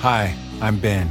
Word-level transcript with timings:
Hi, 0.00 0.36
I'm 0.60 0.78
Ben. 0.78 1.10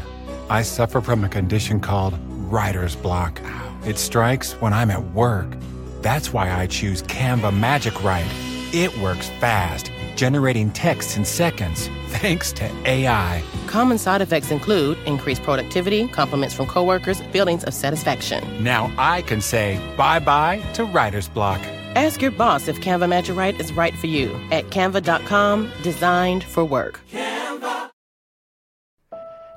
I 0.49 0.62
suffer 0.62 1.02
from 1.02 1.26
a 1.26 1.27
condition 1.27 1.81
called 1.81 2.17
writer's 2.49 2.95
block. 2.95 3.41
It 3.85 3.98
strikes 3.98 4.53
when 4.62 4.71
I'm 4.71 4.89
at 4.89 5.12
work. 5.12 5.53
That's 6.02 6.31
why 6.31 6.49
I 6.49 6.67
choose 6.67 7.02
Canva 7.03 7.53
Magic 7.59 8.02
Write. 8.05 8.31
It 8.73 8.98
works 8.99 9.27
fast, 9.41 9.91
generating 10.16 10.71
text 10.71 11.17
in 11.17 11.26
seconds, 11.26 11.90
thanks 12.20 12.52
to 12.54 12.66
AI. 12.86 13.44
Common 13.68 13.98
side 13.98 14.22
effects 14.22 14.52
include 14.52 14.98
increased 15.05 15.44
productivity, 15.44 16.08
compliments 16.08 16.55
from 16.55 16.66
coworkers, 16.66 17.20
feelings 17.32 17.64
of 17.64 17.74
satisfaction. 17.74 18.41
Now 18.64 18.91
I 18.98 19.22
can 19.22 19.41
say 19.41 19.80
bye 19.98 20.20
bye 20.20 20.62
to 20.74 20.86
writer's 20.86 21.30
block. 21.30 21.62
Ask 21.96 22.22
your 22.22 22.32
boss 22.32 22.68
if 22.68 22.82
Canva 22.82 23.08
Magic 23.08 23.36
Write 23.36 23.60
is 23.60 23.72
right 23.72 23.94
for 23.96 24.08
you 24.08 24.28
at 24.52 24.70
canva.com, 24.70 25.72
designed 25.82 26.44
for 26.44 26.66
work. 26.66 27.00
Canva. 27.12 27.90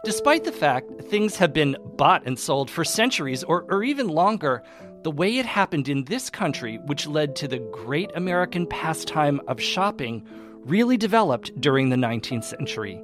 Despite 0.04 0.44
the 0.44 0.52
fact 0.52 1.02
things 1.10 1.36
have 1.36 1.52
been 1.52 1.76
bought 1.96 2.22
and 2.24 2.38
sold 2.38 2.70
for 2.70 2.84
centuries 2.84 3.42
or, 3.44 3.62
or 3.68 3.82
even 3.82 4.08
longer, 4.08 4.62
the 5.02 5.10
way 5.10 5.38
it 5.38 5.46
happened 5.46 5.88
in 5.88 6.04
this 6.04 6.30
country, 6.30 6.78
which 6.86 7.06
led 7.06 7.34
to 7.36 7.48
the 7.48 7.58
great 7.72 8.10
American 8.14 8.66
pastime 8.66 9.40
of 9.48 9.60
shopping, 9.60 10.26
really 10.64 10.96
developed 10.96 11.58
during 11.60 11.88
the 11.88 11.96
19th 11.96 12.44
century. 12.44 13.00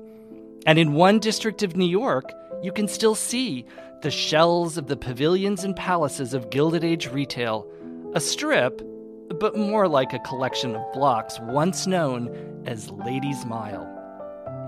And 0.66 0.78
in 0.78 0.94
one 0.94 1.19
district 1.19 1.62
of 1.62 1.77
New 1.77 1.88
York, 1.88 2.33
you 2.62 2.72
can 2.72 2.88
still 2.88 3.14
see 3.14 3.66
the 4.02 4.11
shells 4.11 4.77
of 4.77 4.86
the 4.86 4.96
pavilions 4.96 5.64
and 5.64 5.74
palaces 5.74 6.34
of 6.34 6.50
Gilded 6.50 6.84
Age 6.84 7.11
retail, 7.11 7.66
a 8.14 8.20
strip, 8.20 8.83
but 9.41 9.56
more 9.56 9.88
like 9.88 10.12
a 10.12 10.19
collection 10.20 10.77
of 10.77 10.92
blocks 10.92 11.41
once 11.41 11.86
known 11.86 12.62
as 12.66 12.91
Ladies' 12.91 13.44
Mile. 13.46 13.91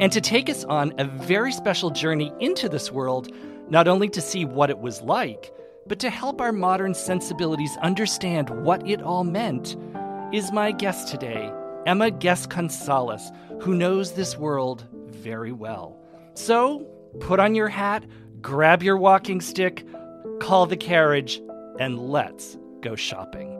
And 0.01 0.13
to 0.13 0.21
take 0.21 0.51
us 0.51 0.65
on 0.65 0.93
a 0.99 1.05
very 1.05 1.53
special 1.53 1.91
journey 1.91 2.33
into 2.41 2.69
this 2.69 2.91
world, 2.91 3.33
not 3.69 3.89
only 3.89 4.09
to 4.11 4.21
see 4.21 4.45
what 4.45 4.71
it 4.71 4.79
was 4.79 5.01
like, 5.03 5.53
but 5.87 5.99
to 6.01 6.11
help 6.11 6.41
our 6.41 6.53
modern 6.53 6.95
sensibilities 6.95 7.77
understand 7.83 8.51
what 8.51 8.87
it 8.89 9.03
all 9.03 9.25
meant, 9.25 9.77
is 10.33 10.53
my 10.53 10.73
guest 10.73 11.09
today, 11.09 11.51
Emma 11.87 12.11
Consales, 12.11 13.35
who 13.63 13.75
knows 13.75 14.13
this 14.13 14.37
world 14.37 14.85
very 15.07 15.53
well. 15.53 15.97
So, 16.35 16.81
put 17.21 17.41
on 17.41 17.55
your 17.55 17.69
hat, 17.69 18.05
grab 18.43 18.83
your 18.83 18.97
walking 18.97 19.41
stick, 19.41 19.87
call 20.41 20.67
the 20.67 20.77
carriage, 20.77 21.41
and 21.79 21.99
let's 21.99 22.59
go 22.81 22.97
shopping. 22.97 23.56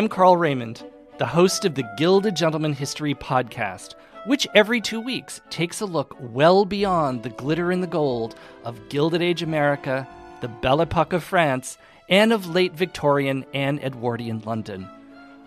I'm 0.00 0.08
Carl 0.08 0.38
Raymond, 0.38 0.82
the 1.18 1.26
host 1.26 1.66
of 1.66 1.74
the 1.74 1.84
Gilded 1.98 2.34
Gentleman 2.34 2.72
History 2.72 3.14
podcast, 3.14 3.92
which 4.24 4.46
every 4.54 4.80
two 4.80 4.98
weeks 4.98 5.42
takes 5.50 5.82
a 5.82 5.84
look 5.84 6.16
well 6.18 6.64
beyond 6.64 7.22
the 7.22 7.28
glitter 7.28 7.70
and 7.70 7.82
the 7.82 7.86
gold 7.86 8.34
of 8.64 8.88
Gilded 8.88 9.20
Age 9.20 9.42
America, 9.42 10.08
the 10.40 10.48
Belle 10.48 10.80
Epoque 10.80 11.12
of 11.12 11.22
France, 11.22 11.76
and 12.08 12.32
of 12.32 12.48
late 12.48 12.72
Victorian 12.72 13.44
and 13.52 13.78
Edwardian 13.84 14.40
London. 14.40 14.88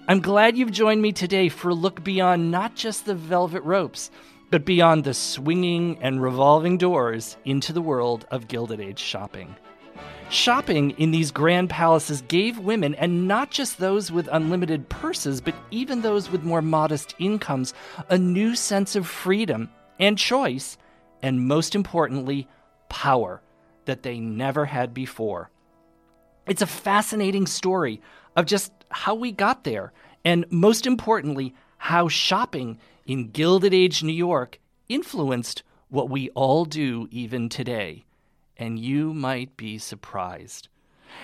I'm 0.08 0.20
glad 0.20 0.56
you've 0.56 0.70
joined 0.72 1.02
me 1.02 1.14
today 1.14 1.50
for 1.50 1.70
a 1.70 1.74
look 1.74 2.04
beyond 2.04 2.52
not 2.52 2.76
just 2.76 3.08
the 3.08 3.16
velvet 3.16 3.64
ropes, 3.64 4.12
but 4.52 4.66
beyond 4.66 5.04
the 5.04 5.16
swinging 5.16 5.98
and 6.00 6.22
revolving 6.22 6.78
doors 6.78 7.38
into 7.44 7.74
the 7.74 7.82
world 7.82 8.28
of 8.30 8.48
Gilded 8.50 8.80
Age 8.80 9.00
shopping. 9.00 9.56
Shopping 10.34 10.96
in 10.98 11.12
these 11.12 11.30
grand 11.30 11.70
palaces 11.70 12.24
gave 12.24 12.58
women, 12.58 12.96
and 12.96 13.28
not 13.28 13.52
just 13.52 13.78
those 13.78 14.12
with 14.12 14.28
unlimited 14.32 14.90
purses, 14.90 15.40
but 15.40 15.54
even 15.70 16.02
those 16.02 16.32
with 16.32 16.42
more 16.42 16.64
modest 16.64 17.14
incomes, 17.20 17.72
a 18.10 18.18
new 18.18 18.56
sense 18.56 18.96
of 18.96 19.06
freedom 19.06 19.70
and 20.00 20.18
choice, 20.18 20.76
and 21.22 21.48
most 21.48 21.76
importantly, 21.76 22.48
power 22.90 23.44
that 23.86 24.02
they 24.02 24.20
never 24.20 24.66
had 24.66 24.92
before. 24.92 25.52
It's 26.48 26.64
a 26.64 26.68
fascinating 26.68 27.46
story 27.46 28.02
of 28.36 28.48
just 28.48 28.72
how 28.90 29.14
we 29.14 29.32
got 29.32 29.64
there, 29.64 29.94
and 30.26 30.48
most 30.50 30.88
importantly, 30.88 31.54
how 31.78 32.08
shopping 32.08 32.80
in 33.06 33.30
Gilded 33.30 33.72
Age 33.72 34.02
New 34.02 34.12
York 34.12 34.60
influenced 34.90 35.62
what 35.90 36.10
we 36.10 36.32
all 36.32 36.66
do 36.66 37.08
even 37.12 37.50
today 37.50 38.04
and 38.64 38.80
you 38.80 39.14
might 39.14 39.58
be 39.58 39.78
surprised. 39.78 40.70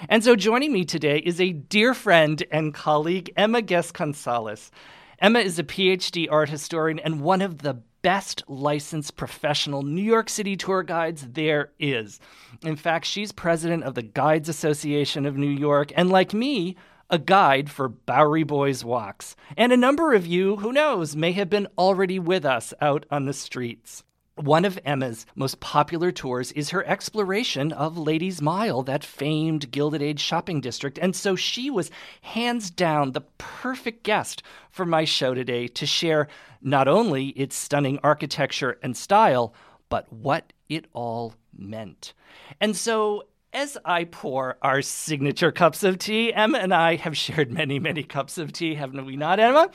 And 0.09 0.21
so 0.21 0.35
joining 0.35 0.73
me 0.73 0.83
today 0.83 1.19
is 1.19 1.39
a 1.39 1.53
dear 1.53 1.93
friend 1.93 2.43
and 2.51 2.73
colleague, 2.73 3.31
Emma 3.37 3.61
Guest 3.61 3.93
Consales. 3.93 4.71
Emma 5.19 5.39
is 5.39 5.57
a 5.57 5.63
PhD 5.63 6.27
art 6.29 6.49
historian 6.49 6.99
and 6.99 7.21
one 7.21 7.41
of 7.41 7.59
the 7.59 7.75
best 8.01 8.43
licensed 8.49 9.15
professional 9.15 9.83
New 9.83 10.01
York 10.01 10.29
City 10.29 10.57
tour 10.57 10.83
guides 10.83 11.27
there 11.31 11.71
is. 11.79 12.19
In 12.61 12.75
fact, 12.75 13.05
she's 13.05 13.31
president 13.31 13.85
of 13.85 13.95
the 13.95 14.03
Guides 14.03 14.49
Association 14.49 15.25
of 15.25 15.37
New 15.37 15.47
York, 15.47 15.93
and 15.95 16.09
like 16.09 16.33
me, 16.33 16.75
a 17.09 17.17
guide 17.17 17.69
for 17.69 17.87
Bowery 17.87 18.43
Boys 18.43 18.83
Walks. 18.83 19.37
And 19.55 19.71
a 19.71 19.77
number 19.77 20.13
of 20.13 20.27
you, 20.27 20.57
who 20.57 20.73
knows, 20.73 21.15
may 21.15 21.31
have 21.31 21.49
been 21.49 21.67
already 21.77 22.19
with 22.19 22.43
us 22.43 22.73
out 22.81 23.05
on 23.09 23.25
the 23.25 23.33
streets. 23.33 24.03
One 24.39 24.63
of 24.63 24.79
Emma's 24.85 25.25
most 25.35 25.59
popular 25.59 26.13
tours 26.13 26.53
is 26.53 26.69
her 26.69 26.87
exploration 26.87 27.73
of 27.73 27.97
Ladies' 27.97 28.41
Mile, 28.41 28.83
that 28.83 29.03
famed 29.03 29.69
Gilded 29.69 30.01
Age 30.01 30.21
shopping 30.21 30.61
district. 30.61 30.97
And 30.97 31.13
so 31.13 31.35
she 31.35 31.69
was 31.69 31.91
hands 32.21 32.71
down 32.71 33.11
the 33.11 33.25
perfect 33.37 34.03
guest 34.03 34.41
for 34.71 34.85
my 34.85 35.03
show 35.03 35.33
today 35.33 35.67
to 35.67 35.85
share 35.85 36.29
not 36.61 36.87
only 36.87 37.27
its 37.29 37.57
stunning 37.57 37.99
architecture 38.01 38.79
and 38.81 38.95
style, 38.95 39.53
but 39.89 40.11
what 40.13 40.53
it 40.69 40.85
all 40.93 41.33
meant. 41.53 42.13
And 42.61 42.77
so 42.77 43.25
as 43.51 43.77
I 43.83 44.03
pour 44.05 44.57
our 44.61 44.81
signature 44.81 45.51
cups 45.51 45.83
of 45.83 45.97
tea, 45.97 46.31
Emma 46.33 46.59
and 46.59 46.73
I 46.73 46.95
have 46.95 47.17
shared 47.17 47.51
many, 47.51 47.79
many 47.79 48.03
cups 48.03 48.37
of 48.37 48.53
tea, 48.53 48.75
haven't 48.75 49.05
we 49.05 49.17
not, 49.17 49.39
Emma? 49.39 49.69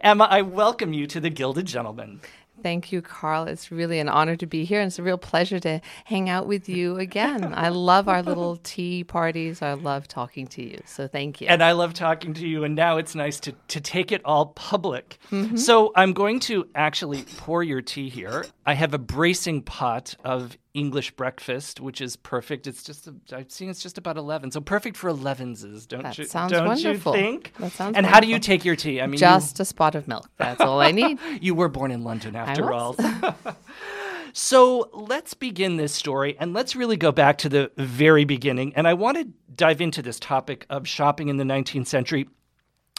Emma, 0.00 0.24
I 0.28 0.42
welcome 0.42 0.92
you 0.92 1.06
to 1.06 1.20
the 1.20 1.30
Gilded 1.30 1.66
Gentleman. 1.66 2.20
Thank 2.62 2.92
you, 2.92 3.02
Carl. 3.02 3.44
It's 3.44 3.70
really 3.70 3.98
an 3.98 4.08
honor 4.08 4.36
to 4.36 4.46
be 4.46 4.64
here, 4.64 4.80
and 4.80 4.88
it's 4.88 4.98
a 4.98 5.02
real 5.02 5.18
pleasure 5.18 5.58
to 5.60 5.80
hang 6.04 6.28
out 6.28 6.46
with 6.46 6.68
you 6.68 6.96
again. 6.98 7.52
I 7.54 7.68
love 7.68 8.08
our 8.08 8.22
little 8.22 8.56
tea 8.62 9.04
parties. 9.04 9.62
I 9.62 9.74
love 9.74 10.08
talking 10.08 10.46
to 10.48 10.62
you. 10.62 10.80
So 10.86 11.08
thank 11.08 11.40
you. 11.40 11.48
And 11.48 11.62
I 11.62 11.72
love 11.72 11.94
talking 11.94 12.34
to 12.34 12.46
you. 12.46 12.64
And 12.64 12.74
now 12.74 12.98
it's 12.98 13.14
nice 13.14 13.40
to, 13.40 13.52
to 13.68 13.80
take 13.80 14.12
it 14.12 14.22
all 14.24 14.46
public. 14.46 15.18
Mm-hmm. 15.30 15.56
So 15.56 15.92
I'm 15.96 16.12
going 16.12 16.40
to 16.40 16.68
actually 16.74 17.22
pour 17.36 17.62
your 17.62 17.82
tea 17.82 18.08
here. 18.08 18.44
I 18.66 18.74
have 18.74 18.94
a 18.94 18.98
bracing 18.98 19.62
pot 19.62 20.14
of 20.24 20.56
English 20.74 21.10
breakfast, 21.12 21.80
which 21.80 22.00
is 22.00 22.16
perfect. 22.16 22.66
It's 22.66 22.82
just 22.82 23.06
a, 23.08 23.14
I've 23.32 23.50
seen 23.50 23.68
it's 23.68 23.82
just 23.82 23.98
about 23.98 24.16
eleven, 24.16 24.50
so 24.50 24.60
perfect 24.60 24.96
for 24.96 25.10
elevenses, 25.10 25.86
don't 25.86 26.02
That 26.04 26.16
you? 26.18 26.24
sounds 26.24 26.52
don't 26.52 26.66
wonderful. 26.66 27.16
you 27.16 27.20
think? 27.22 27.52
That 27.58 27.72
sounds 27.72 27.96
And 27.96 28.06
how 28.06 28.20
do 28.20 28.26
you 28.28 28.38
take 28.38 28.64
your 28.64 28.76
tea? 28.76 29.00
I 29.00 29.06
mean, 29.06 29.18
Just 29.18 29.58
a 29.60 29.64
spot 29.64 29.94
of 29.94 30.06
milk. 30.06 30.28
That's 30.36 30.60
all 30.60 30.80
I 30.80 30.90
need. 31.00 31.18
you, 31.20 31.38
you 31.40 31.54
were 31.54 31.68
born 31.68 31.90
in 31.90 32.04
London 32.04 32.36
after 32.36 32.72
all. 32.72 32.96
So 34.32 34.88
let's 34.92 35.34
begin 35.34 35.76
this 35.76 35.92
story 35.92 36.36
and 36.38 36.54
let's 36.54 36.76
really 36.76 36.96
go 36.96 37.10
back 37.10 37.38
to 37.38 37.48
the 37.48 37.72
very 37.76 38.24
beginning. 38.24 38.72
And 38.76 38.86
I 38.86 38.94
want 38.94 39.16
to 39.18 39.26
dive 39.56 39.80
into 39.80 40.02
this 40.02 40.20
topic 40.20 40.66
of 40.70 40.86
shopping 40.86 41.28
in 41.28 41.36
the 41.36 41.44
19th 41.44 41.88
century, 41.88 42.28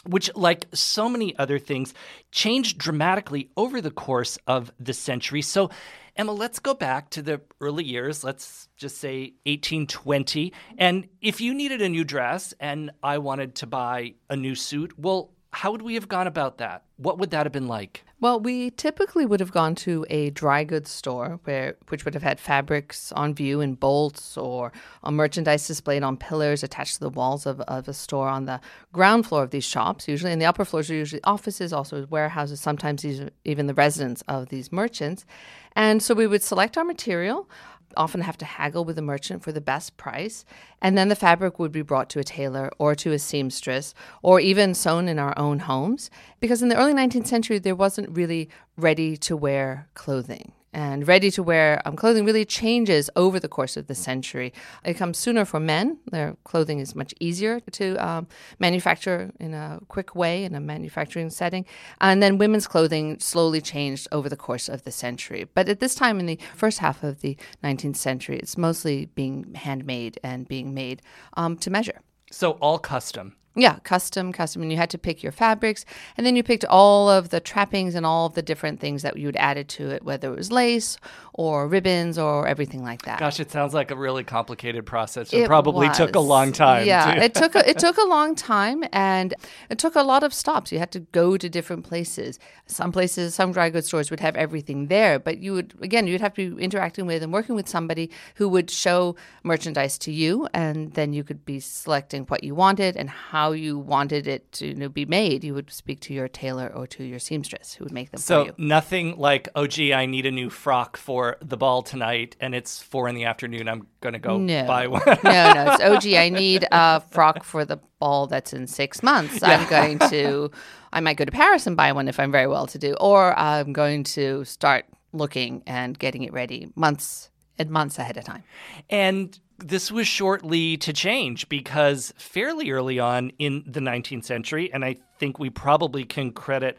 which, 0.04 0.30
like 0.34 0.66
so 0.74 1.08
many 1.08 1.34
other 1.38 1.58
things, 1.58 1.94
changed 2.32 2.76
dramatically 2.76 3.48
over 3.56 3.80
the 3.80 3.90
course 3.90 4.36
of 4.46 4.72
the 4.78 4.92
century. 4.92 5.40
So, 5.40 5.70
Emma, 6.14 6.32
let's 6.32 6.58
go 6.58 6.74
back 6.74 7.08
to 7.10 7.22
the 7.22 7.40
early 7.60 7.84
years. 7.84 8.22
Let's 8.22 8.68
just 8.76 8.98
say 8.98 9.32
1820. 9.44 10.52
And 10.76 11.08
if 11.22 11.40
you 11.40 11.54
needed 11.54 11.80
a 11.80 11.88
new 11.88 12.04
dress 12.04 12.52
and 12.60 12.90
I 13.02 13.18
wanted 13.18 13.54
to 13.56 13.66
buy 13.66 14.14
a 14.28 14.36
new 14.36 14.54
suit, 14.54 14.98
well, 14.98 15.31
how 15.52 15.70
would 15.70 15.82
we 15.82 15.94
have 15.94 16.08
gone 16.08 16.26
about 16.26 16.58
that? 16.58 16.82
What 16.96 17.18
would 17.18 17.30
that 17.30 17.44
have 17.44 17.52
been 17.52 17.68
like? 17.68 18.04
Well, 18.20 18.40
we 18.40 18.70
typically 18.70 19.26
would 19.26 19.40
have 19.40 19.52
gone 19.52 19.74
to 19.76 20.06
a 20.08 20.30
dry 20.30 20.64
goods 20.64 20.90
store 20.90 21.40
where 21.44 21.76
which 21.88 22.04
would 22.04 22.14
have 22.14 22.22
had 22.22 22.40
fabrics 22.40 23.12
on 23.12 23.34
view 23.34 23.60
in 23.60 23.74
bolts 23.74 24.38
or 24.38 24.72
merchandise 25.10 25.66
displayed 25.66 26.02
on 26.02 26.16
pillars 26.16 26.62
attached 26.62 26.94
to 26.94 27.00
the 27.00 27.10
walls 27.10 27.44
of, 27.44 27.60
of 27.62 27.86
a 27.86 27.92
store 27.92 28.28
on 28.28 28.46
the 28.46 28.60
ground 28.92 29.26
floor 29.26 29.42
of 29.42 29.50
these 29.50 29.64
shops, 29.64 30.08
usually. 30.08 30.32
And 30.32 30.40
the 30.40 30.46
upper 30.46 30.64
floors 30.64 30.90
are 30.90 30.94
usually 30.94 31.22
offices, 31.24 31.72
also 31.72 32.06
warehouses, 32.06 32.60
sometimes 32.60 33.04
even 33.44 33.66
the 33.66 33.74
residence 33.74 34.22
of 34.28 34.48
these 34.48 34.72
merchants. 34.72 35.26
And 35.74 36.02
so 36.02 36.14
we 36.14 36.26
would 36.26 36.42
select 36.42 36.78
our 36.78 36.84
material 36.84 37.48
often 37.96 38.22
have 38.22 38.38
to 38.38 38.44
haggle 38.44 38.84
with 38.84 38.96
the 38.96 39.02
merchant 39.02 39.42
for 39.42 39.52
the 39.52 39.60
best 39.60 39.96
price. 39.96 40.44
And 40.80 40.96
then 40.96 41.08
the 41.08 41.16
fabric 41.16 41.58
would 41.58 41.72
be 41.72 41.82
brought 41.82 42.08
to 42.10 42.18
a 42.18 42.24
tailor 42.24 42.70
or 42.78 42.94
to 42.96 43.12
a 43.12 43.18
seamstress 43.18 43.94
or 44.22 44.40
even 44.40 44.74
sewn 44.74 45.08
in 45.08 45.18
our 45.18 45.36
own 45.38 45.60
homes. 45.60 46.10
Because 46.40 46.62
in 46.62 46.68
the 46.68 46.76
early 46.76 46.94
19th 46.94 47.26
century, 47.26 47.58
there 47.58 47.74
wasn't 47.74 48.16
really 48.16 48.48
ready 48.76 49.16
to 49.18 49.36
wear 49.36 49.88
clothing. 49.94 50.52
And 50.72 51.06
ready 51.06 51.30
to 51.32 51.42
wear 51.42 51.82
um, 51.84 51.96
clothing 51.96 52.24
really 52.24 52.44
changes 52.44 53.10
over 53.14 53.38
the 53.38 53.48
course 53.48 53.76
of 53.76 53.88
the 53.88 53.94
century. 53.94 54.52
It 54.84 54.94
comes 54.94 55.18
sooner 55.18 55.44
for 55.44 55.60
men. 55.60 55.98
Their 56.10 56.36
clothing 56.44 56.78
is 56.78 56.94
much 56.94 57.12
easier 57.20 57.60
to 57.72 57.96
um, 57.96 58.26
manufacture 58.58 59.32
in 59.38 59.52
a 59.52 59.80
quick 59.88 60.14
way 60.14 60.44
in 60.44 60.54
a 60.54 60.60
manufacturing 60.60 61.28
setting. 61.28 61.66
And 62.00 62.22
then 62.22 62.38
women's 62.38 62.66
clothing 62.66 63.18
slowly 63.18 63.60
changed 63.60 64.08
over 64.12 64.28
the 64.28 64.36
course 64.36 64.68
of 64.68 64.84
the 64.84 64.92
century. 64.92 65.46
But 65.54 65.68
at 65.68 65.80
this 65.80 65.94
time, 65.94 66.18
in 66.18 66.26
the 66.26 66.38
first 66.54 66.78
half 66.78 67.02
of 67.02 67.20
the 67.20 67.36
19th 67.62 67.96
century, 67.96 68.38
it's 68.38 68.56
mostly 68.56 69.06
being 69.14 69.54
handmade 69.54 70.18
and 70.22 70.48
being 70.48 70.72
made 70.72 71.02
um, 71.36 71.56
to 71.58 71.70
measure. 71.70 72.00
So 72.30 72.52
all 72.52 72.78
custom. 72.78 73.36
Yeah, 73.54 73.78
custom, 73.80 74.32
custom. 74.32 74.62
And 74.62 74.70
you 74.70 74.78
had 74.78 74.90
to 74.90 74.98
pick 74.98 75.22
your 75.22 75.32
fabrics. 75.32 75.84
And 76.16 76.26
then 76.26 76.36
you 76.36 76.42
picked 76.42 76.64
all 76.64 77.10
of 77.10 77.28
the 77.28 77.40
trappings 77.40 77.94
and 77.94 78.06
all 78.06 78.26
of 78.26 78.34
the 78.34 78.42
different 78.42 78.80
things 78.80 79.02
that 79.02 79.16
you 79.18 79.26
would 79.26 79.36
added 79.36 79.68
to 79.70 79.90
it, 79.90 80.02
whether 80.02 80.32
it 80.32 80.36
was 80.36 80.50
lace 80.50 80.96
or 81.34 81.68
ribbons 81.68 82.18
or 82.18 82.46
everything 82.46 82.82
like 82.82 83.02
that. 83.02 83.18
Gosh, 83.18 83.40
it 83.40 83.50
sounds 83.50 83.74
like 83.74 83.90
a 83.90 83.96
really 83.96 84.24
complicated 84.24 84.86
process. 84.86 85.32
It, 85.32 85.40
it 85.40 85.46
probably 85.46 85.88
was. 85.88 85.96
took 85.96 86.14
a 86.14 86.20
long 86.20 86.52
time. 86.52 86.86
Yeah, 86.86 87.22
it 87.22 87.34
took 87.34 87.54
a, 87.54 87.68
it 87.68 87.78
took 87.86 87.98
a 87.98 88.04
long 88.04 88.34
time 88.34 88.84
and 88.92 89.34
it 89.68 89.78
took 89.78 89.96
a 89.96 90.02
lot 90.02 90.22
of 90.22 90.32
stops. 90.32 90.72
You 90.72 90.78
had 90.78 90.92
to 90.92 91.00
go 91.00 91.36
to 91.36 91.48
different 91.48 91.84
places. 91.84 92.38
Some 92.66 92.92
places, 92.92 93.34
some 93.34 93.52
dry 93.52 93.68
goods 93.68 93.86
stores 93.86 94.10
would 94.10 94.20
have 94.20 94.36
everything 94.36 94.86
there, 94.86 95.18
but 95.18 95.38
you 95.38 95.52
would 95.54 95.74
again, 95.82 96.06
you'd 96.06 96.20
have 96.20 96.34
to 96.34 96.54
be 96.54 96.62
interacting 96.62 97.06
with 97.06 97.22
and 97.22 97.32
working 97.32 97.54
with 97.54 97.68
somebody 97.68 98.10
who 98.36 98.48
would 98.48 98.70
show 98.70 99.16
merchandise 99.42 99.98
to 99.98 100.12
you 100.12 100.48
and 100.54 100.92
then 100.94 101.12
you 101.12 101.24
could 101.24 101.44
be 101.44 101.60
selecting 101.60 102.24
what 102.24 102.44
you 102.44 102.54
wanted 102.54 102.96
and 102.96 103.10
how 103.10 103.41
how 103.42 103.50
you 103.50 103.76
wanted 103.76 104.28
it 104.28 104.52
to 104.52 104.68
you 104.68 104.74
know, 104.74 104.88
be 104.88 105.04
made, 105.04 105.42
you 105.42 105.52
would 105.52 105.70
speak 105.70 105.98
to 105.98 106.14
your 106.14 106.28
tailor 106.28 106.72
or 106.72 106.86
to 106.86 107.02
your 107.02 107.18
seamstress 107.18 107.74
who 107.74 107.84
would 107.84 107.92
make 107.92 108.10
them 108.12 108.20
so 108.20 108.44
for 108.44 108.46
you. 108.50 108.54
nothing 108.56 109.16
like, 109.18 109.48
oh, 109.56 109.66
gee, 109.66 109.92
I 109.92 110.06
need 110.06 110.26
a 110.26 110.30
new 110.30 110.48
frock 110.48 110.96
for 110.96 111.36
the 111.40 111.56
ball 111.56 111.82
tonight, 111.82 112.36
and 112.40 112.54
it's 112.54 112.80
four 112.80 113.08
in 113.08 113.16
the 113.16 113.24
afternoon. 113.24 113.68
I'm 113.68 113.88
going 114.00 114.12
to 114.12 114.20
go 114.20 114.38
no. 114.38 114.64
buy 114.64 114.86
one. 114.86 115.02
no, 115.06 115.52
no. 115.54 115.72
It's, 115.72 115.82
oh, 115.82 115.98
gee, 115.98 116.16
I 116.16 116.28
need 116.28 116.66
a 116.70 117.00
frock 117.00 117.42
for 117.42 117.64
the 117.64 117.78
ball 117.98 118.28
that's 118.28 118.52
in 118.52 118.68
six 118.68 119.02
months. 119.02 119.40
Yeah. 119.42 119.56
I'm 119.56 119.68
going 119.68 119.98
to, 120.10 120.52
I 120.92 121.00
might 121.00 121.16
go 121.16 121.24
to 121.24 121.32
Paris 121.32 121.66
and 121.66 121.76
buy 121.76 121.90
one 121.90 122.06
if 122.06 122.20
I'm 122.20 122.30
very 122.30 122.46
well 122.46 122.68
to 122.68 122.78
do, 122.78 122.94
or 123.00 123.36
I'm 123.36 123.72
going 123.72 124.04
to 124.04 124.44
start 124.44 124.84
looking 125.12 125.64
and 125.66 125.98
getting 125.98 126.22
it 126.22 126.32
ready 126.32 126.70
months 126.76 127.30
and 127.58 127.70
months 127.70 127.98
ahead 127.98 128.16
of 128.16 128.24
time. 128.24 128.44
And 128.88 129.36
this 129.62 129.90
was 129.90 130.06
shortly 130.06 130.76
to 130.78 130.92
change 130.92 131.48
because 131.48 132.12
fairly 132.16 132.70
early 132.70 132.98
on 132.98 133.30
in 133.38 133.64
the 133.66 133.80
19th 133.80 134.24
century, 134.24 134.72
and 134.72 134.84
I 134.84 134.96
think 135.18 135.38
we 135.38 135.50
probably 135.50 136.04
can 136.04 136.32
credit 136.32 136.78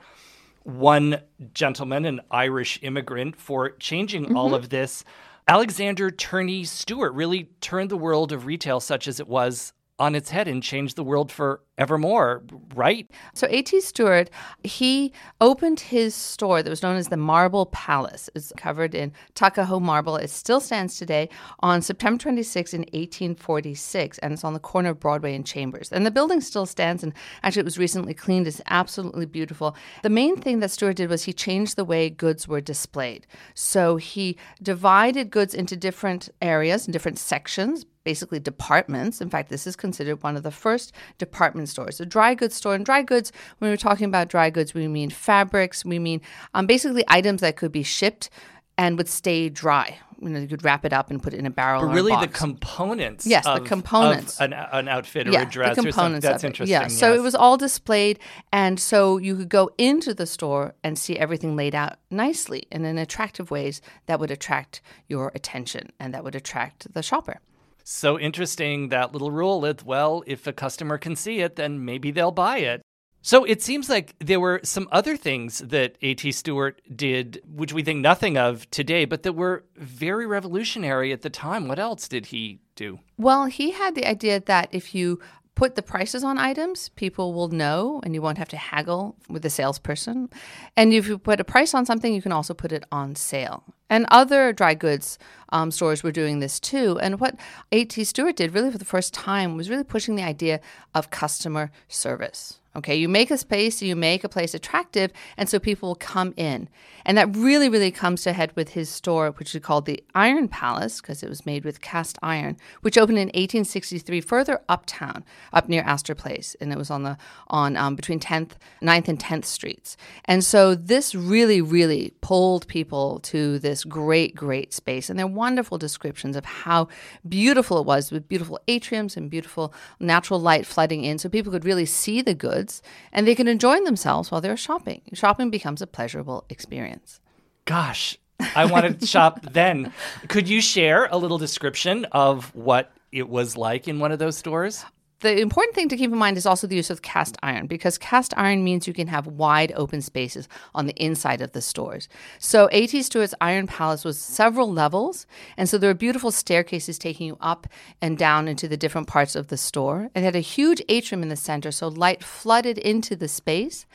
one 0.63 1.21
gentleman, 1.53 2.05
an 2.05 2.21
Irish 2.31 2.79
immigrant, 2.81 3.35
for 3.35 3.71
changing 3.71 4.25
mm-hmm. 4.25 4.37
all 4.37 4.53
of 4.53 4.69
this. 4.69 5.03
Alexander 5.47 6.09
Turney 6.09 6.63
Stewart 6.63 7.13
really 7.13 7.49
turned 7.59 7.89
the 7.89 7.97
world 7.97 8.31
of 8.31 8.45
retail 8.45 8.79
such 8.79 9.07
as 9.07 9.19
it 9.19 9.27
was 9.27 9.73
on 9.99 10.15
its 10.15 10.31
head 10.31 10.47
and 10.47 10.63
change 10.63 10.95
the 10.95 11.03
world 11.03 11.31
forevermore, 11.31 12.43
right? 12.73 13.09
So 13.35 13.47
A.T. 13.49 13.79
Stewart, 13.81 14.29
he 14.63 15.13
opened 15.39 15.79
his 15.79 16.15
store 16.15 16.63
that 16.63 16.69
was 16.69 16.81
known 16.81 16.95
as 16.95 17.09
the 17.09 17.17
Marble 17.17 17.67
Palace. 17.67 18.27
It's 18.33 18.51
covered 18.57 18.95
in 18.95 19.11
Tuckahoe 19.35 19.79
marble. 19.79 20.15
It 20.15 20.31
still 20.31 20.59
stands 20.59 20.97
today 20.97 21.29
on 21.59 21.83
September 21.83 22.17
26 22.17 22.73
in 22.73 22.81
1846, 22.81 24.17
and 24.19 24.33
it's 24.33 24.43
on 24.43 24.53
the 24.53 24.59
corner 24.59 24.89
of 24.89 24.99
Broadway 24.99 25.35
and 25.35 25.45
Chambers. 25.45 25.91
And 25.91 26.05
the 26.05 26.11
building 26.11 26.41
still 26.41 26.65
stands, 26.65 27.03
and 27.03 27.13
actually 27.43 27.61
it 27.61 27.65
was 27.65 27.77
recently 27.77 28.15
cleaned. 28.15 28.47
It's 28.47 28.61
absolutely 28.67 29.27
beautiful. 29.27 29.75
The 30.01 30.09
main 30.09 30.37
thing 30.37 30.59
that 30.59 30.71
Stewart 30.71 30.95
did 30.95 31.09
was 31.09 31.23
he 31.23 31.33
changed 31.33 31.75
the 31.75 31.85
way 31.85 32.09
goods 32.09 32.47
were 32.47 32.61
displayed. 32.61 33.27
So 33.53 33.97
he 33.97 34.37
divided 34.61 35.29
goods 35.29 35.53
into 35.53 35.77
different 35.77 36.29
areas 36.41 36.87
and 36.87 36.93
different 36.93 37.19
sections 37.19 37.85
basically 38.03 38.39
departments. 38.39 39.21
In 39.21 39.29
fact, 39.29 39.49
this 39.49 39.65
is 39.65 39.75
considered 39.75 40.21
one 40.23 40.35
of 40.35 40.43
the 40.43 40.51
first 40.51 40.93
department 41.17 41.69
stores. 41.69 41.99
A 41.99 42.05
dry 42.05 42.33
goods 42.33 42.55
store. 42.55 42.75
And 42.75 42.85
dry 42.85 43.01
goods, 43.01 43.31
when 43.59 43.71
we're 43.71 43.77
talking 43.77 44.05
about 44.05 44.29
dry 44.29 44.49
goods, 44.49 44.73
we 44.73 44.87
mean 44.87 45.09
fabrics, 45.09 45.85
we 45.85 45.99
mean 45.99 46.21
um, 46.53 46.67
basically 46.67 47.03
items 47.07 47.41
that 47.41 47.55
could 47.55 47.71
be 47.71 47.83
shipped 47.83 48.29
and 48.77 48.97
would 48.97 49.09
stay 49.09 49.49
dry. 49.49 49.99
You 50.21 50.29
know, 50.29 50.39
you 50.39 50.47
could 50.47 50.63
wrap 50.63 50.85
it 50.85 50.93
up 50.93 51.11
and 51.11 51.21
put 51.21 51.33
it 51.33 51.37
in 51.37 51.45
a 51.45 51.49
barrel. 51.49 51.85
But 51.85 51.93
really, 51.93 52.15
the 52.15 52.29
components. 52.29 53.27
Yes, 53.27 53.45
of, 53.45 53.61
the 53.61 53.67
components. 53.67 54.39
Of 54.39 54.45
an, 54.45 54.53
an 54.53 54.87
outfit 54.87 55.27
or 55.27 55.31
yeah, 55.31 55.41
a 55.41 55.45
dress. 55.45 55.75
The 55.75 55.83
components. 55.83 56.25
That's 56.25 56.45
interesting. 56.45 56.71
Yeah. 56.71 56.83
Yes. 56.83 56.97
So 56.97 57.13
it 57.13 57.21
was 57.21 57.35
all 57.35 57.57
displayed, 57.57 58.19
and 58.51 58.79
so 58.79 59.17
you 59.17 59.35
could 59.35 59.49
go 59.49 59.69
into 59.77 60.13
the 60.13 60.25
store 60.25 60.75
and 60.81 60.97
see 60.97 61.17
everything 61.19 61.57
laid 61.57 61.75
out 61.75 61.97
nicely 62.09 62.67
and 62.71 62.85
in 62.85 62.97
attractive 62.97 63.51
ways 63.51 63.81
that 64.05 64.19
would 64.19 64.31
attract 64.31 64.81
your 65.09 65.31
attention 65.35 65.91
and 65.99 66.13
that 66.13 66.23
would 66.23 66.35
attract 66.35 66.93
the 66.93 67.03
shopper. 67.03 67.41
So 67.83 68.17
interesting 68.19 68.89
that 68.89 69.11
little 69.11 69.31
rule 69.31 69.61
that, 69.61 69.83
well, 69.83 70.23
if 70.25 70.47
a 70.47 70.53
customer 70.53 70.97
can 70.97 71.15
see 71.15 71.39
it, 71.41 71.55
then 71.55 71.83
maybe 71.83 72.11
they'll 72.11 72.31
buy 72.31 72.57
it. 72.59 72.81
So 73.25 73.45
it 73.45 73.61
seems 73.61 73.89
like 73.89 74.15
there 74.19 74.41
were 74.41 74.59
some 74.63 74.89
other 74.91 75.15
things 75.15 75.59
that 75.59 75.97
A.T. 76.01 76.33
Stewart 76.33 76.81
did, 76.93 77.41
which 77.47 77.71
we 77.71 77.81
think 77.81 78.01
nothing 78.01 78.37
of 78.37 78.69
today, 78.69 79.05
but 79.05 79.23
that 79.23 79.31
were 79.31 79.63
very 79.77 80.27
revolutionary 80.27 81.13
at 81.13 81.21
the 81.21 81.29
time. 81.29 81.69
What 81.69 81.79
else 81.79 82.09
did 82.09 82.27
he 82.27 82.59
do? 82.75 82.99
Well, 83.17 83.45
he 83.45 83.71
had 83.71 83.95
the 83.95 84.05
idea 84.05 84.41
that 84.41 84.67
if 84.73 84.93
you 84.93 85.21
put 85.55 85.75
the 85.75 85.81
prices 85.81 86.23
on 86.23 86.37
items, 86.37 86.89
people 86.89 87.33
will 87.33 87.49
know 87.49 88.01
and 88.03 88.13
you 88.13 88.21
won't 88.21 88.37
have 88.37 88.49
to 88.49 88.57
haggle 88.57 89.15
with 89.29 89.43
the 89.43 89.49
salesperson. 89.49 90.29
And 90.75 90.93
if 90.93 91.07
you 91.07 91.17
put 91.17 91.39
a 91.39 91.43
price 91.43 91.73
on 91.73 91.85
something, 91.85 92.13
you 92.13 92.21
can 92.21 92.31
also 92.31 92.53
put 92.53 92.71
it 92.71 92.83
on 92.91 93.15
sale. 93.15 93.63
And 93.89 94.05
other 94.09 94.53
dry 94.53 94.73
goods 94.73 95.19
um, 95.49 95.69
stores 95.69 96.01
were 96.01 96.11
doing 96.11 96.39
this 96.39 96.59
too. 96.59 96.97
And 96.99 97.19
what 97.19 97.35
A.T. 97.71 98.03
Stewart 98.05 98.35
did 98.35 98.53
really 98.53 98.71
for 98.71 98.79
the 98.79 98.85
first 98.85 99.13
time 99.13 99.55
was 99.55 99.69
really 99.69 99.83
pushing 99.83 100.15
the 100.15 100.23
idea 100.23 100.59
of 100.95 101.11
customer 101.11 101.71
service. 101.87 102.59
Okay, 102.75 102.95
you 102.95 103.07
make 103.07 103.29
a 103.29 103.37
space, 103.37 103.83
you 103.83 103.95
make 103.95 104.23
a 104.23 104.29
place 104.29 104.55
attractive, 104.55 105.11
and 105.37 105.47
so 105.47 105.59
people 105.59 105.89
will 105.89 105.95
come 105.95 106.33
in. 106.35 106.67
And 107.05 107.17
that 107.17 107.35
really, 107.35 107.69
really 107.69 107.91
comes 107.91 108.23
to 108.23 108.33
head 108.33 108.51
with 108.55 108.69
his 108.69 108.89
store, 108.89 109.29
which 109.31 109.53
is 109.53 109.61
called 109.61 109.85
the 109.85 110.03
Iron 110.15 110.47
Palace, 110.47 110.99
because 110.99 111.21
it 111.21 111.29
was 111.29 111.45
made 111.45 111.65
with 111.65 111.81
cast 111.81 112.17
iron, 112.23 112.57
which 112.81 112.97
opened 112.97 113.19
in 113.19 113.27
1863 113.27 114.21
further 114.21 114.61
uptown, 114.69 115.23
up 115.51 115.69
near 115.69 115.83
Astor 115.83 116.15
Place. 116.15 116.55
And 116.59 116.71
it 116.71 116.77
was 116.77 116.89
on 116.89 117.03
the 117.03 117.17
on 117.47 117.77
um, 117.77 117.95
between 117.95 118.19
10th, 118.19 118.53
9th 118.81 119.07
and 119.07 119.19
10th 119.19 119.45
streets. 119.45 119.95
And 120.25 120.43
so 120.43 120.73
this 120.73 121.13
really, 121.13 121.61
really 121.61 122.13
pulled 122.21 122.67
people 122.67 123.19
to 123.19 123.59
this 123.59 123.83
great, 123.83 124.33
great 124.33 124.73
space. 124.73 125.09
And 125.11 125.19
there 125.19 125.27
are 125.27 125.29
wonderful 125.29 125.77
descriptions 125.77 126.35
of 126.35 126.45
how 126.45 126.87
beautiful 127.27 127.79
it 127.79 127.85
was 127.85 128.11
with 128.11 128.27
beautiful 128.27 128.59
atriums 128.67 129.15
and 129.15 129.29
beautiful 129.29 129.73
natural 129.99 130.39
light 130.39 130.65
flooding 130.65 131.03
in 131.03 131.19
so 131.19 131.29
people 131.29 131.51
could 131.51 131.65
really 131.65 131.85
see 131.85 132.21
the 132.21 132.33
goods 132.33 132.62
goods 132.63 132.81
and 133.11 133.27
they 133.27 133.35
can 133.35 133.47
enjoy 133.47 133.83
themselves 133.83 134.31
while 134.31 134.41
they're 134.41 134.57
shopping. 134.57 135.01
Shopping 135.13 135.49
becomes 135.49 135.81
a 135.81 135.87
pleasurable 135.87 136.45
experience. 136.49 137.19
Gosh, 137.65 138.17
I 138.55 138.65
want 138.65 138.99
to 138.99 139.05
shop 139.05 139.41
then. 139.51 139.93
Could 140.27 140.47
you 140.49 140.61
share 140.61 141.07
a 141.11 141.17
little 141.17 141.37
description 141.37 142.05
of 142.11 142.53
what 142.55 142.91
it 143.11 143.29
was 143.29 143.55
like 143.57 143.87
in 143.87 143.99
one 143.99 144.11
of 144.11 144.19
those 144.19 144.37
stores? 144.37 144.85
The 145.23 145.39
important 145.39 145.73
thing 145.73 145.87
to 145.87 145.95
keep 145.95 146.11
in 146.11 146.17
mind 146.17 146.35
is 146.35 146.45
also 146.45 146.67
the 146.67 146.75
use 146.75 146.89
of 146.89 147.01
cast 147.01 147.37
iron 147.41 147.65
because 147.65 147.97
cast 147.97 148.33
iron 148.35 148.61
means 148.61 148.87
you 148.87 148.93
can 148.93 149.07
have 149.07 149.25
wide 149.25 149.71
open 149.73 150.01
spaces 150.01 150.49
on 150.75 150.85
the 150.85 151.01
inside 151.01 151.39
of 151.39 151.53
the 151.53 151.61
stores. 151.61 152.09
So 152.39 152.67
A.T. 152.73 153.01
Stewart's 153.03 153.33
Iron 153.39 153.65
Palace 153.65 154.03
was 154.03 154.19
several 154.19 154.69
levels, 154.69 155.25
and 155.55 155.69
so 155.69 155.77
there 155.77 155.89
were 155.89 155.93
beautiful 155.93 156.29
staircases 156.29 156.99
taking 156.99 157.27
you 157.27 157.37
up 157.39 157.67
and 158.01 158.17
down 158.17 158.49
into 158.49 158.67
the 158.67 158.75
different 158.75 159.07
parts 159.07 159.37
of 159.37 159.47
the 159.47 159.55
store. 159.55 160.09
It 160.13 160.23
had 160.23 160.35
a 160.35 160.41
huge 160.41 160.81
atrium 160.89 161.23
in 161.23 161.29
the 161.29 161.37
center, 161.37 161.71
so 161.71 161.87
light 161.87 162.21
flooded 162.21 162.77
into 162.77 163.15
the 163.15 163.29
space. 163.29 163.85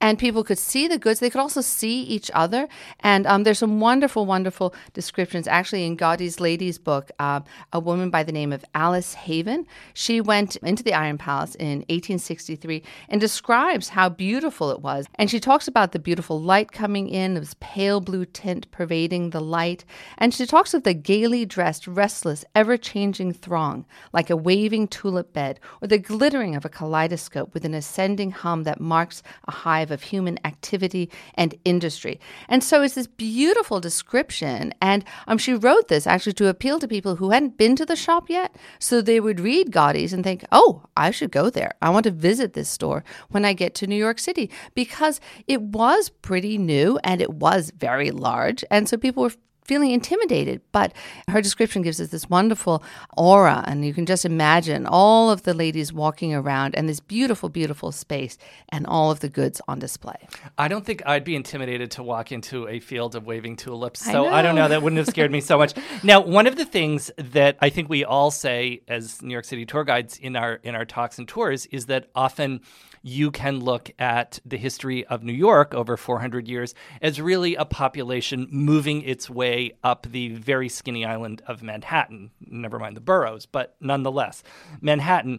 And 0.00 0.18
people 0.18 0.44
could 0.44 0.58
see 0.58 0.86
the 0.86 0.98
goods. 0.98 1.20
They 1.20 1.30
could 1.30 1.40
also 1.40 1.62
see 1.62 2.02
each 2.02 2.30
other. 2.34 2.68
And 3.00 3.26
um, 3.26 3.44
there's 3.44 3.58
some 3.58 3.80
wonderful, 3.80 4.26
wonderful 4.26 4.74
descriptions. 4.92 5.48
Actually, 5.48 5.86
in 5.86 5.96
Godey's 5.96 6.38
Lady's 6.38 6.78
Book, 6.78 7.10
uh, 7.18 7.40
a 7.72 7.80
woman 7.80 8.10
by 8.10 8.22
the 8.22 8.32
name 8.32 8.52
of 8.52 8.64
Alice 8.74 9.14
Haven, 9.14 9.66
she 9.94 10.20
went 10.20 10.56
into 10.56 10.82
the 10.82 10.92
Iron 10.92 11.16
Palace 11.16 11.54
in 11.54 11.78
1863 11.88 12.82
and 13.08 13.20
describes 13.20 13.88
how 13.88 14.10
beautiful 14.10 14.70
it 14.70 14.82
was. 14.82 15.06
And 15.14 15.30
she 15.30 15.40
talks 15.40 15.66
about 15.66 15.92
the 15.92 15.98
beautiful 15.98 16.40
light 16.40 16.72
coming 16.72 17.08
in, 17.08 17.34
this 17.34 17.56
pale 17.60 18.00
blue 18.00 18.26
tint 18.26 18.70
pervading 18.70 19.30
the 19.30 19.40
light. 19.40 19.84
And 20.18 20.34
she 20.34 20.46
talks 20.46 20.74
of 20.74 20.82
the 20.82 20.94
gaily 20.94 21.46
dressed, 21.46 21.86
restless, 21.86 22.44
ever 22.54 22.76
changing 22.76 23.32
throng, 23.32 23.86
like 24.12 24.28
a 24.28 24.36
waving 24.36 24.88
tulip 24.88 25.32
bed, 25.32 25.58
or 25.80 25.88
the 25.88 25.98
glittering 25.98 26.54
of 26.54 26.64
a 26.64 26.68
kaleidoscope 26.68 27.54
with 27.54 27.64
an 27.64 27.74
ascending 27.74 28.30
hum 28.30 28.64
that 28.64 28.80
marks 28.80 29.22
a 29.48 29.52
hive 29.86 29.90
of 29.90 30.02
human 30.02 30.38
activity 30.44 31.10
and 31.34 31.54
industry. 31.64 32.18
And 32.48 32.62
so 32.62 32.82
it's 32.82 32.94
this 32.94 33.06
beautiful 33.06 33.80
description. 33.80 34.74
And 34.80 35.04
um, 35.28 35.38
she 35.38 35.54
wrote 35.54 35.88
this 35.88 36.06
actually 36.06 36.34
to 36.34 36.48
appeal 36.48 36.78
to 36.80 36.88
people 36.88 37.16
who 37.16 37.30
hadn't 37.30 37.56
been 37.56 37.76
to 37.76 37.86
the 37.86 37.96
shop 37.96 38.28
yet. 38.28 38.56
So 38.78 39.00
they 39.00 39.20
would 39.20 39.40
read 39.40 39.70
Godey's 39.70 40.12
and 40.12 40.24
think, 40.24 40.44
oh, 40.52 40.82
I 40.96 41.10
should 41.10 41.30
go 41.30 41.50
there. 41.50 41.72
I 41.80 41.90
want 41.90 42.04
to 42.04 42.10
visit 42.10 42.52
this 42.52 42.68
store 42.68 43.04
when 43.30 43.44
I 43.44 43.52
get 43.52 43.74
to 43.76 43.86
New 43.86 43.96
York 43.96 44.18
City 44.18 44.50
because 44.74 45.20
it 45.46 45.60
was 45.60 46.10
pretty 46.22 46.58
new 46.58 46.98
and 47.04 47.20
it 47.20 47.34
was 47.34 47.72
very 47.76 48.10
large. 48.10 48.64
And 48.70 48.88
so 48.88 48.96
people 48.96 49.22
were 49.22 49.32
feeling 49.66 49.90
intimidated. 49.90 50.60
But 50.72 50.92
her 51.28 51.42
description 51.42 51.82
gives 51.82 52.00
us 52.00 52.08
this 52.08 52.30
wonderful 52.30 52.82
aura, 53.16 53.64
and 53.66 53.84
you 53.84 53.92
can 53.92 54.06
just 54.06 54.24
imagine 54.24 54.86
all 54.86 55.30
of 55.30 55.42
the 55.42 55.54
ladies 55.54 55.92
walking 55.92 56.34
around 56.34 56.74
and 56.74 56.88
this 56.88 57.00
beautiful, 57.00 57.48
beautiful 57.48 57.92
space 57.92 58.38
and 58.70 58.86
all 58.86 59.10
of 59.10 59.20
the 59.20 59.28
goods 59.28 59.60
on 59.68 59.78
display. 59.78 60.16
I 60.56 60.68
don't 60.68 60.84
think 60.84 61.02
I'd 61.06 61.24
be 61.24 61.36
intimidated 61.36 61.90
to 61.92 62.02
walk 62.02 62.32
into 62.32 62.68
a 62.68 62.80
field 62.80 63.14
of 63.14 63.26
waving 63.26 63.56
tulips. 63.56 64.04
So 64.04 64.26
I, 64.26 64.38
I 64.38 64.42
don't 64.42 64.54
know. 64.54 64.68
That 64.68 64.82
wouldn't 64.82 64.98
have 64.98 65.08
scared 65.08 65.30
me 65.30 65.40
so 65.40 65.58
much. 65.58 65.74
Now, 66.02 66.20
one 66.20 66.46
of 66.46 66.56
the 66.56 66.64
things 66.64 67.10
that 67.18 67.56
I 67.60 67.70
think 67.70 67.88
we 67.88 68.04
all 68.04 68.30
say 68.30 68.82
as 68.88 69.22
New 69.22 69.32
York 69.32 69.44
City 69.44 69.66
tour 69.66 69.84
guides 69.84 70.18
in 70.18 70.36
our 70.36 70.54
in 70.62 70.74
our 70.74 70.84
talks 70.84 71.18
and 71.18 71.26
tours 71.28 71.66
is 71.66 71.86
that 71.86 72.08
often 72.14 72.60
you 73.06 73.30
can 73.30 73.60
look 73.60 73.88
at 74.00 74.40
the 74.44 74.56
history 74.56 75.06
of 75.06 75.22
New 75.22 75.32
York 75.32 75.72
over 75.74 75.96
400 75.96 76.48
years 76.48 76.74
as 77.00 77.20
really 77.20 77.54
a 77.54 77.64
population 77.64 78.48
moving 78.50 79.02
its 79.02 79.30
way 79.30 79.70
up 79.84 80.08
the 80.10 80.30
very 80.30 80.68
skinny 80.68 81.04
island 81.04 81.40
of 81.46 81.62
Manhattan. 81.62 82.32
Never 82.40 82.80
mind 82.80 82.96
the 82.96 83.00
boroughs, 83.00 83.46
but 83.46 83.76
nonetheless, 83.80 84.42
Manhattan. 84.80 85.38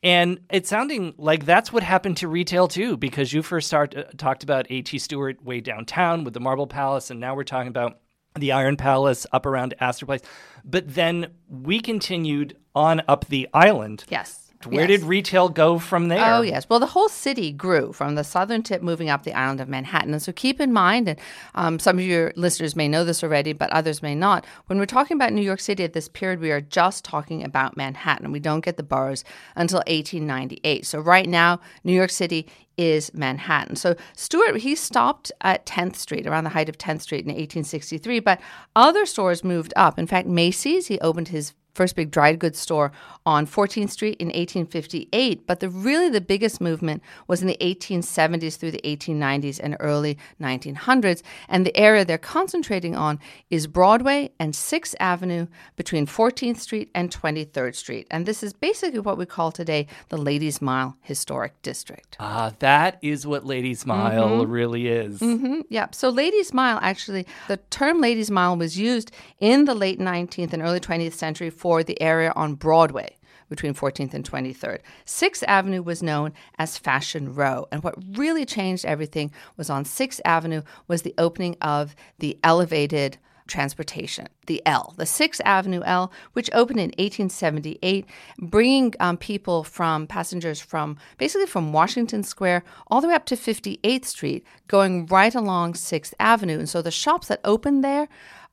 And 0.00 0.38
it's 0.48 0.68
sounding 0.68 1.12
like 1.18 1.44
that's 1.44 1.72
what 1.72 1.82
happened 1.82 2.18
to 2.18 2.28
retail 2.28 2.68
too, 2.68 2.96
because 2.96 3.32
you 3.32 3.42
first 3.42 3.66
start, 3.66 3.96
uh, 3.96 4.04
talked 4.16 4.44
about 4.44 4.68
A.T. 4.70 4.96
Stewart 5.00 5.42
way 5.44 5.60
downtown 5.60 6.22
with 6.22 6.34
the 6.34 6.40
Marble 6.40 6.68
Palace, 6.68 7.10
and 7.10 7.18
now 7.18 7.34
we're 7.34 7.42
talking 7.42 7.66
about 7.66 7.98
the 8.36 8.52
Iron 8.52 8.76
Palace 8.76 9.26
up 9.32 9.44
around 9.44 9.74
Astor 9.80 10.06
Place. 10.06 10.22
But 10.64 10.94
then 10.94 11.32
we 11.48 11.80
continued 11.80 12.56
on 12.76 13.02
up 13.08 13.24
the 13.24 13.48
island. 13.52 14.04
Yes 14.08 14.47
where 14.64 14.88
yes. 14.88 15.00
did 15.00 15.06
retail 15.06 15.48
go 15.48 15.78
from 15.78 16.08
there? 16.08 16.34
Oh, 16.34 16.40
yes. 16.40 16.68
Well, 16.68 16.80
the 16.80 16.86
whole 16.86 17.08
city 17.08 17.52
grew 17.52 17.92
from 17.92 18.16
the 18.16 18.24
southern 18.24 18.62
tip 18.62 18.82
moving 18.82 19.08
up 19.08 19.22
the 19.22 19.32
island 19.32 19.60
of 19.60 19.68
Manhattan. 19.68 20.12
And 20.12 20.20
so 20.22 20.32
keep 20.32 20.60
in 20.60 20.72
mind, 20.72 21.08
and 21.08 21.20
um, 21.54 21.78
some 21.78 21.98
of 21.98 22.04
your 22.04 22.32
listeners 22.34 22.74
may 22.74 22.88
know 22.88 23.04
this 23.04 23.22
already, 23.22 23.52
but 23.52 23.70
others 23.70 24.02
may 24.02 24.16
not. 24.16 24.44
When 24.66 24.78
we're 24.78 24.86
talking 24.86 25.16
about 25.16 25.32
New 25.32 25.42
York 25.42 25.60
City 25.60 25.84
at 25.84 25.92
this 25.92 26.08
period, 26.08 26.40
we 26.40 26.50
are 26.50 26.60
just 26.60 27.04
talking 27.04 27.44
about 27.44 27.76
Manhattan. 27.76 28.32
We 28.32 28.40
don't 28.40 28.64
get 28.64 28.76
the 28.76 28.82
boroughs 28.82 29.22
until 29.54 29.78
1898. 29.86 30.84
So 30.84 30.98
right 30.98 31.28
now, 31.28 31.60
New 31.84 31.94
York 31.94 32.10
City 32.10 32.48
is 32.76 33.12
Manhattan. 33.14 33.76
So 33.76 33.94
Stewart, 34.16 34.56
he 34.58 34.74
stopped 34.74 35.30
at 35.40 35.66
10th 35.66 35.96
Street, 35.96 36.26
around 36.26 36.44
the 36.44 36.50
height 36.50 36.68
of 36.68 36.78
10th 36.78 37.02
Street 37.02 37.24
in 37.24 37.28
1863, 37.28 38.20
but 38.20 38.40
other 38.74 39.06
stores 39.06 39.44
moved 39.44 39.72
up. 39.76 39.98
In 39.98 40.06
fact, 40.06 40.26
Macy's, 40.26 40.88
he 40.88 40.98
opened 41.00 41.28
his 41.28 41.52
first 41.78 41.94
big 41.94 42.10
dried 42.10 42.40
goods 42.40 42.58
store 42.58 42.90
on 43.24 43.46
14th 43.46 43.90
Street 43.90 44.16
in 44.18 44.28
1858. 44.28 45.46
But 45.46 45.60
the 45.60 45.68
really 45.68 46.08
the 46.08 46.20
biggest 46.20 46.60
movement 46.60 47.04
was 47.28 47.40
in 47.40 47.46
the 47.46 47.56
1870s 47.60 48.56
through 48.56 48.72
the 48.72 48.80
1890s 48.82 49.60
and 49.62 49.76
early 49.78 50.18
1900s. 50.42 51.22
And 51.48 51.64
the 51.64 51.76
area 51.76 52.04
they're 52.04 52.18
concentrating 52.18 52.96
on 52.96 53.20
is 53.48 53.68
Broadway 53.68 54.32
and 54.40 54.54
6th 54.54 54.96
Avenue 54.98 55.46
between 55.76 56.04
14th 56.06 56.58
Street 56.58 56.90
and 56.96 57.12
23rd 57.12 57.76
Street. 57.76 58.08
And 58.10 58.26
this 58.26 58.42
is 58.42 58.52
basically 58.52 58.98
what 58.98 59.16
we 59.16 59.26
call 59.26 59.52
today 59.52 59.86
the 60.08 60.16
Ladies 60.16 60.60
Mile 60.60 60.96
Historic 61.02 61.62
District. 61.62 62.16
Ah, 62.18 62.52
that 62.58 62.98
is 63.02 63.24
what 63.24 63.46
Ladies 63.46 63.86
Mile 63.86 64.40
mm-hmm. 64.40 64.50
really 64.50 64.88
is. 64.88 65.20
Mm-hmm. 65.20 65.60
Yeah. 65.68 65.86
So 65.92 66.08
Ladies 66.08 66.52
Mile, 66.52 66.80
actually, 66.82 67.24
the 67.46 67.58
term 67.70 68.00
Ladies 68.00 68.32
Mile 68.32 68.56
was 68.56 68.76
used 68.76 69.12
in 69.38 69.64
the 69.66 69.74
late 69.74 70.00
19th 70.00 70.52
and 70.52 70.62
early 70.62 70.80
20th 70.80 71.12
century 71.12 71.50
for 71.50 71.67
for 71.68 71.84
the 71.84 72.00
area 72.00 72.32
on 72.34 72.54
Broadway 72.54 73.18
between 73.50 73.74
14th 73.74 74.14
and 74.14 74.24
23rd. 74.24 74.78
Sixth 75.04 75.44
Avenue 75.46 75.82
was 75.82 76.02
known 76.02 76.32
as 76.58 76.78
Fashion 76.78 77.34
Row, 77.34 77.66
and 77.70 77.82
what 77.82 77.94
really 78.16 78.46
changed 78.46 78.86
everything 78.86 79.30
was 79.58 79.68
on 79.68 79.84
Sixth 79.84 80.18
Avenue 80.24 80.62
was 80.86 81.02
the 81.02 81.12
opening 81.18 81.58
of 81.60 81.94
the 82.20 82.38
elevated 82.42 83.18
transportation, 83.48 84.28
the 84.46 84.62
L, 84.64 84.94
the 84.96 85.04
Sixth 85.04 85.42
Avenue 85.44 85.82
L, 85.84 86.10
which 86.32 86.48
opened 86.54 86.80
in 86.80 86.88
1878, 86.96 88.06
bringing 88.38 88.94
um, 88.98 89.18
people 89.18 89.62
from 89.62 90.06
passengers 90.06 90.62
from 90.62 90.96
basically 91.18 91.46
from 91.46 91.74
Washington 91.74 92.22
Square 92.22 92.64
all 92.86 93.02
the 93.02 93.08
way 93.08 93.14
up 93.14 93.26
to 93.26 93.36
58th 93.36 94.06
Street, 94.06 94.42
going 94.68 95.04
right 95.04 95.34
along 95.34 95.74
Sixth 95.74 96.14
Avenue. 96.18 96.60
And 96.60 96.68
so 96.68 96.80
the 96.80 96.90
shops 96.90 97.28
that 97.28 97.40
opened 97.44 97.84
there 97.84 98.08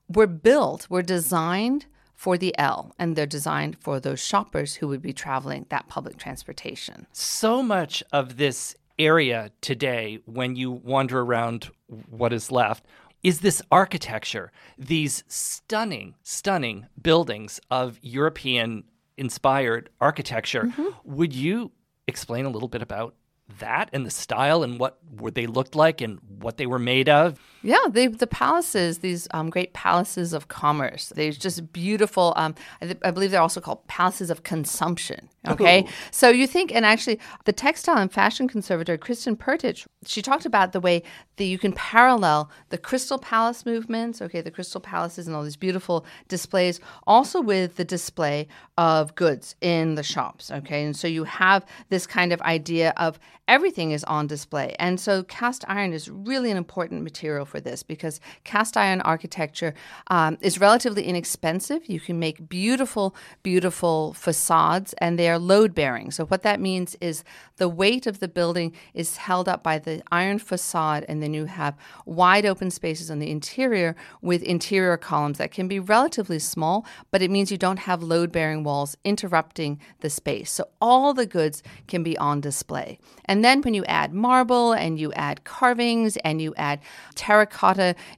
were 0.10 0.28
built, 0.28 0.90
were 0.90 1.02
designed 1.02 1.86
for 2.16 2.38
the 2.38 2.58
L, 2.58 2.96
and 2.98 3.16
they're 3.16 3.26
designed 3.26 3.78
for 3.80 4.00
those 4.00 4.20
shoppers 4.20 4.76
who 4.76 4.88
would 4.88 5.02
be 5.02 5.14
traveling 5.14 5.66
that 5.70 5.88
public 5.88 6.18
transportation. 6.18 7.08
So 7.12 7.62
much 7.62 8.02
of 8.12 8.38
this 8.38 8.76
area 8.98 9.52
today, 9.62 10.20
when 10.26 10.56
you 10.56 10.72
wander 10.72 11.20
around 11.20 11.70
what 12.10 12.32
is 12.32 12.52
left, 12.52 12.86
is 13.22 13.42
this 13.42 13.62
architecture, 13.72 14.52
these 14.78 15.24
stunning, 15.28 16.16
stunning 16.24 16.86
buildings 17.02 17.60
of 17.70 18.00
European 18.02 18.84
inspired 19.18 19.90
architecture. 20.00 20.64
Mm-hmm. 20.64 21.16
Would 21.16 21.34
you 21.34 21.72
explain 22.08 22.46
a 22.46 22.50
little 22.50 22.68
bit 22.70 22.82
about 22.82 23.16
that 23.60 23.90
and 23.94 24.06
the 24.06 24.12
style 24.12 24.64
and 24.64 24.80
what 24.80 25.00
they 25.34 25.48
looked 25.48 25.76
like 25.76 26.02
and 26.02 26.20
what 26.40 26.58
they 26.58 26.66
were 26.66 26.80
made 26.80 27.10
of? 27.10 27.40
Yeah, 27.66 27.88
they, 27.90 28.06
the 28.06 28.28
palaces, 28.28 29.00
these 29.00 29.28
um, 29.32 29.50
great 29.50 29.74
palaces 29.74 30.34
of 30.34 30.50
commerce, 30.50 31.12
they're 31.16 31.32
just 31.32 31.74
beautiful. 31.74 32.34
Um, 32.36 32.54
I, 32.80 32.86
th- 32.86 32.98
I, 33.04 33.10
believe 33.10 33.32
they're 33.32 33.42
also 33.42 33.60
called 33.60 33.88
palaces 33.88 34.30
of 34.30 34.44
consumption. 34.44 35.30
Okay, 35.48 35.82
Ooh. 35.82 35.88
so 36.12 36.30
you 36.30 36.46
think, 36.46 36.74
and 36.74 36.86
actually, 36.86 37.20
the 37.46 37.54
textile 37.54 37.98
and 37.98 38.12
fashion 38.12 38.48
conservator 38.48 38.98
Kristen 38.98 39.36
Pertich, 39.36 39.88
she 40.06 40.22
talked 40.22 40.46
about 40.46 40.74
the 40.74 40.80
way 40.80 41.02
that 41.38 41.46
you 41.46 41.58
can 41.58 41.74
parallel 41.74 42.52
the 42.70 42.78
Crystal 42.78 43.18
Palace 43.18 43.66
movements. 43.66 44.22
Okay, 44.22 44.42
the 44.42 44.52
Crystal 44.52 44.82
Palaces 44.82 45.26
and 45.26 45.36
all 45.36 45.44
these 45.44 45.56
beautiful 45.56 46.06
displays, 46.28 46.80
also 47.08 47.42
with 47.42 47.78
the 47.78 47.86
display 47.86 48.48
of 48.78 49.16
goods 49.16 49.56
in 49.62 49.96
the 49.96 50.04
shops. 50.04 50.52
Okay, 50.52 50.86
and 50.86 50.96
so 50.96 51.08
you 51.08 51.24
have 51.24 51.66
this 51.90 52.06
kind 52.06 52.32
of 52.32 52.42
idea 52.42 52.94
of 52.98 53.20
everything 53.48 53.92
is 53.92 54.04
on 54.04 54.28
display, 54.28 54.76
and 54.80 55.00
so 55.00 55.24
cast 55.24 55.66
iron 55.68 55.94
is 55.94 56.10
really 56.10 56.52
an 56.52 56.58
important 56.58 57.04
material 57.04 57.46
for 57.46 57.55
this 57.60 57.84
because 57.84 58.20
cast 58.44 58.78
iron 58.78 59.02
architecture 59.02 59.74
um, 60.08 60.38
is 60.42 60.60
relatively 60.60 61.04
inexpensive. 61.04 61.88
You 61.88 62.00
can 62.00 62.20
make 62.20 62.50
beautiful, 62.50 63.16
beautiful 63.44 64.14
facades, 64.14 64.94
and 65.00 65.18
they 65.18 65.30
are 65.30 65.40
load 65.40 65.74
bearing. 65.74 66.12
So, 66.12 66.26
what 66.26 66.44
that 66.44 66.60
means 66.60 66.96
is 67.02 67.24
the 67.58 67.70
weight 67.70 68.08
of 68.08 68.20
the 68.20 68.28
building 68.28 68.74
is 68.94 69.18
held 69.18 69.48
up 69.48 69.64
by 69.64 69.80
the 69.80 70.02
iron 70.12 70.40
facade, 70.40 71.06
and 71.08 71.22
then 71.22 71.34
you 71.34 71.46
have 71.46 71.78
wide 72.06 72.46
open 72.46 72.72
spaces 72.72 73.10
on 73.10 73.20
the 73.20 73.32
interior 73.32 73.96
with 74.22 74.44
interior 74.44 74.98
columns 74.98 75.38
that 75.38 75.52
can 75.52 75.68
be 75.68 75.80
relatively 75.80 76.40
small, 76.40 76.86
but 77.12 77.22
it 77.22 77.32
means 77.32 77.52
you 77.52 77.58
don't 77.58 77.80
have 77.80 78.04
load 78.04 78.32
bearing 78.32 78.64
walls 78.64 78.98
interrupting 79.04 79.80
the 80.02 80.10
space. 80.10 80.52
So, 80.52 80.68
all 80.82 81.14
the 81.14 81.26
goods 81.26 81.64
can 81.88 82.04
be 82.04 82.18
on 82.18 82.42
display. 82.42 83.00
And 83.26 83.44
then, 83.44 83.62
when 83.62 83.74
you 83.74 83.86
add 83.86 84.14
marble 84.14 84.74
and 84.74 85.00
you 85.00 85.14
add 85.14 85.44
carvings 85.44 86.18
and 86.18 86.42
you 86.42 86.54
add 86.58 86.80
terracotta 87.16 87.45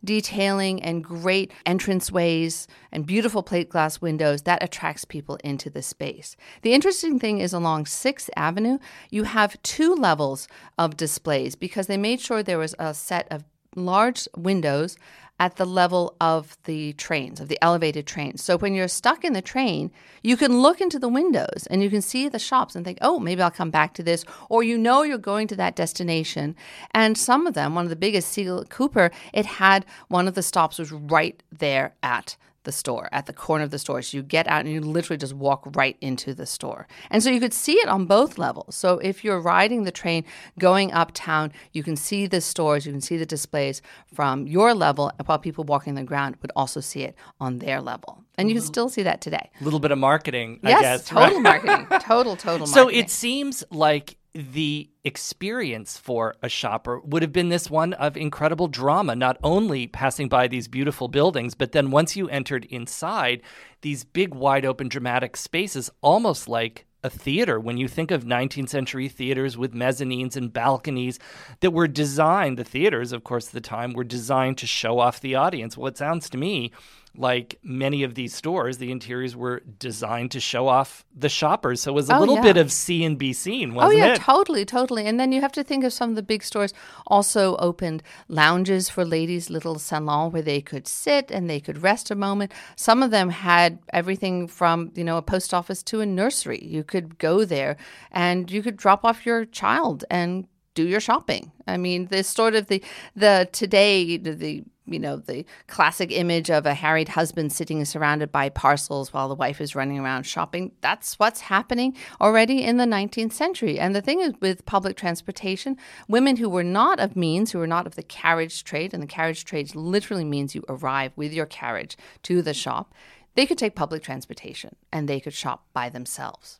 detailing 0.03 0.81
and 0.81 1.03
great 1.03 1.51
entranceways 1.65 2.67
and 2.91 3.05
beautiful 3.05 3.43
plate 3.43 3.69
glass 3.69 4.01
windows, 4.01 4.43
that 4.43 4.63
attracts 4.63 5.05
people 5.05 5.37
into 5.43 5.69
the 5.69 5.81
space. 5.81 6.35
The 6.61 6.73
interesting 6.73 7.19
thing 7.19 7.39
is 7.39 7.53
along 7.53 7.85
6th 7.85 8.29
Avenue, 8.35 8.79
you 9.09 9.23
have 9.23 9.61
two 9.63 9.95
levels 9.95 10.47
of 10.77 10.97
displays 10.97 11.55
because 11.55 11.87
they 11.87 11.97
made 11.97 12.21
sure 12.21 12.41
there 12.43 12.57
was 12.57 12.75
a 12.79 12.93
set 12.93 13.27
of 13.31 13.43
large 13.75 14.27
windows 14.35 14.97
at 15.39 15.57
the 15.57 15.65
level 15.65 16.15
of 16.19 16.57
the 16.63 16.93
trains, 16.93 17.39
of 17.39 17.47
the 17.47 17.59
elevated 17.61 18.07
trains. 18.07 18.43
So 18.43 18.57
when 18.57 18.73
you're 18.73 18.87
stuck 18.87 19.23
in 19.23 19.33
the 19.33 19.41
train, 19.41 19.91
you 20.23 20.35
can 20.35 20.61
look 20.61 20.81
into 20.81 20.97
the 20.97 21.07
windows 21.07 21.67
and 21.69 21.83
you 21.83 21.89
can 21.89 22.01
see 22.01 22.27
the 22.27 22.39
shops 22.39 22.75
and 22.75 22.83
think, 22.83 22.97
oh, 23.01 23.19
maybe 23.19 23.41
I'll 23.41 23.51
come 23.51 23.69
back 23.69 23.93
to 23.95 24.03
this. 24.03 24.25
Or 24.49 24.63
you 24.63 24.77
know 24.77 25.03
you're 25.03 25.19
going 25.19 25.47
to 25.49 25.55
that 25.57 25.75
destination. 25.75 26.55
And 26.91 27.17
some 27.17 27.45
of 27.45 27.53
them, 27.53 27.75
one 27.75 27.85
of 27.85 27.91
the 27.91 27.95
biggest, 27.95 28.29
Siegel 28.29 28.65
Cooper, 28.65 29.11
it 29.31 29.45
had 29.45 29.85
one 30.07 30.27
of 30.27 30.33
the 30.33 30.43
stops 30.43 30.79
was 30.79 30.91
right 30.91 31.41
there 31.51 31.93
at 32.01 32.35
the 32.67 32.71
store, 32.73 33.07
at 33.13 33.25
the 33.25 33.33
corner 33.33 33.63
of 33.63 33.71
the 33.71 33.79
store. 33.79 34.01
So 34.01 34.17
you 34.17 34.21
get 34.21 34.45
out 34.47 34.65
and 34.65 34.69
you 34.71 34.81
literally 34.81 35.17
just 35.17 35.33
walk 35.33 35.63
right 35.75 35.97
into 36.01 36.33
the 36.33 36.45
store. 36.45 36.85
And 37.09 37.23
so 37.23 37.31
you 37.31 37.39
could 37.39 37.53
see 37.53 37.75
it 37.75 37.87
on 37.87 38.05
both 38.05 38.37
levels. 38.37 38.75
So 38.75 38.99
if 38.99 39.23
you're 39.23 39.39
riding 39.39 39.83
the 39.83 39.91
train 39.91 40.25
going 40.59 40.91
uptown, 40.91 41.53
you 41.71 41.81
can 41.81 41.95
see 41.95 42.27
the 42.27 42.41
stores, 42.41 42.85
you 42.85 42.91
can 42.91 43.01
see 43.01 43.15
the 43.17 43.25
displays 43.25 43.81
from 44.13 44.45
your 44.45 44.73
level, 44.73 45.11
while 45.25 45.39
people 45.39 45.63
walking 45.63 45.95
the 45.95 46.03
ground 46.03 46.35
would 46.41 46.51
also 46.55 46.81
see 46.81 47.03
it 47.03 47.15
on 47.39 47.59
their 47.59 47.81
level. 47.81 48.23
And 48.37 48.49
you 48.49 48.55
can 48.55 48.61
mm-hmm. 48.61 48.67
still 48.67 48.89
see 48.89 49.03
that 49.03 49.21
today. 49.21 49.49
A 49.61 49.63
little 49.63 49.79
bit 49.79 49.91
of 49.91 49.97
marketing, 49.97 50.59
I 50.63 50.69
yes, 50.69 50.81
guess. 50.81 51.07
total 51.07 51.41
right? 51.41 51.63
marketing. 51.65 51.99
Total, 52.01 52.35
total 52.35 52.67
So 52.67 52.89
it 52.89 53.09
seems 53.09 53.63
like 53.71 54.17
the 54.37 54.87
experience 55.03 55.97
for 55.97 56.35
a 56.43 56.49
shopper 56.49 56.99
would 56.99 57.23
have 57.23 57.33
been 57.33 57.49
this 57.49 57.71
one 57.71 57.93
of 57.93 58.15
incredible 58.15 58.67
drama, 58.67 59.15
not 59.15 59.37
only 59.43 59.87
passing 59.87 60.29
by 60.29 60.47
these 60.47 60.67
beautiful 60.67 61.07
buildings, 61.07 61.55
but 61.55 61.71
then 61.71 61.89
once 61.89 62.15
you 62.15 62.29
entered 62.29 62.65
inside, 62.65 63.41
these 63.81 64.03
big, 64.03 64.35
wide 64.35 64.63
open, 64.63 64.89
dramatic 64.89 65.35
spaces, 65.35 65.89
almost 66.01 66.47
like 66.47 66.85
a 67.03 67.09
theater. 67.09 67.59
When 67.59 67.77
you 67.77 67.87
think 67.87 68.11
of 68.11 68.25
19th 68.25 68.69
century 68.69 69.09
theaters 69.09 69.57
with 69.57 69.73
mezzanines 69.73 70.35
and 70.35 70.53
balconies 70.53 71.17
that 71.61 71.71
were 71.71 71.87
designed, 71.87 72.59
the 72.59 72.63
theaters, 72.63 73.11
of 73.11 73.23
course, 73.23 73.47
at 73.47 73.53
the 73.53 73.61
time, 73.61 73.93
were 73.93 74.03
designed 74.03 74.59
to 74.59 74.67
show 74.67 74.99
off 74.99 75.19
the 75.19 75.33
audience. 75.33 75.75
Well, 75.75 75.87
it 75.87 75.97
sounds 75.97 76.29
to 76.29 76.37
me 76.37 76.71
like 77.17 77.59
many 77.63 78.03
of 78.03 78.15
these 78.15 78.33
stores, 78.33 78.77
the 78.77 78.91
interiors 78.91 79.35
were 79.35 79.61
designed 79.79 80.31
to 80.31 80.39
show 80.39 80.67
off 80.67 81.03
the 81.15 81.29
shoppers. 81.29 81.81
So 81.81 81.91
it 81.91 81.95
was 81.95 82.09
a 82.09 82.15
Oh, 82.15 82.19
little 82.19 82.35
yeah. 82.35 82.41
bit 82.41 82.57
of 82.57 82.71
see 82.71 83.03
and 83.03 83.17
be 83.17 83.33
seen, 83.33 83.71
Oh 83.71 83.75
wasn't 83.75 83.97
yeah, 83.99 84.13
it? 84.13 84.21
totally, 84.21 84.65
totally. 84.65 85.05
And 85.07 85.19
then 85.19 85.31
you 85.31 85.41
have 85.41 85.51
to 85.53 85.63
think 85.63 85.83
of 85.83 85.91
some 85.93 86.11
of 86.11 86.15
the 86.15 86.23
big 86.23 86.43
stores 86.43 86.73
also 87.07 87.55
opened 87.57 88.03
lounges 88.27 88.89
for 88.89 89.03
ladies, 89.03 89.49
little 89.49 89.79
salon 89.79 90.31
where 90.31 90.41
they 90.41 90.61
could 90.61 90.87
sit 90.87 91.31
and 91.31 91.49
they 91.49 91.59
could 91.59 91.81
rest 91.81 92.11
a 92.11 92.15
moment. 92.15 92.51
Some 92.75 93.01
of 93.03 93.11
them 93.11 93.29
had 93.29 93.79
everything 93.93 94.47
from 94.47 94.91
you 94.95 95.03
know 95.03 95.17
a 95.17 95.21
post 95.21 95.53
office 95.53 95.81
to 95.83 96.01
a 96.01 96.05
nursery. 96.05 96.63
You 96.63 96.83
could 96.83 97.17
go 97.17 97.45
there 97.45 97.77
and 98.11 98.49
you 98.51 98.61
could 98.61 98.77
drop 98.77 99.03
off 99.03 99.25
your 99.25 99.45
child 99.45 100.05
and 100.09 100.47
do 100.75 100.87
your 100.87 100.99
shopping. 100.99 101.51
I 101.67 101.77
mean, 101.77 102.05
this 102.07 102.27
sort 102.27 102.53
of 102.53 102.67
the 102.67 102.83
the 103.15 103.49
today 103.51 104.17
the 104.17 104.63
you 104.87 104.99
know 104.99 105.17
the 105.17 105.45
classic 105.67 106.11
image 106.11 106.49
of 106.49 106.65
a 106.65 106.73
harried 106.73 107.09
husband 107.09 107.51
sitting 107.51 107.83
surrounded 107.85 108.31
by 108.31 108.49
parcels 108.49 109.13
while 109.13 109.27
the 109.27 109.35
wife 109.35 109.61
is 109.61 109.75
running 109.75 109.99
around 109.99 110.23
shopping. 110.23 110.71
That's 110.81 111.19
what's 111.19 111.41
happening 111.41 111.95
already 112.21 112.63
in 112.63 112.77
the 112.77 112.85
19th 112.85 113.33
century. 113.33 113.79
And 113.79 113.95
the 113.95 114.01
thing 114.01 114.21
is 114.21 114.33
with 114.41 114.65
public 114.65 114.97
transportation, 114.97 115.77
women 116.07 116.37
who 116.37 116.49
were 116.49 116.63
not 116.63 116.99
of 116.99 117.15
means, 117.15 117.51
who 117.51 117.59
were 117.59 117.67
not 117.67 117.85
of 117.85 117.95
the 117.95 118.03
carriage 118.03 118.63
trade, 118.63 118.93
and 118.93 119.03
the 119.03 119.07
carriage 119.07 119.45
trade 119.45 119.75
literally 119.75 120.25
means 120.25 120.55
you 120.55 120.63
arrive 120.69 121.11
with 121.15 121.33
your 121.33 121.45
carriage 121.45 121.97
to 122.23 122.41
the 122.41 122.53
shop. 122.53 122.93
They 123.35 123.45
could 123.45 123.57
take 123.57 123.75
public 123.75 124.01
transportation 124.01 124.75
and 124.91 125.07
they 125.07 125.19
could 125.19 125.33
shop 125.33 125.65
by 125.73 125.89
themselves. 125.89 126.59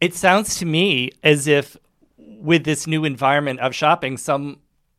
It 0.00 0.14
sounds 0.14 0.56
to 0.56 0.66
me 0.66 1.10
as 1.22 1.46
if 1.46 1.76
with 2.16 2.64
this 2.64 2.86
new 2.86 3.04
environment 3.04 3.60
of 3.60 3.74
shopping, 3.74 4.16
some 4.16 4.58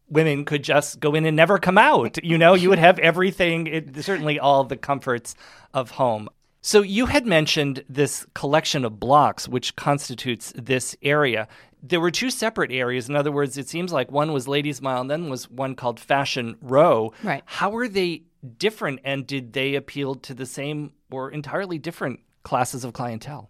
women 0.09 0.45
could 0.45 0.63
just 0.63 0.99
go 0.99 1.15
in 1.15 1.25
and 1.25 1.35
never 1.35 1.57
come 1.57 1.77
out. 1.77 2.23
You 2.23 2.37
know, 2.37 2.53
you 2.53 2.69
would 2.69 2.79
have 2.79 2.99
everything, 2.99 3.67
it, 3.67 4.03
certainly 4.03 4.39
all 4.39 4.63
the 4.63 4.77
comforts 4.77 5.35
of 5.73 5.91
home. 5.91 6.29
So 6.61 6.81
you 6.81 7.05
had 7.05 7.25
mentioned 7.25 7.85
this 7.87 8.25
collection 8.33 8.83
of 8.83 8.99
blocks, 8.99 9.47
which 9.47 9.75
constitutes 9.75 10.51
this 10.55 10.95
area. 11.01 11.47
There 11.81 12.01
were 12.01 12.11
two 12.11 12.29
separate 12.29 12.71
areas. 12.71 13.07
In 13.07 13.15
other 13.15 13.31
words, 13.31 13.57
it 13.57 13.69
seems 13.69 13.93
like 13.93 14.11
one 14.11 14.33
was 14.33 14.47
Ladies 14.47 14.81
Mile 14.81 14.99
and 14.99 15.09
then 15.09 15.29
was 15.29 15.49
one 15.49 15.75
called 15.75 15.99
Fashion 15.99 16.57
Row. 16.61 17.13
Right. 17.23 17.43
How 17.45 17.69
were 17.69 17.87
they 17.87 18.23
different 18.57 18.99
and 19.05 19.25
did 19.25 19.53
they 19.53 19.75
appeal 19.75 20.15
to 20.15 20.33
the 20.33 20.45
same 20.45 20.91
or 21.09 21.31
entirely 21.31 21.77
different 21.77 22.19
classes 22.43 22.83
of 22.83 22.91
clientele? 22.91 23.49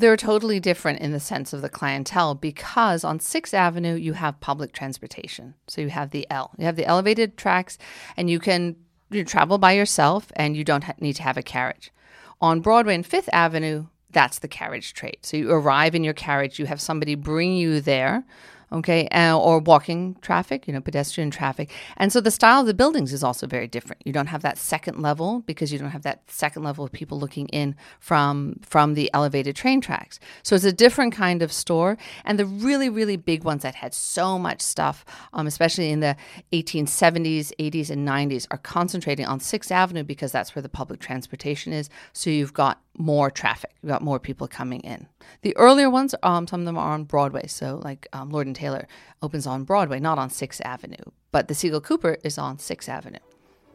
They're 0.00 0.16
totally 0.16 0.60
different 0.60 1.00
in 1.00 1.12
the 1.12 1.20
sense 1.20 1.52
of 1.52 1.60
the 1.60 1.68
clientele 1.68 2.34
because 2.34 3.04
on 3.04 3.18
6th 3.18 3.52
Avenue, 3.52 3.94
you 3.96 4.14
have 4.14 4.40
public 4.40 4.72
transportation. 4.72 5.52
So 5.68 5.82
you 5.82 5.90
have 5.90 6.10
the 6.10 6.26
L, 6.30 6.52
you 6.56 6.64
have 6.64 6.76
the 6.76 6.86
elevated 6.86 7.36
tracks, 7.36 7.76
and 8.16 8.30
you 8.30 8.40
can 8.40 8.76
you 9.10 9.26
travel 9.26 9.58
by 9.58 9.72
yourself 9.72 10.32
and 10.36 10.56
you 10.56 10.64
don't 10.64 10.84
ha- 10.84 10.94
need 11.00 11.16
to 11.16 11.22
have 11.22 11.36
a 11.36 11.42
carriage. 11.42 11.92
On 12.40 12.60
Broadway 12.60 12.94
and 12.94 13.06
5th 13.06 13.28
Avenue, 13.30 13.88
that's 14.10 14.38
the 14.38 14.48
carriage 14.48 14.94
trade. 14.94 15.18
So 15.20 15.36
you 15.36 15.50
arrive 15.50 15.94
in 15.94 16.02
your 16.02 16.14
carriage, 16.14 16.58
you 16.58 16.64
have 16.64 16.80
somebody 16.80 17.14
bring 17.14 17.54
you 17.54 17.82
there. 17.82 18.24
Okay, 18.72 19.08
uh, 19.08 19.36
or 19.36 19.58
walking 19.58 20.16
traffic, 20.20 20.68
you 20.68 20.72
know, 20.72 20.80
pedestrian 20.80 21.30
traffic. 21.30 21.70
And 21.96 22.12
so 22.12 22.20
the 22.20 22.30
style 22.30 22.60
of 22.60 22.66
the 22.68 22.74
buildings 22.74 23.12
is 23.12 23.24
also 23.24 23.48
very 23.48 23.66
different. 23.66 24.00
You 24.04 24.12
don't 24.12 24.28
have 24.28 24.42
that 24.42 24.58
second 24.58 25.02
level 25.02 25.40
because 25.40 25.72
you 25.72 25.78
don't 25.78 25.90
have 25.90 26.02
that 26.02 26.22
second 26.30 26.62
level 26.62 26.84
of 26.84 26.92
people 26.92 27.18
looking 27.18 27.48
in 27.48 27.74
from 27.98 28.60
from 28.62 28.94
the 28.94 29.10
elevated 29.12 29.56
train 29.56 29.80
tracks. 29.80 30.20
So 30.44 30.54
it's 30.54 30.64
a 30.64 30.72
different 30.72 31.12
kind 31.14 31.42
of 31.42 31.52
store. 31.52 31.98
And 32.24 32.38
the 32.38 32.46
really, 32.46 32.88
really 32.88 33.16
big 33.16 33.44
ones 33.44 33.62
that 33.62 33.74
had 33.74 33.92
so 33.94 34.38
much 34.38 34.60
stuff, 34.60 35.04
um, 35.32 35.46
especially 35.46 35.90
in 35.90 36.00
the 36.00 36.16
1870s, 36.52 37.52
80s, 37.58 37.90
and 37.90 38.06
90s, 38.06 38.46
are 38.50 38.58
concentrating 38.58 39.26
on 39.26 39.40
Sixth 39.40 39.72
Avenue 39.72 40.04
because 40.04 40.32
that's 40.32 40.54
where 40.54 40.62
the 40.62 40.68
public 40.68 41.00
transportation 41.00 41.72
is. 41.72 41.90
So 42.12 42.30
you've 42.30 42.54
got 42.54 42.80
more 42.98 43.30
traffic. 43.30 43.70
You've 43.82 43.90
got 43.90 44.02
more 44.02 44.18
people 44.18 44.46
coming 44.48 44.80
in. 44.80 45.06
The 45.42 45.56
earlier 45.56 45.88
ones, 45.88 46.14
um, 46.22 46.46
some 46.46 46.60
of 46.60 46.66
them 46.66 46.76
are 46.78 46.92
on 46.92 47.04
Broadway. 47.04 47.46
So 47.46 47.80
like 47.82 48.06
um, 48.12 48.30
Lord 48.30 48.46
and 48.46 48.56
Taylor 48.56 48.86
opens 49.22 49.46
on 49.46 49.64
Broadway, 49.64 50.00
not 50.00 50.18
on 50.18 50.30
Sixth 50.30 50.60
Avenue. 50.64 50.96
But 51.32 51.48
the 51.48 51.54
Siegel 51.54 51.80
Cooper 51.80 52.18
is 52.24 52.38
on 52.38 52.58
Sixth 52.58 52.88
Avenue. 52.88 53.18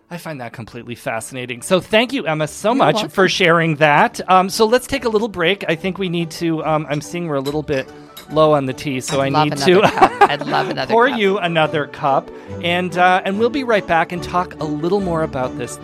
I 0.10 0.17
find 0.17 0.39
that 0.39 0.54
completely 0.54 0.93
fascinating. 0.93 1.63
So 1.63 1.80
thank 1.80 2.13
you, 2.13 2.28
Emma, 2.28 2.47
so 2.47 2.69
You're 2.69 2.75
much 2.75 2.95
welcome. 2.95 3.10
for 3.12 3.28
sharing 3.28 3.78
that. 3.78 4.21
Um, 4.30 4.49
so 4.49 4.65
let's 4.65 4.86
take 4.86 5.04
a 5.04 5.10
little 5.10 5.28
break. 5.28 5.65
I 5.67 5.75
think 5.75 5.97
we 5.97 6.10
need 6.10 6.30
to. 6.32 6.63
Um, 6.63 6.86
I'm 6.89 7.01
seeing 7.01 7.28
we're 7.28 7.36
a 7.36 7.41
little 7.41 7.63
bit 7.63 7.91
low 8.30 8.54
on 8.54 8.67
the 8.67 8.73
tea, 8.73 8.99
so 9.01 9.21
I'd 9.21 9.34
I 9.34 9.43
need 9.45 9.58
to. 9.58 9.82
I'd 10.30 10.45
love 10.45 10.69
another 10.69 10.91
pour 10.93 11.10
cup. 11.10 11.17
you 11.19 11.39
another 11.39 11.88
cup, 11.88 12.30
and 12.63 12.95
uh, 12.97 13.23
and 13.25 13.39
we'll 13.39 13.49
be 13.49 13.63
right 13.63 13.86
back 13.88 14.12
and 14.12 14.21
talk 14.21 14.54
a 14.60 14.63
little 14.63 15.01
more 15.01 15.23
about 15.23 15.58
this. 15.58 15.80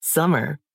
Summer, 0.00 0.58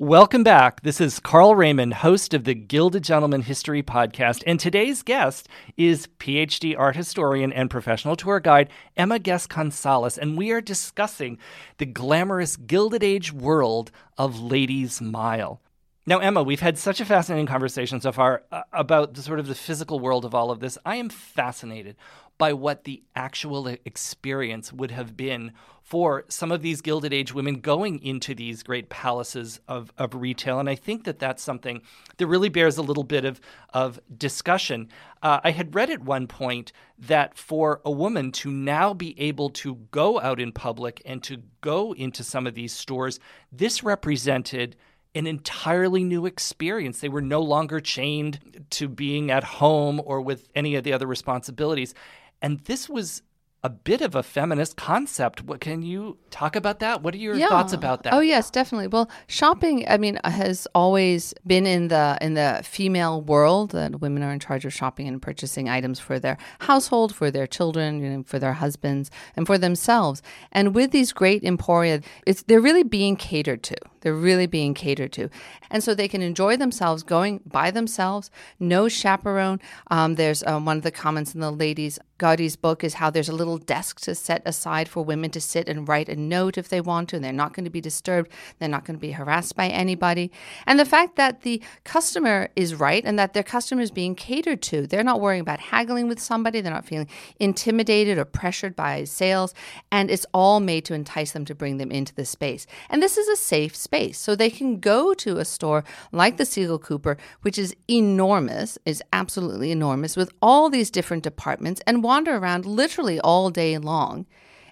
Welcome 0.00 0.44
back. 0.44 0.82
This 0.82 1.00
is 1.00 1.18
Carl 1.18 1.56
Raymond, 1.56 1.92
host 1.92 2.32
of 2.32 2.44
the 2.44 2.54
Gilded 2.54 3.02
Gentleman 3.02 3.42
History 3.42 3.82
Podcast, 3.82 4.44
and 4.46 4.60
today's 4.60 5.02
guest 5.02 5.48
is 5.76 6.06
PhD 6.20 6.78
art 6.78 6.94
historian 6.94 7.52
and 7.52 7.68
professional 7.68 8.14
tour 8.14 8.38
guide 8.38 8.70
Emma 8.96 9.18
Guest 9.18 9.48
Consales, 9.50 10.16
and 10.16 10.38
we 10.38 10.52
are 10.52 10.60
discussing 10.60 11.36
the 11.78 11.84
glamorous 11.84 12.54
Gilded 12.54 13.02
Age 13.02 13.32
world 13.32 13.90
of 14.16 14.40
Ladies 14.40 15.00
Mile. 15.00 15.60
Now, 16.06 16.20
Emma, 16.20 16.44
we've 16.44 16.60
had 16.60 16.78
such 16.78 17.00
a 17.00 17.04
fascinating 17.04 17.46
conversation 17.46 18.00
so 18.00 18.12
far 18.12 18.44
uh, 18.52 18.62
about 18.72 19.14
the 19.14 19.22
sort 19.22 19.40
of 19.40 19.48
the 19.48 19.56
physical 19.56 19.98
world 19.98 20.24
of 20.24 20.32
all 20.32 20.52
of 20.52 20.60
this. 20.60 20.78
I 20.86 20.94
am 20.94 21.08
fascinated 21.08 21.96
by 22.38 22.52
what 22.52 22.84
the 22.84 23.02
actual 23.16 23.66
experience 23.66 24.72
would 24.72 24.92
have 24.92 25.16
been 25.16 25.52
for 25.88 26.26
some 26.28 26.52
of 26.52 26.60
these 26.60 26.82
Gilded 26.82 27.14
Age 27.14 27.32
women 27.32 27.60
going 27.60 28.02
into 28.02 28.34
these 28.34 28.62
great 28.62 28.90
palaces 28.90 29.58
of, 29.66 29.90
of 29.96 30.14
retail. 30.14 30.60
And 30.60 30.68
I 30.68 30.74
think 30.74 31.04
that 31.04 31.18
that's 31.18 31.42
something 31.42 31.80
that 32.18 32.26
really 32.26 32.50
bears 32.50 32.76
a 32.76 32.82
little 32.82 33.04
bit 33.04 33.24
of, 33.24 33.40
of 33.72 33.98
discussion. 34.14 34.90
Uh, 35.22 35.40
I 35.42 35.50
had 35.50 35.74
read 35.74 35.88
at 35.88 36.02
one 36.02 36.26
point 36.26 36.72
that 36.98 37.38
for 37.38 37.80
a 37.86 37.90
woman 37.90 38.32
to 38.32 38.50
now 38.50 38.92
be 38.92 39.18
able 39.18 39.48
to 39.48 39.76
go 39.90 40.20
out 40.20 40.38
in 40.38 40.52
public 40.52 41.00
and 41.06 41.22
to 41.22 41.38
go 41.62 41.94
into 41.94 42.22
some 42.22 42.46
of 42.46 42.54
these 42.54 42.74
stores, 42.74 43.18
this 43.50 43.82
represented 43.82 44.76
an 45.14 45.26
entirely 45.26 46.04
new 46.04 46.26
experience. 46.26 47.00
They 47.00 47.08
were 47.08 47.22
no 47.22 47.40
longer 47.40 47.80
chained 47.80 48.66
to 48.72 48.88
being 48.88 49.30
at 49.30 49.42
home 49.42 50.02
or 50.04 50.20
with 50.20 50.50
any 50.54 50.74
of 50.74 50.84
the 50.84 50.92
other 50.92 51.06
responsibilities. 51.06 51.94
And 52.42 52.60
this 52.66 52.90
was 52.90 53.22
a 53.64 53.68
bit 53.70 54.00
of 54.00 54.14
a 54.14 54.22
feminist 54.22 54.76
concept. 54.76 55.42
What 55.42 55.60
can 55.60 55.82
you 55.82 56.16
talk 56.30 56.54
about 56.54 56.78
that? 56.78 57.02
What 57.02 57.12
are 57.14 57.18
your 57.18 57.34
Yeah. 57.34 57.48
thoughts 57.48 57.72
about 57.72 58.04
that? 58.04 58.14
Oh 58.14 58.20
yes, 58.20 58.50
definitely. 58.50 58.86
Well, 58.86 59.10
shopping, 59.26 59.84
I 59.88 59.96
mean, 59.98 60.20
has 60.24 60.68
always 60.76 61.34
been 61.44 61.66
in 61.66 61.88
the 61.88 62.16
in 62.20 62.34
the 62.34 62.60
female 62.62 63.20
world 63.20 63.72
that 63.72 64.00
women 64.00 64.22
are 64.22 64.32
in 64.32 64.38
charge 64.38 64.64
of 64.64 64.72
shopping 64.72 65.08
and 65.08 65.20
purchasing 65.20 65.68
items 65.68 65.98
for 65.98 66.20
their 66.20 66.38
household, 66.60 67.12
for 67.14 67.30
their 67.32 67.48
children, 67.48 68.00
you 68.00 68.10
know, 68.10 68.22
for 68.24 68.38
their 68.38 68.52
husbands, 68.54 69.10
and 69.34 69.44
for 69.46 69.58
themselves. 69.58 70.22
And 70.52 70.72
with 70.74 70.92
these 70.92 71.12
great 71.12 71.42
emporia, 71.42 72.00
it's 72.26 72.44
they're 72.44 72.60
really 72.60 72.84
being 72.84 73.16
catered 73.16 73.64
to. 73.64 73.76
They're 74.00 74.14
really 74.14 74.46
being 74.46 74.74
catered 74.74 75.12
to, 75.12 75.30
and 75.70 75.82
so 75.82 75.94
they 75.94 76.08
can 76.08 76.22
enjoy 76.22 76.56
themselves 76.56 77.02
going 77.02 77.40
by 77.44 77.70
themselves, 77.70 78.30
no 78.58 78.88
chaperone. 78.88 79.60
Um, 79.88 80.14
there's 80.14 80.42
um, 80.44 80.64
one 80.64 80.78
of 80.78 80.82
the 80.82 80.90
comments 80.90 81.34
in 81.34 81.40
the 81.40 81.50
ladies' 81.50 81.98
Godey's 82.18 82.56
book 82.56 82.82
is 82.82 82.94
how 82.94 83.10
there's 83.10 83.28
a 83.28 83.34
little 83.34 83.58
desk 83.58 84.00
to 84.00 84.14
set 84.14 84.42
aside 84.44 84.88
for 84.88 85.04
women 85.04 85.30
to 85.30 85.40
sit 85.40 85.68
and 85.68 85.88
write 85.88 86.08
a 86.08 86.16
note 86.16 86.58
if 86.58 86.68
they 86.68 86.80
want 86.80 87.10
to, 87.10 87.16
and 87.16 87.24
they're 87.24 87.32
not 87.32 87.54
going 87.54 87.64
to 87.64 87.70
be 87.70 87.80
disturbed. 87.80 88.30
They're 88.58 88.68
not 88.68 88.84
going 88.84 88.96
to 88.96 89.00
be 89.00 89.12
harassed 89.12 89.54
by 89.54 89.68
anybody. 89.68 90.32
And 90.66 90.80
the 90.80 90.84
fact 90.84 91.16
that 91.16 91.42
the 91.42 91.62
customer 91.84 92.48
is 92.56 92.74
right 92.74 93.04
and 93.04 93.18
that 93.18 93.34
their 93.34 93.44
customer 93.44 93.82
is 93.82 93.92
being 93.92 94.16
catered 94.16 94.62
to, 94.62 94.86
they're 94.86 95.04
not 95.04 95.20
worrying 95.20 95.40
about 95.40 95.60
haggling 95.60 96.08
with 96.08 96.18
somebody, 96.18 96.60
they're 96.60 96.72
not 96.72 96.84
feeling 96.84 97.08
intimidated 97.38 98.18
or 98.18 98.24
pressured 98.24 98.74
by 98.74 99.04
sales, 99.04 99.54
and 99.92 100.10
it's 100.10 100.26
all 100.34 100.58
made 100.58 100.84
to 100.86 100.94
entice 100.94 101.32
them 101.32 101.44
to 101.44 101.54
bring 101.54 101.76
them 101.76 101.92
into 101.92 102.14
the 102.14 102.24
space. 102.24 102.66
And 102.90 103.00
this 103.00 103.16
is 103.16 103.28
a 103.28 103.36
safe 103.36 103.76
space, 103.76 103.87
so 104.12 104.34
they 104.34 104.50
can 104.50 104.80
go 104.80 105.14
to 105.14 105.38
a 105.38 105.44
store 105.44 105.84
like 106.12 106.36
the 106.36 106.44
Siegel 106.44 106.78
Cooper, 106.78 107.16
which 107.42 107.58
is 107.58 107.74
enormous, 107.88 108.78
is 108.84 109.02
absolutely 109.12 109.70
enormous, 109.70 110.16
with 110.16 110.30
all 110.42 110.68
these 110.68 110.90
different 110.90 111.22
departments, 111.22 111.80
and 111.86 112.02
wander 112.02 112.36
around 112.36 112.66
literally 112.66 113.18
all 113.20 113.50
day 113.50 113.78
long. 113.78 114.26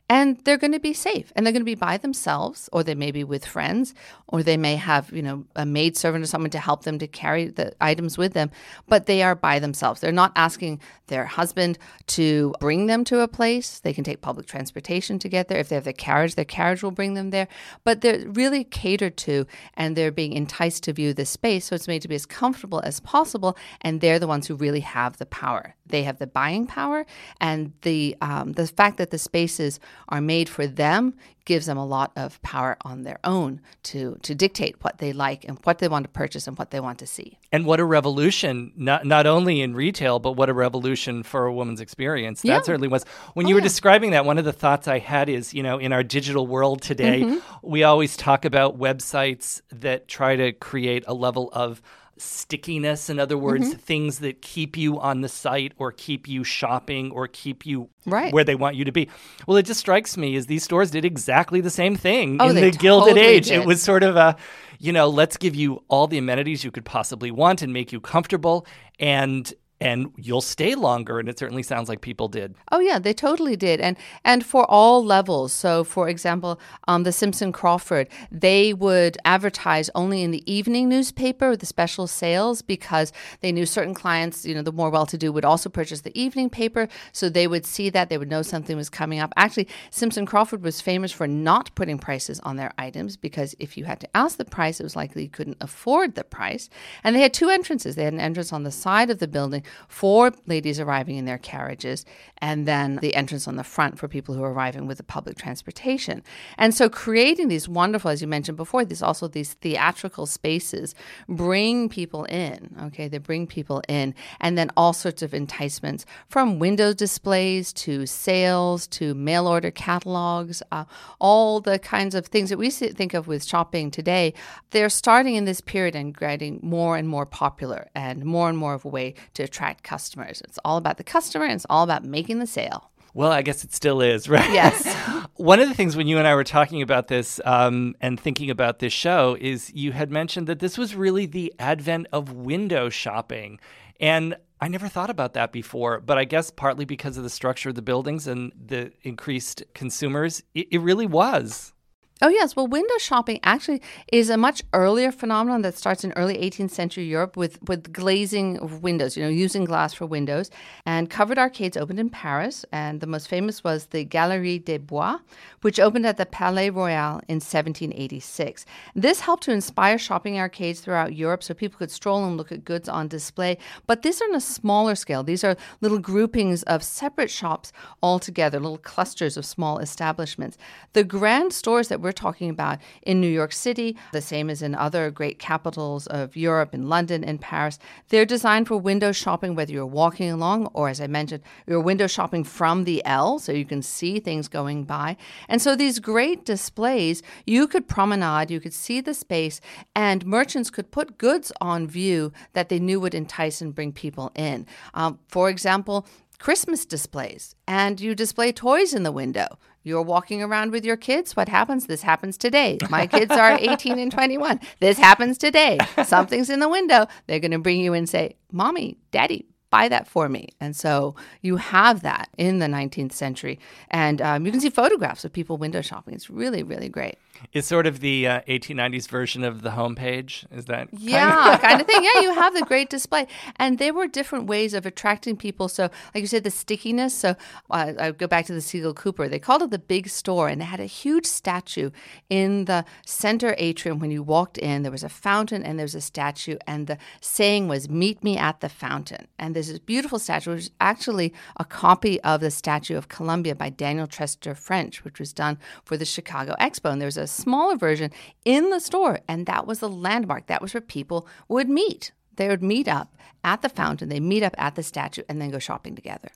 And 0.08 0.38
they're 0.44 0.56
going 0.56 0.72
to 0.72 0.78
be 0.78 0.92
safe 0.92 1.32
and 1.34 1.44
they're 1.44 1.52
going 1.52 1.62
to 1.62 1.64
be 1.64 1.74
by 1.74 1.96
themselves, 1.96 2.68
or 2.72 2.84
they 2.84 2.94
may 2.94 3.10
be 3.10 3.24
with 3.24 3.44
friends, 3.44 3.92
or 4.28 4.42
they 4.42 4.56
may 4.56 4.76
have, 4.76 5.12
you 5.12 5.22
know, 5.22 5.44
a 5.56 5.66
maid 5.66 5.96
servant 5.96 6.22
or 6.22 6.28
someone 6.28 6.50
to 6.50 6.60
help 6.60 6.84
them 6.84 6.98
to 7.00 7.08
carry 7.08 7.48
the 7.48 7.74
items 7.80 8.16
with 8.16 8.32
them, 8.32 8.50
but 8.86 9.06
they 9.06 9.22
are 9.22 9.34
by 9.34 9.58
themselves. 9.58 10.00
They're 10.00 10.12
not 10.12 10.32
asking 10.36 10.80
their 11.08 11.24
husband 11.24 11.78
to 12.08 12.54
bring 12.60 12.86
them 12.86 13.02
to 13.04 13.20
a 13.20 13.28
place. 13.28 13.80
They 13.80 13.92
can 13.92 14.04
take 14.04 14.20
public 14.20 14.46
transportation 14.46 15.18
to 15.18 15.28
get 15.28 15.48
there. 15.48 15.58
If 15.58 15.68
they 15.68 15.74
have 15.74 15.84
their 15.84 15.92
carriage, 15.92 16.36
their 16.36 16.44
carriage 16.44 16.84
will 16.84 16.92
bring 16.92 17.14
them 17.14 17.30
there. 17.30 17.48
But 17.82 18.00
they're 18.00 18.28
really 18.28 18.62
catered 18.62 19.16
to 19.18 19.46
and 19.74 19.96
they're 19.96 20.12
being 20.12 20.34
enticed 20.34 20.84
to 20.84 20.92
view 20.92 21.14
this 21.14 21.30
space. 21.30 21.64
So 21.64 21.74
it's 21.74 21.88
made 21.88 22.02
to 22.02 22.08
be 22.08 22.14
as 22.14 22.26
comfortable 22.26 22.80
as 22.84 23.00
possible. 23.00 23.56
And 23.80 24.00
they're 24.00 24.20
the 24.20 24.28
ones 24.28 24.46
who 24.46 24.54
really 24.54 24.80
have 24.80 25.16
the 25.16 25.26
power. 25.26 25.74
They 25.88 26.02
have 26.02 26.18
the 26.18 26.26
buying 26.26 26.66
power, 26.66 27.06
and 27.40 27.72
the 27.82 28.16
um, 28.20 28.52
the 28.52 28.66
fact 28.66 28.98
that 28.98 29.10
the 29.10 29.18
spaces 29.18 29.78
are 30.08 30.20
made 30.20 30.48
for 30.48 30.66
them 30.66 31.14
gives 31.44 31.66
them 31.66 31.78
a 31.78 31.86
lot 31.86 32.10
of 32.16 32.42
power 32.42 32.76
on 32.82 33.02
their 33.04 33.20
own 33.22 33.60
to 33.84 34.18
to 34.22 34.34
dictate 34.34 34.74
what 34.82 34.98
they 34.98 35.12
like 35.12 35.44
and 35.44 35.58
what 35.62 35.78
they 35.78 35.86
want 35.86 36.02
to 36.04 36.08
purchase 36.08 36.48
and 36.48 36.58
what 36.58 36.70
they 36.72 36.80
want 36.80 36.98
to 36.98 37.06
see. 37.06 37.38
And 37.52 37.64
what 37.64 37.78
a 37.78 37.84
revolution, 37.84 38.72
not, 38.76 39.06
not 39.06 39.26
only 39.26 39.60
in 39.60 39.74
retail, 39.74 40.18
but 40.18 40.32
what 40.32 40.48
a 40.48 40.54
revolution 40.54 41.22
for 41.22 41.46
a 41.46 41.52
woman's 41.54 41.80
experience. 41.80 42.42
That 42.42 42.48
Yeah. 42.48 42.62
certainly 42.62 42.88
was. 42.88 43.04
When 43.34 43.46
Oh, 43.46 43.48
you 43.48 43.54
were 43.54 43.60
yeah. 43.60 43.64
describing 43.64 44.10
that, 44.10 44.24
one 44.24 44.38
of 44.38 44.44
the 44.44 44.52
thoughts 44.52 44.88
I 44.88 44.98
had 44.98 45.28
is, 45.28 45.54
you 45.54 45.62
know, 45.62 45.78
in 45.78 45.92
our 45.92 46.02
digital 46.02 46.46
world 46.48 46.82
today, 46.82 47.22
Mm-hmm. 47.22 47.38
we 47.62 47.84
always 47.84 48.16
talk 48.16 48.44
about 48.44 48.78
websites 48.78 49.60
that 49.70 50.08
try 50.08 50.34
to 50.36 50.52
create 50.52 51.04
a 51.06 51.14
level 51.14 51.48
of 51.52 51.80
stickiness. 52.18 53.08
In 53.10 53.18
other 53.18 53.36
words, 53.38 53.68
Mm-hmm. 53.68 53.78
things 53.78 54.18
that 54.20 54.42
keep 54.42 54.76
you 54.76 54.98
on 55.00 55.20
the 55.20 55.28
site 55.28 55.72
or 55.78 55.92
keep 55.92 56.26
you 56.28 56.44
shopping 56.44 57.10
or 57.10 57.28
keep 57.28 57.66
you 57.66 57.88
Right. 58.06 58.32
where 58.32 58.44
they 58.44 58.54
want 58.54 58.76
you 58.76 58.84
to 58.84 58.92
be. 58.92 59.08
Well, 59.46 59.56
it 59.56 59.64
just 59.64 59.80
strikes 59.80 60.16
me 60.16 60.36
as 60.36 60.46
these 60.46 60.62
stores 60.62 60.90
did 60.90 61.04
exactly 61.04 61.60
the 61.60 61.70
same 61.70 61.96
thing 61.96 62.36
Oh, 62.40 62.48
in 62.48 62.54
the 62.54 62.70
Gilded 62.70 63.14
totally 63.16 63.26
Age. 63.26 63.50
It 63.50 63.66
was 63.66 63.82
sort 63.82 64.02
of 64.02 64.16
a, 64.16 64.36
you 64.78 64.92
know, 64.92 65.08
let's 65.08 65.36
give 65.36 65.54
you 65.56 65.82
all 65.88 66.06
the 66.06 66.18
amenities 66.18 66.62
you 66.64 66.70
could 66.70 66.84
possibly 66.84 67.30
want 67.30 67.62
and 67.62 67.72
make 67.72 67.92
you 67.92 68.00
comfortable 68.00 68.66
and 69.00 69.52
and 69.80 70.10
you'll 70.16 70.40
stay 70.40 70.74
longer 70.74 71.18
and 71.18 71.28
it 71.28 71.38
certainly 71.38 71.62
sounds 71.62 71.88
like 71.88 72.00
people 72.00 72.28
did. 72.28 72.54
Oh 72.72 72.80
yeah, 72.80 72.98
they 72.98 73.12
totally 73.12 73.56
did, 73.56 73.80
and 73.80 73.96
and 74.24 74.44
for 74.44 74.64
all 74.70 75.04
levels. 75.04 75.52
So, 75.52 75.84
for 75.84 76.08
example, 76.08 76.58
um, 76.88 77.02
the 77.02 77.12
Simpson 77.12 77.52
Crawford, 77.52 78.08
they 78.30 78.72
would 78.72 79.18
advertise 79.24 79.90
only 79.94 80.22
in 80.22 80.30
the 80.30 80.50
evening 80.50 80.88
newspaper 80.88 81.50
with 81.50 81.60
the 81.60 81.66
special 81.66 82.06
sales 82.06 82.62
because 82.62 83.12
they 83.40 83.52
knew 83.52 83.66
certain 83.66 83.94
clients, 83.94 84.46
you 84.46 84.54
know, 84.54 84.62
the 84.62 84.72
more 84.72 84.90
well-to-do 84.90 85.32
would 85.32 85.44
also 85.44 85.68
purchase 85.68 86.00
the 86.00 86.18
evening 86.18 86.48
paper, 86.48 86.88
so 87.12 87.28
they 87.28 87.46
would 87.46 87.66
see 87.66 87.90
that 87.90 88.08
they 88.08 88.18
would 88.18 88.30
know 88.30 88.42
something 88.42 88.76
was 88.76 88.88
coming 88.88 89.18
up. 89.18 89.32
Actually, 89.36 89.68
Simpson 89.90 90.24
Crawford 90.26 90.62
was 90.62 90.80
famous 90.80 91.12
for 91.12 91.26
not 91.26 91.74
putting 91.74 91.98
prices 91.98 92.40
on 92.40 92.56
their 92.56 92.72
items 92.78 93.16
because 93.16 93.54
if 93.58 93.76
you 93.76 93.84
had 93.84 94.00
to 94.00 94.16
ask 94.16 94.38
the 94.38 94.44
price, 94.44 94.80
it 94.80 94.84
was 94.84 94.96
likely 94.96 95.24
you 95.24 95.28
couldn't 95.28 95.58
afford 95.60 96.14
the 96.14 96.24
price. 96.24 96.68
And 97.04 97.14
they 97.14 97.20
had 97.20 97.34
two 97.34 97.50
entrances. 97.50 97.94
They 97.94 98.04
had 98.04 98.12
an 98.12 98.20
entrance 98.20 98.52
on 98.52 98.62
the 98.62 98.70
side 98.70 99.10
of 99.10 99.18
the 99.18 99.28
building 99.28 99.64
for 99.88 100.32
ladies 100.46 100.80
arriving 100.80 101.16
in 101.16 101.24
their 101.24 101.38
carriages, 101.38 102.04
and 102.38 102.66
then 102.66 102.96
the 102.96 103.14
entrance 103.14 103.48
on 103.48 103.56
the 103.56 103.64
front 103.64 103.98
for 103.98 104.08
people 104.08 104.34
who 104.34 104.42
are 104.42 104.52
arriving 104.52 104.86
with 104.86 104.98
the 104.98 105.02
public 105.02 105.36
transportation. 105.36 106.22
And 106.58 106.74
so, 106.74 106.88
creating 106.88 107.48
these 107.48 107.68
wonderful, 107.68 108.10
as 108.10 108.20
you 108.20 108.28
mentioned 108.28 108.56
before, 108.56 108.84
these 108.84 109.02
also 109.02 109.28
these 109.28 109.54
theatrical 109.54 110.26
spaces 110.26 110.94
bring 111.28 111.88
people 111.88 112.24
in. 112.24 112.76
Okay, 112.84 113.08
they 113.08 113.18
bring 113.18 113.46
people 113.46 113.82
in, 113.88 114.14
and 114.40 114.56
then 114.56 114.70
all 114.76 114.92
sorts 114.92 115.22
of 115.22 115.34
enticements 115.34 116.04
from 116.28 116.58
window 116.58 116.92
displays 116.92 117.72
to 117.72 118.06
sales 118.06 118.86
to 118.88 119.14
mail 119.14 119.46
order 119.46 119.70
catalogs, 119.70 120.62
uh, 120.72 120.84
all 121.18 121.60
the 121.60 121.78
kinds 121.78 122.14
of 122.14 122.26
things 122.26 122.50
that 122.50 122.58
we 122.58 122.70
think 122.70 123.14
of 123.14 123.26
with 123.26 123.44
shopping 123.44 123.90
today. 123.90 124.34
They're 124.70 124.88
starting 124.88 125.34
in 125.34 125.44
this 125.44 125.60
period 125.60 125.94
and 125.94 126.16
getting 126.16 126.60
more 126.62 126.96
and 126.96 127.08
more 127.08 127.26
popular 127.26 127.88
and 127.94 128.24
more 128.24 128.48
and 128.48 128.58
more 128.58 128.74
of 128.74 128.84
a 128.84 128.88
way 128.88 129.14
to 129.34 129.46
attract 129.56 129.82
customers. 129.82 130.42
It's 130.44 130.58
all 130.66 130.76
about 130.76 130.98
the 130.98 131.04
customer 131.04 131.46
and 131.46 131.54
it's 131.54 131.66
all 131.70 131.82
about 131.82 132.04
making 132.04 132.40
the 132.40 132.46
sale. 132.46 132.90
Well, 133.14 133.32
I 133.32 133.40
guess 133.40 133.64
it 133.64 133.72
still 133.72 134.02
is, 134.02 134.28
right? 134.36 134.52
Yes. 134.52 134.94
One 135.36 135.60
of 135.60 135.68
the 135.68 135.74
things 135.74 135.96
when 135.96 136.06
you 136.06 136.18
and 136.18 136.26
I 136.26 136.34
were 136.34 136.44
talking 136.44 136.82
about 136.82 137.08
this 137.08 137.40
um, 137.44 137.94
and 138.02 138.20
thinking 138.20 138.50
about 138.50 138.80
this 138.80 138.92
show 138.92 139.36
is 139.40 139.72
you 139.72 139.92
had 139.92 140.10
mentioned 140.10 140.46
that 140.48 140.58
this 140.58 140.76
was 140.76 140.94
really 140.94 141.24
the 141.24 141.54
advent 141.58 142.06
of 142.12 142.32
window 142.32 142.90
shopping. 142.90 143.58
And 143.98 144.36
I 144.60 144.68
never 144.68 144.88
thought 144.88 145.08
about 145.08 145.32
that 145.34 145.52
before, 145.52 146.00
but 146.00 146.18
I 146.18 146.24
guess 146.24 146.50
partly 146.50 146.84
because 146.84 147.16
of 147.16 147.22
the 147.22 147.30
structure 147.30 147.70
of 147.70 147.74
the 147.74 147.82
buildings 147.82 148.26
and 148.26 148.52
the 148.62 148.92
increased 149.02 149.62
consumers, 149.72 150.42
it, 150.54 150.68
it 150.70 150.78
really 150.80 151.06
was. 151.06 151.72
Oh 152.22 152.28
yes, 152.28 152.56
well, 152.56 152.66
window 152.66 152.96
shopping 152.96 153.40
actually 153.42 153.82
is 154.10 154.30
a 154.30 154.38
much 154.38 154.62
earlier 154.72 155.12
phenomenon 155.12 155.60
that 155.60 155.76
starts 155.76 156.02
in 156.02 156.12
early 156.12 156.38
18th 156.38 156.70
century 156.70 157.04
Europe 157.04 157.36
with 157.36 157.62
with 157.68 157.92
glazing 157.92 158.58
of 158.60 158.82
windows, 158.82 159.18
you 159.18 159.22
know, 159.22 159.28
using 159.28 159.66
glass 159.66 159.92
for 159.92 160.06
windows. 160.06 160.50
And 160.86 161.10
covered 161.10 161.38
arcades 161.38 161.76
opened 161.76 162.00
in 162.00 162.08
Paris, 162.08 162.64
and 162.72 163.02
the 163.02 163.06
most 163.06 163.28
famous 163.28 163.62
was 163.62 163.86
the 163.86 164.02
Galerie 164.02 164.58
des 164.58 164.78
Bois, 164.78 165.18
which 165.60 165.78
opened 165.78 166.06
at 166.06 166.16
the 166.16 166.24
Palais 166.24 166.70
Royal 166.70 167.20
in 167.28 167.36
1786. 167.36 168.64
This 168.94 169.20
helped 169.20 169.42
to 169.42 169.52
inspire 169.52 169.98
shopping 169.98 170.38
arcades 170.38 170.80
throughout 170.80 171.14
Europe, 171.14 171.42
so 171.42 171.52
people 171.52 171.76
could 171.78 171.90
stroll 171.90 172.24
and 172.24 172.38
look 172.38 172.50
at 172.50 172.64
goods 172.64 172.88
on 172.88 173.08
display. 173.08 173.58
But 173.86 174.00
these 174.00 174.22
are 174.22 174.24
on 174.30 174.34
a 174.34 174.40
smaller 174.40 174.94
scale. 174.94 175.22
These 175.22 175.44
are 175.44 175.54
little 175.82 175.98
groupings 175.98 176.62
of 176.62 176.82
separate 176.82 177.30
shops 177.30 177.74
all 178.00 178.18
together, 178.18 178.58
little 178.58 178.78
clusters 178.78 179.36
of 179.36 179.44
small 179.44 179.80
establishments. 179.80 180.56
The 180.94 181.04
grand 181.04 181.52
stores 181.52 181.88
that 181.88 182.05
we're 182.06 182.12
talking 182.12 182.48
about 182.48 182.78
in 183.02 183.20
New 183.20 183.28
York 183.28 183.52
City, 183.52 183.96
the 184.12 184.20
same 184.20 184.48
as 184.48 184.62
in 184.62 184.76
other 184.76 185.10
great 185.10 185.40
capitals 185.40 186.06
of 186.06 186.36
Europe, 186.36 186.72
in 186.72 186.88
London 186.88 187.24
and 187.24 187.40
Paris. 187.40 187.80
They're 188.10 188.24
designed 188.24 188.68
for 188.68 188.76
window 188.76 189.10
shopping, 189.10 189.56
whether 189.56 189.72
you're 189.72 189.84
walking 189.84 190.30
along 190.30 190.66
or, 190.72 190.88
as 190.88 191.00
I 191.00 191.08
mentioned, 191.08 191.42
you're 191.66 191.80
window 191.80 192.06
shopping 192.06 192.44
from 192.44 192.84
the 192.84 193.04
L, 193.04 193.40
so 193.40 193.50
you 193.50 193.64
can 193.64 193.82
see 193.82 194.20
things 194.20 194.46
going 194.46 194.84
by. 194.84 195.16
And 195.48 195.60
so 195.60 195.74
these 195.74 195.98
great 195.98 196.44
displays, 196.44 197.24
you 197.44 197.66
could 197.66 197.88
promenade, 197.88 198.52
you 198.52 198.60
could 198.60 198.72
see 198.72 199.00
the 199.00 199.14
space, 199.14 199.60
and 199.94 200.24
merchants 200.24 200.70
could 200.70 200.92
put 200.92 201.18
goods 201.18 201.50
on 201.60 201.88
view 201.88 202.32
that 202.52 202.68
they 202.68 202.78
knew 202.78 203.00
would 203.00 203.14
entice 203.14 203.60
and 203.60 203.74
bring 203.74 203.92
people 203.92 204.30
in. 204.36 204.64
Um, 204.94 205.18
for 205.26 205.50
example, 205.50 206.06
Christmas 206.38 206.84
displays, 206.84 207.56
and 207.66 208.00
you 208.00 208.14
display 208.14 208.52
toys 208.52 208.92
in 208.94 209.02
the 209.02 209.12
window. 209.12 209.58
You're 209.86 210.02
walking 210.02 210.42
around 210.42 210.72
with 210.72 210.84
your 210.84 210.96
kids. 210.96 211.36
What 211.36 211.48
happens? 211.48 211.86
This 211.86 212.02
happens 212.02 212.36
today. 212.36 212.76
My 212.90 213.06
kids 213.06 213.30
are 213.30 213.52
18 213.60 214.00
and 214.00 214.10
21. 214.10 214.58
This 214.80 214.98
happens 214.98 215.38
today. 215.38 215.78
Something's 216.04 216.50
in 216.50 216.58
the 216.58 216.68
window. 216.68 217.06
They're 217.28 217.38
going 217.38 217.52
to 217.52 217.60
bring 217.60 217.78
you 217.78 217.92
in 217.92 217.98
and 217.98 218.08
say, 218.08 218.34
Mommy, 218.50 218.98
Daddy, 219.12 219.46
buy 219.70 219.86
that 219.86 220.08
for 220.08 220.28
me. 220.28 220.48
And 220.60 220.74
so 220.74 221.14
you 221.40 221.58
have 221.58 222.02
that 222.02 222.30
in 222.36 222.58
the 222.58 222.66
19th 222.66 223.12
century. 223.12 223.60
And 223.88 224.20
um, 224.20 224.44
you 224.44 224.50
can 224.50 224.60
see 224.60 224.70
photographs 224.70 225.24
of 225.24 225.32
people 225.32 225.56
window 225.56 225.82
shopping. 225.82 226.14
It's 226.14 226.30
really, 226.30 226.64
really 226.64 226.88
great. 226.88 227.18
It's 227.52 227.66
sort 227.68 227.86
of 227.86 228.00
the 228.00 228.26
uh, 228.26 228.40
1890s 228.48 229.08
version 229.08 229.44
of 229.44 229.62
the 229.62 229.70
homepage. 229.70 230.44
Is 230.52 230.66
that? 230.66 230.88
kind 230.90 230.94
of- 230.94 231.00
Yeah, 231.00 231.58
kind 231.62 231.80
of 231.80 231.86
thing. 231.86 232.02
Yeah, 232.02 232.20
you 232.22 232.34
have 232.34 232.54
the 232.54 232.62
great 232.64 232.90
display. 232.90 233.26
And 233.56 233.78
there 233.78 233.94
were 233.94 234.06
different 234.06 234.46
ways 234.46 234.74
of 234.74 234.86
attracting 234.86 235.36
people. 235.36 235.68
So, 235.68 235.84
like 236.14 236.22
you 236.22 236.26
said, 236.26 236.44
the 236.44 236.50
stickiness. 236.50 237.14
So, 237.14 237.36
uh, 237.70 237.92
I 237.98 238.10
go 238.12 238.26
back 238.26 238.46
to 238.46 238.52
the 238.54 238.60
Siegel 238.60 238.94
Cooper. 238.94 239.28
They 239.28 239.38
called 239.38 239.62
it 239.62 239.70
the 239.70 239.78
big 239.78 240.08
store, 240.08 240.48
and 240.48 240.60
it 240.62 240.66
had 240.66 240.80
a 240.80 240.86
huge 240.86 241.26
statue 241.26 241.90
in 242.28 242.64
the 242.66 242.84
center 243.04 243.54
atrium. 243.58 243.98
When 243.98 244.10
you 244.10 244.22
walked 244.22 244.58
in, 244.58 244.82
there 244.82 244.92
was 244.92 245.04
a 245.04 245.08
fountain 245.08 245.62
and 245.62 245.78
there 245.78 245.84
was 245.84 245.94
a 245.94 246.00
statue, 246.00 246.56
and 246.66 246.86
the 246.86 246.98
saying 247.20 247.68
was, 247.68 247.88
Meet 247.88 248.22
me 248.24 248.36
at 248.36 248.60
the 248.60 248.68
fountain. 248.68 249.26
And 249.38 249.54
there's 249.54 249.68
this 249.68 249.78
beautiful 249.78 250.18
statue, 250.18 250.50
which 250.52 250.60
is 250.60 250.70
actually 250.80 251.32
a 251.58 251.64
copy 251.64 252.20
of 252.22 252.40
the 252.40 252.50
Statue 252.50 252.96
of 252.96 253.08
Columbia 253.08 253.54
by 253.54 253.70
Daniel 253.70 254.06
Chester 254.06 254.54
French, 254.54 255.04
which 255.04 255.18
was 255.18 255.32
done 255.32 255.58
for 255.84 255.96
the 255.96 256.04
Chicago 256.04 256.54
Expo. 256.60 256.90
And 256.90 257.00
there 257.00 257.06
was 257.06 257.16
a 257.16 257.25
smaller 257.26 257.76
version 257.76 258.10
in 258.44 258.70
the 258.70 258.80
store, 258.80 259.20
and 259.28 259.46
that 259.46 259.66
was 259.66 259.80
the 259.80 259.88
landmark. 259.88 260.46
That 260.46 260.62
was 260.62 260.74
where 260.74 260.80
people 260.80 261.26
would 261.48 261.68
meet. 261.68 262.12
They 262.36 262.48
would 262.48 262.62
meet 262.62 262.88
up 262.88 263.16
at 263.44 263.62
the 263.62 263.68
fountain, 263.68 264.08
they 264.08 264.20
meet 264.20 264.42
up 264.42 264.54
at 264.58 264.74
the 264.74 264.82
statue, 264.82 265.22
and 265.28 265.40
then 265.40 265.50
go 265.50 265.58
shopping 265.58 265.94
together. 265.94 266.28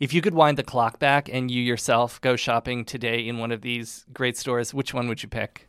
If 0.00 0.12
you 0.12 0.20
could 0.20 0.34
wind 0.34 0.58
the 0.58 0.64
clock 0.64 0.98
back 0.98 1.28
and 1.28 1.50
you 1.50 1.62
yourself 1.62 2.20
go 2.20 2.36
shopping 2.36 2.84
today 2.84 3.26
in 3.26 3.38
one 3.38 3.52
of 3.52 3.62
these 3.62 4.04
great 4.12 4.36
stores, 4.36 4.74
which 4.74 4.92
one 4.92 5.08
would 5.08 5.22
you 5.22 5.28
pick? 5.28 5.67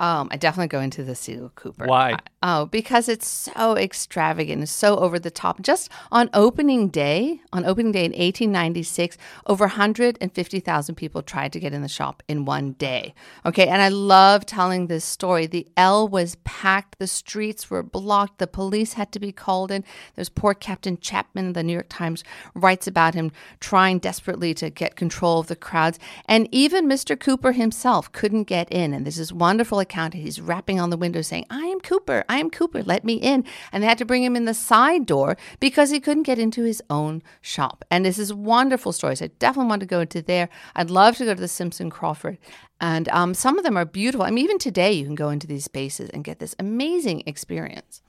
Um, 0.00 0.28
I 0.30 0.36
definitely 0.36 0.68
go 0.68 0.80
into 0.80 1.02
the 1.02 1.14
Siegel 1.14 1.50
Cooper. 1.54 1.86
Why? 1.86 2.12
I- 2.12 2.18
oh, 2.42 2.66
because 2.66 3.08
it's 3.08 3.26
so 3.26 3.76
extravagant, 3.76 4.62
it's 4.62 4.70
so 4.70 4.96
over 4.96 5.18
the 5.18 5.30
top. 5.30 5.60
Just 5.60 5.90
on 6.12 6.30
opening 6.32 6.88
day, 6.88 7.40
on 7.52 7.64
opening 7.64 7.90
day 7.90 8.04
in 8.04 8.12
1896, 8.12 9.18
over 9.46 9.64
150,000 9.64 10.94
people 10.94 11.22
tried 11.22 11.52
to 11.52 11.60
get 11.60 11.72
in 11.74 11.82
the 11.82 11.88
shop 11.88 12.22
in 12.28 12.44
one 12.44 12.72
day. 12.72 13.12
Okay, 13.44 13.66
and 13.66 13.82
I 13.82 13.88
love 13.88 14.46
telling 14.46 14.86
this 14.86 15.04
story. 15.04 15.46
The 15.46 15.66
L 15.76 16.06
was 16.06 16.36
packed, 16.44 16.98
the 16.98 17.08
streets 17.08 17.68
were 17.68 17.82
blocked, 17.82 18.38
the 18.38 18.46
police 18.46 18.92
had 18.92 19.10
to 19.12 19.18
be 19.18 19.32
called 19.32 19.72
in. 19.72 19.84
There's 20.14 20.28
poor 20.28 20.54
Captain 20.54 20.96
Chapman, 20.98 21.54
the 21.54 21.64
New 21.64 21.72
York 21.72 21.86
Times 21.88 22.22
writes 22.54 22.86
about 22.86 23.14
him 23.14 23.32
trying 23.58 23.98
desperately 23.98 24.54
to 24.54 24.70
get 24.70 24.94
control 24.94 25.40
of 25.40 25.48
the 25.48 25.56
crowds. 25.56 25.98
And 26.26 26.48
even 26.52 26.86
Mr. 26.86 27.18
Cooper 27.18 27.52
himself 27.52 28.12
couldn't 28.12 28.44
get 28.44 28.70
in. 28.70 28.94
And 28.94 29.04
this 29.04 29.18
is 29.18 29.32
wonderful 29.32 29.80
account. 29.88 30.14
He's 30.14 30.40
rapping 30.40 30.78
on 30.78 30.90
the 30.90 30.96
window 30.96 31.22
saying, 31.22 31.46
I 31.50 31.64
am 31.66 31.80
Cooper, 31.80 32.24
I 32.28 32.38
am 32.38 32.50
Cooper, 32.50 32.82
let 32.82 33.04
me 33.04 33.14
in. 33.14 33.44
And 33.72 33.82
they 33.82 33.88
had 33.88 33.98
to 33.98 34.04
bring 34.04 34.22
him 34.22 34.36
in 34.36 34.44
the 34.44 34.54
side 34.54 35.06
door 35.06 35.36
because 35.60 35.90
he 35.90 36.00
couldn't 36.00 36.24
get 36.24 36.38
into 36.38 36.64
his 36.64 36.82
own 36.90 37.22
shop. 37.40 37.84
And 37.90 38.04
this 38.04 38.18
is 38.18 38.32
wonderful 38.32 38.92
stories. 38.92 39.22
I 39.22 39.28
definitely 39.38 39.70
want 39.70 39.80
to 39.80 39.86
go 39.86 40.00
into 40.00 40.20
there. 40.20 40.48
I'd 40.76 40.90
love 40.90 41.16
to 41.16 41.24
go 41.24 41.34
to 41.34 41.40
the 41.40 41.48
Simpson 41.48 41.88
Crawford. 41.90 42.38
And 42.80 43.08
um, 43.08 43.34
some 43.34 43.58
of 43.58 43.64
them 43.64 43.76
are 43.76 43.84
beautiful. 43.84 44.24
I 44.24 44.30
mean, 44.30 44.44
even 44.44 44.58
today, 44.58 44.92
you 44.92 45.04
can 45.04 45.14
go 45.16 45.30
into 45.30 45.46
these 45.46 45.64
spaces 45.64 46.10
and 46.10 46.22
get 46.22 46.38
this 46.38 46.54
amazing 46.58 47.24
experience. 47.26 48.02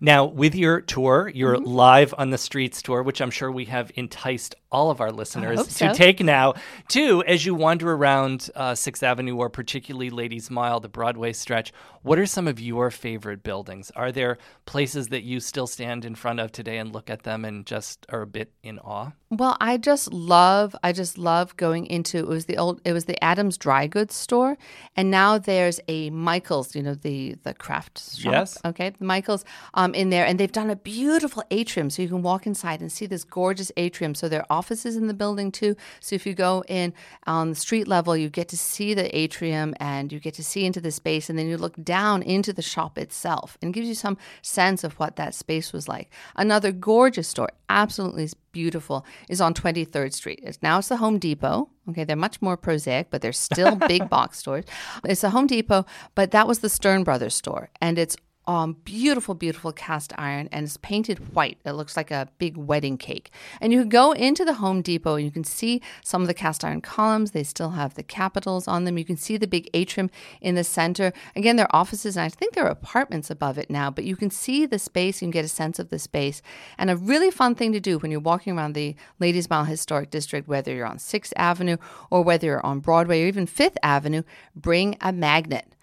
Now, 0.00 0.24
with 0.24 0.54
your 0.54 0.80
tour, 0.80 1.30
your 1.34 1.56
Mm-hmm. 1.56 1.64
live 1.64 2.14
on 2.16 2.30
the 2.30 2.38
streets 2.38 2.80
tour, 2.82 3.02
which 3.02 3.20
I'm 3.20 3.30
sure 3.30 3.50
we 3.50 3.66
have 3.66 3.90
enticed 3.96 4.54
all 4.72 4.90
of 4.90 5.00
our 5.00 5.10
listeners 5.10 5.58
hope 5.58 5.68
to 5.68 5.94
take 5.94 6.20
now, 6.20 6.54
too, 6.88 7.24
as 7.26 7.44
you 7.44 7.56
wander 7.56 7.92
around 7.92 8.48
uh, 8.54 8.74
Sixth 8.74 9.02
Avenue 9.02 9.36
or 9.36 9.50
particularly 9.50 10.10
Ladies 10.10 10.48
Mile, 10.48 10.78
the 10.78 10.88
Broadway 10.88 11.32
stretch, 11.32 11.72
what 12.02 12.18
are 12.20 12.26
some 12.26 12.46
of 12.46 12.60
your 12.60 12.90
favorite 12.92 13.42
buildings? 13.42 13.90
Are 13.96 14.12
there 14.12 14.38
places 14.66 15.08
that 15.08 15.22
you 15.24 15.40
still 15.40 15.66
stand 15.66 16.04
in 16.04 16.14
front 16.14 16.38
of 16.38 16.52
today 16.52 16.78
and 16.78 16.92
look 16.92 17.10
at 17.10 17.24
them 17.24 17.44
and 17.44 17.66
just 17.66 18.06
are 18.10 18.22
a 18.22 18.26
bit 18.28 18.52
in 18.62 18.78
awe? 18.78 19.10
Well, 19.30 19.56
I 19.60 19.76
just 19.76 20.12
love, 20.12 20.74
I 20.84 20.92
just 20.92 21.18
love 21.18 21.56
going 21.56 21.86
into 21.86 22.18
it 22.18 22.26
was 22.26 22.46
the 22.46 22.56
old, 22.56 22.80
it 22.84 22.92
was 22.92 23.06
the 23.06 23.22
Adams 23.22 23.58
Dry 23.58 23.86
Goods 23.88 24.14
store, 24.14 24.56
and 24.96 25.10
now 25.10 25.36
there's 25.36 25.80
a 25.88 26.10
Michaels, 26.10 26.74
you 26.76 26.82
know, 26.82 26.94
the 26.94 27.36
the 27.42 27.54
craft 27.54 28.16
shop. 28.16 28.32
Yes. 28.32 28.58
Okay, 28.64 28.90
the 28.90 29.04
Michaels 29.04 29.44
um, 29.74 29.94
in 29.94 30.10
there, 30.10 30.26
and 30.26 30.38
they've 30.38 30.50
done 30.50 30.70
a 30.70 30.76
beautiful 30.76 31.42
atrium, 31.50 31.90
so 31.90 32.02
you 32.02 32.08
can 32.08 32.22
walk 32.22 32.46
inside 32.46 32.80
and 32.80 32.90
see 32.90 33.06
this 33.06 33.24
gorgeous 33.24 33.72
atrium. 33.76 34.14
So 34.14 34.28
there 34.28 34.40
are 34.40 34.46
offices 34.50 34.96
in 34.96 35.06
the 35.06 35.14
building 35.14 35.52
too. 35.52 35.76
So 36.00 36.14
if 36.14 36.26
you 36.26 36.34
go 36.34 36.64
in 36.68 36.92
on 37.26 37.50
the 37.50 37.56
street 37.56 37.88
level, 37.88 38.16
you 38.16 38.28
get 38.28 38.48
to 38.48 38.56
see 38.56 38.94
the 38.94 39.16
atrium 39.16 39.74
and 39.78 40.12
you 40.12 40.20
get 40.20 40.34
to 40.34 40.44
see 40.44 40.64
into 40.64 40.80
the 40.80 40.90
space, 40.90 41.30
and 41.30 41.38
then 41.38 41.48
you 41.48 41.56
look 41.56 41.82
down 41.82 42.22
into 42.22 42.52
the 42.52 42.62
shop 42.62 42.98
itself, 42.98 43.58
and 43.60 43.70
it 43.70 43.74
gives 43.74 43.88
you 43.88 43.94
some 43.94 44.18
sense 44.42 44.84
of 44.84 44.94
what 44.94 45.16
that 45.16 45.34
space 45.34 45.72
was 45.72 45.88
like. 45.88 46.10
Another 46.36 46.72
gorgeous 46.72 47.28
store, 47.28 47.50
absolutely 47.68 48.28
beautiful, 48.52 49.04
is 49.28 49.40
on 49.40 49.54
23rd 49.54 50.12
Street. 50.12 50.40
It's 50.42 50.62
now 50.62 50.78
it's 50.78 50.88
the 50.88 50.96
Home 50.96 51.18
Depot. 51.18 51.68
Okay, 51.88 52.04
they're 52.04 52.16
much 52.16 52.40
more 52.40 52.56
prosaic, 52.56 53.10
but 53.10 53.22
they're 53.22 53.32
still 53.32 53.74
big 53.88 54.08
box 54.08 54.38
stores. 54.38 54.64
It's 55.04 55.24
a 55.24 55.30
Home 55.30 55.46
Depot, 55.46 55.86
but 56.14 56.30
that 56.30 56.46
was 56.46 56.60
the 56.60 56.68
Stern 56.68 57.04
Brothers 57.04 57.34
store, 57.34 57.70
and 57.80 57.98
it's 57.98 58.16
um, 58.50 58.76
beautiful, 58.82 59.36
beautiful 59.36 59.70
cast 59.70 60.12
iron, 60.18 60.48
and 60.50 60.64
it's 60.64 60.76
painted 60.78 61.36
white. 61.36 61.58
It 61.64 61.70
looks 61.74 61.96
like 61.96 62.10
a 62.10 62.28
big 62.38 62.56
wedding 62.56 62.98
cake. 62.98 63.30
And 63.60 63.72
you 63.72 63.78
can 63.78 63.88
go 63.88 64.10
into 64.10 64.44
the 64.44 64.54
Home 64.54 64.82
Depot 64.82 65.14
and 65.14 65.24
you 65.24 65.30
can 65.30 65.44
see 65.44 65.80
some 66.02 66.20
of 66.20 66.26
the 66.26 66.34
cast 66.34 66.64
iron 66.64 66.80
columns. 66.80 67.30
They 67.30 67.44
still 67.44 67.70
have 67.70 67.94
the 67.94 68.02
capitals 68.02 68.66
on 68.66 68.82
them. 68.82 68.98
You 68.98 69.04
can 69.04 69.16
see 69.16 69.36
the 69.36 69.46
big 69.46 69.70
atrium 69.72 70.10
in 70.40 70.56
the 70.56 70.64
center. 70.64 71.12
Again, 71.36 71.54
there 71.54 71.66
are 71.66 71.80
offices, 71.80 72.16
and 72.16 72.24
I 72.24 72.28
think 72.28 72.54
there 72.54 72.64
are 72.64 72.72
apartments 72.72 73.30
above 73.30 73.56
it 73.56 73.70
now, 73.70 73.88
but 73.88 74.02
you 74.02 74.16
can 74.16 74.30
see 74.30 74.66
the 74.66 74.80
space. 74.80 75.22
You 75.22 75.26
can 75.26 75.30
get 75.30 75.44
a 75.44 75.48
sense 75.48 75.78
of 75.78 75.90
the 75.90 76.00
space. 76.00 76.42
And 76.76 76.90
a 76.90 76.96
really 76.96 77.30
fun 77.30 77.54
thing 77.54 77.70
to 77.70 77.78
do 77.78 77.98
when 77.98 78.10
you're 78.10 78.18
walking 78.18 78.58
around 78.58 78.72
the 78.72 78.96
Ladies 79.20 79.48
Mile 79.48 79.66
Historic 79.66 80.10
District, 80.10 80.48
whether 80.48 80.74
you're 80.74 80.86
on 80.86 80.98
6th 80.98 81.32
Avenue 81.36 81.76
or 82.10 82.24
whether 82.24 82.48
you're 82.48 82.66
on 82.66 82.80
Broadway 82.80 83.22
or 83.22 83.26
even 83.28 83.46
5th 83.46 83.76
Avenue, 83.84 84.24
bring 84.56 84.96
a 85.00 85.12
magnet 85.12 85.76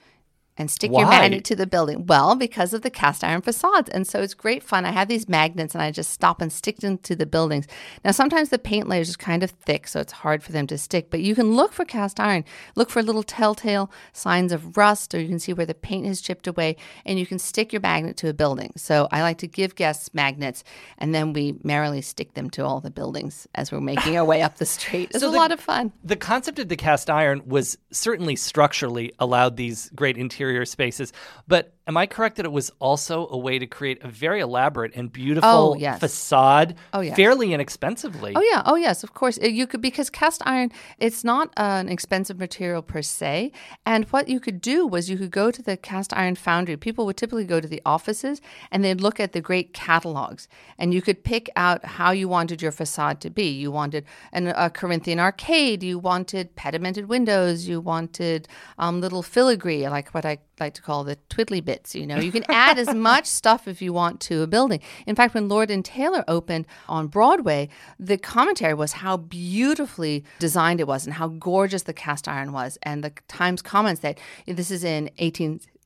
and 0.58 0.70
stick 0.72 0.92
your 0.92 1.04
Why? 1.06 1.20
magnet 1.20 1.44
to 1.46 1.56
the 1.56 1.68
building. 1.68 2.06
Well, 2.06 2.36
because 2.36 2.74
of 2.74 2.82
the 2.82 2.90
cast 2.90 3.24
iron 3.24 3.42
facades. 3.42 3.90
And 3.90 4.08
so 4.08 4.22
it's 4.22 4.34
great 4.34 4.64
fun. 4.64 4.86
I 4.86 4.92
have 4.92 5.08
these 5.08 5.30
magnets 5.30 5.76
and 5.76 5.82
I 5.82 5.92
just 5.92 6.10
stop 6.12 6.42
and 6.42 6.52
stick 6.52 6.78
them 6.78 6.98
to 7.00 7.16
the 7.16 7.26
buildings. 7.26 7.68
Now, 8.04 8.12
sometimes 8.12 8.50
the 8.50 8.58
paint 8.60 8.88
layer 8.90 9.02
is 9.02 9.16
kind 9.16 9.44
of 9.44 9.52
thick, 9.52 9.88
so 9.88 10.00
it's 10.00 10.12
hard 10.14 10.42
for 10.44 10.52
them 10.52 10.68
to 10.68 10.78
stick, 10.78 11.10
but 11.10 11.22
you 11.22 11.36
can 11.36 11.54
look 11.56 11.74
for 11.74 11.86
cast 11.86 12.20
iron. 12.20 12.44
Look 12.76 12.90
for 12.90 13.04
little 13.04 13.24
telltale 13.24 13.92
signs 14.14 14.52
of 14.52 14.78
rust, 14.78 15.14
or 15.14 15.20
you 15.20 15.28
can 15.28 15.40
see 15.40 15.54
where 15.54 15.66
the 15.66 15.74
paint 15.76 16.06
has 16.08 16.22
chipped 16.22 16.48
away, 16.48 16.76
and 17.06 17.20
you 17.20 17.26
can 17.26 17.38
stick 17.40 17.72
your 17.72 17.82
magnet 17.82 18.18
to 18.18 18.30
a 18.30 18.34
building. 18.34 18.74
So 18.78 19.08
I 19.12 19.22
like 19.22 19.38
to 19.40 19.48
give 19.48 19.76
guests 19.76 20.14
magnets, 20.14 20.64
and 20.98 21.14
then 21.14 21.34
we 21.34 21.56
merrily 21.64 22.02
stick 22.02 22.34
them 22.34 22.50
to 22.52 22.66
all 22.66 22.80
the 22.82 22.90
buildings 22.92 23.48
as 23.56 23.72
we're 23.72 23.80
making 23.82 24.18
our 24.18 24.26
way 24.26 24.42
up 24.42 24.58
the 24.58 24.66
street. 24.66 25.10
It's 25.12 25.20
So 25.20 25.28
a 25.28 25.32
the- 25.32 25.38
lot 25.38 25.52
of 25.52 25.60
fun. 25.60 25.92
The 26.04 26.16
concept 26.16 26.58
of 26.60 26.68
the 26.70 26.76
cast 26.76 27.10
iron 27.10 27.42
was 27.46 27.78
certainly 27.92 28.36
structurally 28.36 29.14
allowed 29.20 29.56
these 29.58 29.90
great 29.96 30.18
interior 30.18 30.47
spaces, 30.66 31.14
but 31.48 31.77
am 31.88 31.98
I 31.98 32.06
correct 32.06 32.36
that 32.36 32.46
it 32.46 32.52
was 32.52 32.72
also 32.80 33.28
a 33.30 33.38
way 33.38 33.58
to 33.60 33.66
create 33.66 34.04
a 34.04 34.08
very 34.10 34.40
elaborate 34.42 34.94
and 34.96 35.12
beautiful 35.12 35.50
Oh, 35.50 35.76
yes. 35.76 36.00
facade 36.00 36.76
Oh, 36.94 37.00
yes. 37.02 37.16
fairly 37.16 37.54
inexpensively? 37.54 38.34
Oh 38.36 38.42
yeah, 38.42 38.62
oh 38.66 38.76
yes, 38.76 39.04
of 39.04 39.14
course. 39.14 39.38
You 39.42 39.66
could 39.68 39.82
because 39.82 40.10
cast 40.10 40.42
iron 40.46 40.72
it's 41.00 41.24
not 41.24 41.52
an 41.58 41.90
expensive 41.90 42.38
material 42.38 42.82
per 42.82 43.02
se. 43.02 43.52
And 43.86 44.06
what 44.06 44.28
you 44.28 44.40
could 44.40 44.60
do 44.62 44.86
was 44.86 45.10
you 45.10 45.18
could 45.18 45.32
go 45.32 45.50
to 45.52 45.62
the 45.62 45.78
cast 45.78 46.14
iron 46.16 46.36
foundry. 46.36 46.76
People 46.78 47.06
would 47.06 47.18
typically 47.18 47.46
go 47.46 47.60
to 47.62 47.68
the 47.68 47.82
offices 47.86 48.42
and 48.72 48.84
they'd 48.84 49.02
look 49.02 49.20
at 49.20 49.32
the 49.32 49.42
great 49.42 49.74
catalogs, 49.74 50.48
and 50.78 50.94
you 50.94 51.02
could 51.02 51.24
pick 51.24 51.50
out 51.56 51.86
how 51.86 52.12
you 52.12 52.28
wanted 52.28 52.62
your 52.62 52.72
facade 52.72 53.22
to 53.22 53.30
be. 53.30 53.50
You 53.50 53.72
wanted 53.72 54.06
an, 54.34 54.48
a 54.48 54.70
Corinthian 54.70 55.20
arcade. 55.20 55.84
You 55.84 56.00
wanted 56.00 56.56
pedimented 56.56 57.06
windows. 57.06 57.68
You 57.68 57.80
wanted 57.80 58.48
um, 58.78 59.00
little 59.02 59.24
filigree, 59.24 59.88
like 59.88 60.10
what 60.14 60.26
I 60.26 60.40
like 60.60 60.74
to 60.76 60.82
call 60.82 61.04
the 61.04 61.18
twiddly 61.30 61.64
bits. 61.64 61.96
You 61.96 62.08
know, 62.08 62.18
you 62.18 62.32
can 62.32 62.44
add 62.50 62.78
as 62.78 62.94
much 62.94 63.26
stuff 63.26 63.68
if 63.68 63.82
you 63.82 63.94
want 63.94 64.20
to 64.22 64.42
a 64.42 64.48
building. 64.48 64.82
In 65.06 65.16
fact, 65.16 65.34
when 65.34 65.48
Lord 65.48 65.70
and 65.70 65.84
Taylor 65.84 66.24
opened 66.28 66.66
on 66.88 67.08
Broadway, 67.08 67.70
the 68.00 68.18
commentary 68.18 68.74
was 68.74 68.94
how 68.94 69.18
beautifully 69.18 70.24
designed 70.40 70.80
it 70.80 70.88
was 70.88 71.06
and 71.06 71.14
how 71.14 71.28
gorgeous 71.30 71.84
the 71.84 71.94
cast 71.94 72.28
iron 72.28 72.52
was. 72.52 72.78
And 72.84 73.04
the 73.04 73.14
Times 73.28 73.62
comments 73.62 74.02
that 74.02 74.20
this 74.46 74.72
is 74.72 74.84
in 74.84 75.10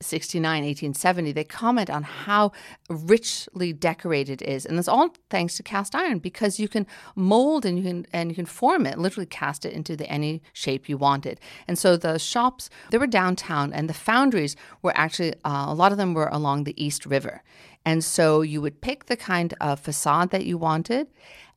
1869, 0.02 0.64
1870. 0.64 1.32
They 1.32 1.44
comment 1.44 1.90
on 1.90 2.04
how 2.04 2.52
richly 2.90 3.74
decorated 3.74 4.42
it 4.42 4.48
is, 4.48 4.66
and 4.66 4.78
it's 4.80 4.88
all 4.88 5.14
thanks 5.30 5.58
to 5.58 5.64
cast 5.64 5.96
iron 5.96 6.20
because 6.20 6.60
you 6.60 6.68
can 6.68 6.88
mold 7.16 7.66
and 7.66 7.78
you 7.78 7.84
can 7.84 8.06
and 8.12 8.30
you 8.30 8.36
can 8.36 8.46
form 8.46 8.86
it, 8.86 8.98
literally 8.98 9.26
cast 9.26 9.66
it 9.66 9.74
into 9.74 9.96
the 9.96 10.10
any 10.10 10.42
shape 10.54 10.90
you 10.90 10.98
wanted. 10.98 11.40
And 11.68 11.78
so 11.78 11.98
the 11.98 12.18
shops 12.18 12.70
they 12.90 12.98
were 12.98 13.08
downtown, 13.08 13.74
and 13.74 13.90
the 13.90 13.94
foundries 13.94 14.56
were 14.82 14.94
actually 14.96 15.34
uh, 15.46 15.66
a 15.68 15.74
lot 15.74 15.92
of 15.92 15.98
them 15.98 16.14
were 16.14 16.30
along 16.30 16.64
the 16.64 16.84
East 16.84 17.06
River. 17.06 17.44
And 17.86 18.04
so 18.04 18.42
you 18.42 18.62
would 18.62 18.82
pick 18.82 19.06
the 19.06 19.18
kind 19.18 19.54
of 19.60 19.80
facade 19.80 20.30
that 20.32 20.46
you 20.46 20.58
wanted, 20.58 21.08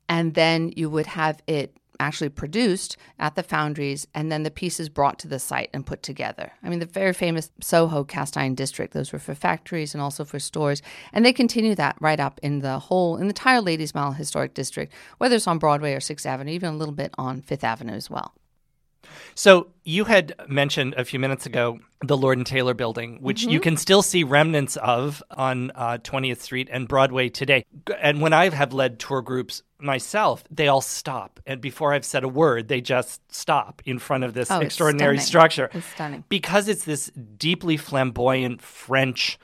and 0.08 0.34
then 0.34 0.72
you 0.76 0.88
would 0.90 1.06
have 1.06 1.42
it 1.46 1.76
actually 2.00 2.28
produced 2.28 2.96
at 3.18 3.34
the 3.34 3.42
foundries 3.42 4.06
and 4.14 4.30
then 4.30 4.42
the 4.42 4.50
pieces 4.50 4.88
brought 4.88 5.18
to 5.20 5.28
the 5.28 5.38
site 5.38 5.70
and 5.72 5.86
put 5.86 6.02
together. 6.02 6.52
I 6.62 6.68
mean, 6.68 6.78
the 6.78 6.86
very 6.86 7.12
famous 7.12 7.50
Soho 7.60 8.04
cast 8.04 8.36
iron 8.36 8.54
district, 8.54 8.92
those 8.94 9.12
were 9.12 9.18
for 9.18 9.34
factories 9.34 9.94
and 9.94 10.02
also 10.02 10.24
for 10.24 10.38
stores. 10.38 10.82
And 11.12 11.24
they 11.24 11.32
continue 11.32 11.74
that 11.76 11.96
right 12.00 12.20
up 12.20 12.40
in 12.42 12.60
the 12.60 12.78
whole, 12.78 13.16
in 13.16 13.22
the 13.22 13.28
entire 13.28 13.60
Ladies 13.60 13.94
Mile 13.94 14.12
Historic 14.12 14.54
District, 14.54 14.92
whether 15.18 15.36
it's 15.36 15.46
on 15.46 15.58
Broadway 15.58 15.94
or 15.94 16.00
6th 16.00 16.26
Avenue, 16.26 16.52
even 16.52 16.74
a 16.74 16.76
little 16.76 16.94
bit 16.94 17.14
on 17.18 17.42
5th 17.42 17.64
Avenue 17.64 17.92
as 17.92 18.10
well. 18.10 18.34
So 19.34 19.68
you 19.84 20.04
had 20.04 20.34
mentioned 20.48 20.94
a 20.96 21.04
few 21.04 21.18
minutes 21.18 21.44
ago 21.46 21.78
the 22.02 22.16
Lord 22.16 22.38
and 22.38 22.46
Taylor 22.46 22.74
building, 22.74 23.18
which 23.20 23.42
Mm-hmm. 23.42 23.50
you 23.50 23.60
can 23.60 23.76
still 23.76 24.02
see 24.02 24.24
remnants 24.24 24.76
of 24.76 25.22
on 25.30 25.70
uh, 25.74 25.98
20th 26.02 26.40
Street 26.40 26.68
and 26.70 26.88
Broadway 26.88 27.28
today. 27.28 27.64
And 28.00 28.20
when 28.20 28.32
I 28.32 28.48
have 28.48 28.72
led 28.72 28.98
tour 28.98 29.22
groups 29.22 29.62
myself, 29.84 30.42
they 30.50 30.66
all 30.68 30.80
stop. 30.80 31.38
And 31.46 31.60
before 31.60 31.92
I've 31.92 32.04
said 32.04 32.24
a 32.24 32.28
word, 32.28 32.68
they 32.68 32.80
just 32.80 33.20
stop 33.32 33.82
in 33.84 33.98
front 33.98 34.24
of 34.24 34.34
this 34.34 34.50
Oh, 34.50 34.60
extraordinary 34.60 35.16
stunning. 35.18 35.26
structure. 35.26 35.70
It's 35.72 35.86
stunning. 35.86 36.24
Because 36.28 36.68
it's 36.68 36.84
this 36.84 37.10
deeply 37.36 37.76
flamboyant 37.76 38.62
French 38.62 39.38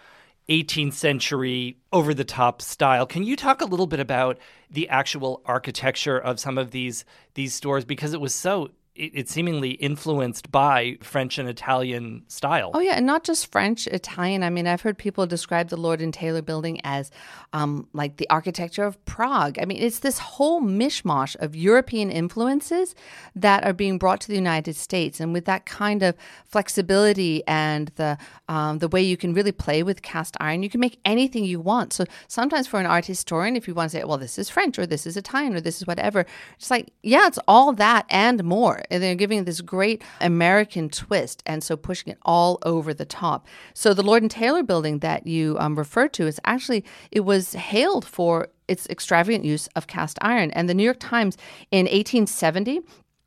18th 0.48 0.94
century 0.94 1.76
over 1.92 2.12
the 2.12 2.24
top 2.24 2.60
style. 2.60 3.06
Can 3.06 3.22
you 3.22 3.36
talk 3.36 3.60
a 3.60 3.64
little 3.66 3.86
bit 3.86 4.00
about 4.00 4.38
the 4.68 4.88
actual 4.88 5.42
architecture 5.44 6.18
of 6.18 6.40
some 6.40 6.58
of 6.58 6.72
these 6.72 7.04
these 7.34 7.54
stores 7.54 7.84
because 7.84 8.12
it 8.14 8.20
was 8.20 8.34
so 8.34 8.70
it, 8.94 9.12
it 9.14 9.28
seemingly 9.28 9.70
influenced 9.70 10.50
by 10.50 10.98
French 11.00 11.38
and 11.38 11.48
Italian 11.48 12.24
style. 12.28 12.70
Oh 12.74 12.80
yeah, 12.80 12.94
and 12.94 13.06
not 13.06 13.24
just 13.24 13.50
French, 13.50 13.86
Italian. 13.86 14.42
I 14.42 14.50
mean, 14.50 14.66
I've 14.66 14.82
heard 14.82 14.98
people 14.98 15.26
describe 15.26 15.68
the 15.68 15.76
Lord 15.76 16.00
and 16.00 16.12
Taylor 16.12 16.42
building 16.42 16.80
as 16.84 17.10
um, 17.52 17.88
like 17.92 18.16
the 18.16 18.28
architecture 18.30 18.84
of 18.84 19.02
Prague. 19.04 19.58
I 19.60 19.64
mean, 19.64 19.82
it's 19.82 20.00
this 20.00 20.18
whole 20.18 20.60
mishmash 20.60 21.36
of 21.36 21.54
European 21.54 22.10
influences 22.10 22.94
that 23.34 23.64
are 23.64 23.72
being 23.72 23.98
brought 23.98 24.20
to 24.22 24.28
the 24.28 24.34
United 24.34 24.76
States, 24.76 25.20
and 25.20 25.32
with 25.32 25.44
that 25.44 25.66
kind 25.66 26.02
of 26.02 26.16
flexibility 26.44 27.42
and 27.46 27.92
the 27.96 28.18
um, 28.48 28.78
the 28.78 28.88
way 28.88 29.02
you 29.02 29.16
can 29.16 29.34
really 29.34 29.52
play 29.52 29.82
with 29.82 30.02
cast 30.02 30.36
iron, 30.40 30.62
you 30.62 30.70
can 30.70 30.80
make 30.80 30.98
anything 31.04 31.44
you 31.44 31.60
want. 31.60 31.92
So 31.92 32.04
sometimes 32.28 32.66
for 32.66 32.80
an 32.80 32.86
art 32.86 33.06
historian, 33.06 33.56
if 33.56 33.68
you 33.68 33.74
want 33.74 33.90
to 33.90 33.98
say, 33.98 34.04
well, 34.04 34.18
this 34.18 34.38
is 34.38 34.50
French 34.50 34.78
or 34.78 34.86
this 34.86 35.06
is 35.06 35.16
Italian 35.16 35.54
or 35.54 35.60
this 35.60 35.80
is 35.80 35.86
whatever, 35.86 36.26
it's 36.56 36.70
like, 36.70 36.92
yeah, 37.02 37.26
it's 37.26 37.38
all 37.46 37.72
that 37.74 38.06
and 38.10 38.42
more. 38.44 38.82
And 38.90 39.02
they're 39.02 39.14
giving 39.14 39.44
this 39.44 39.60
great 39.60 40.02
American 40.20 40.88
twist, 40.88 41.42
and 41.46 41.62
so 41.62 41.76
pushing 41.76 42.12
it 42.12 42.18
all 42.22 42.58
over 42.64 42.92
the 42.92 43.04
top. 43.04 43.46
So 43.74 43.94
the 43.94 44.02
Lord 44.02 44.22
and 44.22 44.30
Taylor 44.30 44.62
building 44.62 44.98
that 44.98 45.26
you 45.26 45.56
um, 45.58 45.76
referred 45.76 46.12
to 46.14 46.26
is 46.26 46.40
actually 46.44 46.84
it 47.10 47.20
was 47.20 47.52
hailed 47.54 48.04
for 48.04 48.48
its 48.68 48.86
extravagant 48.88 49.44
use 49.44 49.68
of 49.76 49.86
cast 49.86 50.18
iron, 50.20 50.50
and 50.52 50.68
the 50.68 50.74
New 50.74 50.84
York 50.84 51.00
Times 51.00 51.36
in 51.70 51.86
1870 51.86 52.80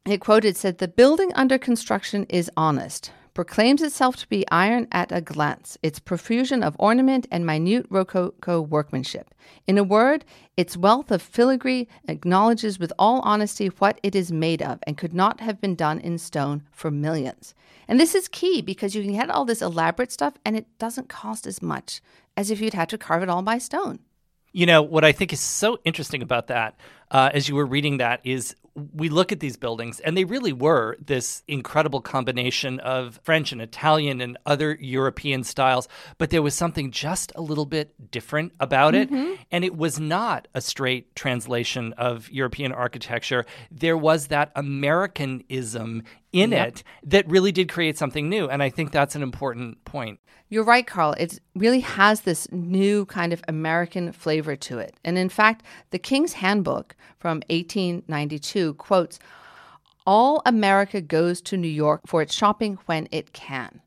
it 0.05 0.19
quoted 0.19 0.57
said 0.57 0.79
the 0.79 0.87
building 0.87 1.31
under 1.33 1.57
construction 1.57 2.25
is 2.27 2.51
honest 2.57 3.11
proclaims 3.33 3.81
itself 3.81 4.15
to 4.17 4.29
be 4.29 4.45
iron 4.49 4.87
at 4.91 5.11
a 5.11 5.21
glance, 5.21 5.77
its 5.81 5.99
profusion 5.99 6.61
of 6.63 6.75
ornament 6.79 7.27
and 7.31 7.45
minute 7.45 7.85
rococo 7.89 8.61
workmanship. 8.61 9.33
In 9.67 9.77
a 9.77 9.83
word, 9.83 10.23
its 10.55 10.77
wealth 10.77 11.11
of 11.11 11.21
filigree 11.21 11.87
acknowledges 12.07 12.79
with 12.79 12.93
all 12.99 13.21
honesty 13.21 13.67
what 13.67 13.99
it 14.03 14.15
is 14.15 14.31
made 14.31 14.61
of 14.61 14.79
and 14.85 14.97
could 14.97 15.13
not 15.13 15.39
have 15.39 15.59
been 15.59 15.75
done 15.75 15.99
in 15.99 16.17
stone 16.17 16.63
for 16.71 16.91
millions. 16.91 17.55
And 17.87 17.99
this 17.99 18.15
is 18.15 18.27
key 18.27 18.61
because 18.61 18.95
you 18.95 19.03
can 19.03 19.13
get 19.13 19.29
all 19.29 19.45
this 19.45 19.61
elaborate 19.61 20.11
stuff 20.11 20.35
and 20.45 20.55
it 20.55 20.67
doesn't 20.77 21.09
cost 21.09 21.47
as 21.47 21.61
much 21.61 22.01
as 22.37 22.51
if 22.51 22.61
you'd 22.61 22.73
had 22.73 22.89
to 22.89 22.97
carve 22.97 23.23
it 23.23 23.29
all 23.29 23.41
by 23.41 23.57
stone. 23.57 23.99
You 24.51 24.67
know, 24.67 24.83
what 24.83 25.03
I 25.03 25.11
think 25.11 25.33
is 25.33 25.39
so 25.39 25.79
interesting 25.83 26.21
about 26.21 26.47
that, 26.47 26.75
uh, 27.09 27.31
as 27.33 27.49
you 27.49 27.55
were 27.55 27.65
reading 27.65 27.97
that, 27.97 28.21
is 28.23 28.55
we 28.75 29.09
look 29.09 29.31
at 29.31 29.39
these 29.39 29.55
buildings 29.55 29.99
and 29.99 30.17
they 30.17 30.25
really 30.25 30.53
were 30.53 30.97
this 30.99 31.43
incredible 31.47 32.01
combination 32.01 32.79
of 32.79 33.19
French 33.23 33.51
and 33.51 33.61
Italian 33.61 34.19
and 34.19 34.37
other 34.45 34.77
European 34.79 35.43
styles, 35.43 35.87
but 36.17 36.31
there 36.31 36.41
was 36.41 36.55
something 36.55 36.89
just 36.89 37.31
a 37.35 37.41
little 37.41 37.65
bit 37.65 38.11
different 38.11 38.51
about 38.59 38.95
it. 38.95 39.11
Mm-hmm. 39.11 39.33
And 39.51 39.63
it 39.63 39.75
was 39.75 39.99
not 39.99 40.47
a 40.55 40.61
straight 40.61 41.15
translation 41.15 41.93
of 41.93 42.29
European 42.31 42.71
architecture. 42.71 43.45
There 43.69 43.97
was 43.97 44.27
that 44.27 44.51
Americanism 44.55 46.03
in 46.33 46.51
it 46.51 46.83
that 47.03 47.29
really 47.29 47.51
did 47.51 47.69
create 47.69 47.97
something 47.97 48.27
new. 48.27 48.49
And 48.49 48.61
I 48.61 48.69
think 48.69 48.91
that's 48.91 49.15
an 49.15 49.23
important 49.23 49.85
point. 49.85 50.19
You're 50.49 50.63
right, 50.63 50.85
Carl. 50.85 51.13
It 51.13 51.39
really 51.55 51.79
has 51.79 52.21
this 52.21 52.51
new 52.51 53.05
kind 53.05 53.33
of 53.33 53.43
American 53.47 54.11
flavor 54.11 54.55
to 54.57 54.79
it. 54.79 54.95
And 55.03 55.17
in 55.17 55.29
fact, 55.29 55.63
the 55.91 55.99
King's 55.99 56.33
Handbook 56.33 56.95
from 57.17 57.37
1892 57.49 58.73
quotes 58.75 59.19
All 60.05 60.41
America 60.45 61.01
goes 61.01 61.41
to 61.43 61.57
New 61.57 61.67
York 61.67 62.01
for 62.05 62.21
its 62.21 62.35
shopping 62.35 62.77
when 62.85 63.07
it 63.11 63.33
can. 63.33 63.81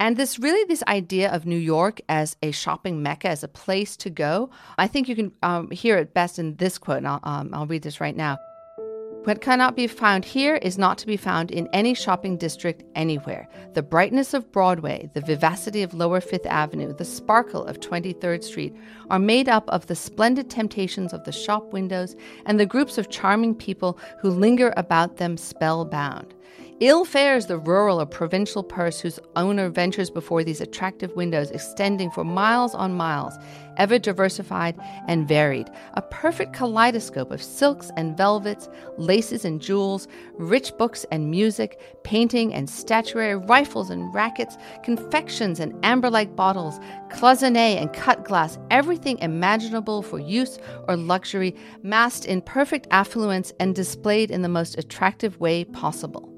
And 0.00 0.16
this 0.16 0.38
really, 0.38 0.64
this 0.64 0.82
idea 0.88 1.30
of 1.30 1.46
New 1.46 1.56
York 1.56 2.00
as 2.08 2.36
a 2.42 2.50
shopping 2.50 3.02
mecca, 3.02 3.28
as 3.28 3.44
a 3.44 3.48
place 3.48 3.96
to 3.98 4.10
go, 4.10 4.50
I 4.76 4.88
think 4.88 5.08
you 5.08 5.14
can 5.14 5.32
um, 5.42 5.70
hear 5.70 5.96
it 5.96 6.12
best 6.12 6.40
in 6.40 6.56
this 6.56 6.76
quote. 6.76 6.98
And 6.98 7.08
I'll, 7.08 7.20
um, 7.22 7.50
I'll 7.54 7.66
read 7.66 7.82
this 7.82 8.00
right 8.00 8.16
now. 8.16 8.38
What 9.24 9.40
cannot 9.40 9.76
be 9.76 9.86
found 9.86 10.24
here 10.24 10.56
is 10.56 10.76
not 10.76 10.98
to 10.98 11.06
be 11.06 11.16
found 11.16 11.52
in 11.52 11.68
any 11.72 11.94
shopping 11.94 12.36
district 12.36 12.82
anywhere. 12.96 13.48
The 13.72 13.82
brightness 13.82 14.34
of 14.34 14.50
Broadway, 14.50 15.10
the 15.14 15.20
vivacity 15.20 15.84
of 15.84 15.94
Lower 15.94 16.20
Fifth 16.20 16.44
Avenue, 16.44 16.92
the 16.92 17.04
sparkle 17.04 17.64
of 17.64 17.78
23rd 17.78 18.42
Street 18.42 18.74
are 19.10 19.20
made 19.20 19.48
up 19.48 19.68
of 19.68 19.86
the 19.86 19.94
splendid 19.94 20.50
temptations 20.50 21.12
of 21.12 21.22
the 21.22 21.30
shop 21.30 21.72
windows 21.72 22.16
and 22.46 22.58
the 22.58 22.66
groups 22.66 22.98
of 22.98 23.10
charming 23.10 23.54
people 23.54 23.96
who 24.18 24.28
linger 24.28 24.74
about 24.76 25.18
them 25.18 25.36
spellbound. 25.36 26.34
Ill 26.82 27.04
fares 27.04 27.46
the 27.46 27.58
rural 27.58 28.00
or 28.00 28.06
provincial 28.06 28.64
purse 28.64 28.98
whose 28.98 29.20
owner 29.36 29.68
ventures 29.68 30.10
before 30.10 30.42
these 30.42 30.60
attractive 30.60 31.14
windows 31.14 31.52
extending 31.52 32.10
for 32.10 32.24
miles 32.24 32.74
on 32.74 32.92
miles, 32.92 33.34
ever 33.76 34.00
diversified 34.00 34.76
and 35.06 35.28
varied, 35.28 35.70
a 35.94 36.02
perfect 36.02 36.54
kaleidoscope 36.54 37.30
of 37.30 37.40
silks 37.40 37.92
and 37.96 38.16
velvets, 38.16 38.68
laces 38.98 39.44
and 39.44 39.62
jewels, 39.62 40.08
rich 40.32 40.76
books 40.76 41.06
and 41.12 41.30
music, 41.30 41.80
painting 42.02 42.52
and 42.52 42.68
statuary, 42.68 43.36
rifles 43.36 43.88
and 43.88 44.12
rackets, 44.12 44.56
confections 44.82 45.60
and 45.60 45.72
amber 45.84 46.10
like 46.10 46.34
bottles, 46.34 46.80
cloisonne 47.10 47.54
and 47.56 47.92
cut 47.92 48.24
glass, 48.24 48.58
everything 48.72 49.16
imaginable 49.20 50.02
for 50.02 50.18
use 50.18 50.58
or 50.88 50.96
luxury, 50.96 51.54
massed 51.84 52.24
in 52.24 52.42
perfect 52.42 52.88
affluence 52.90 53.52
and 53.60 53.72
displayed 53.72 54.32
in 54.32 54.42
the 54.42 54.48
most 54.48 54.76
attractive 54.76 55.38
way 55.38 55.62
possible. 55.62 56.31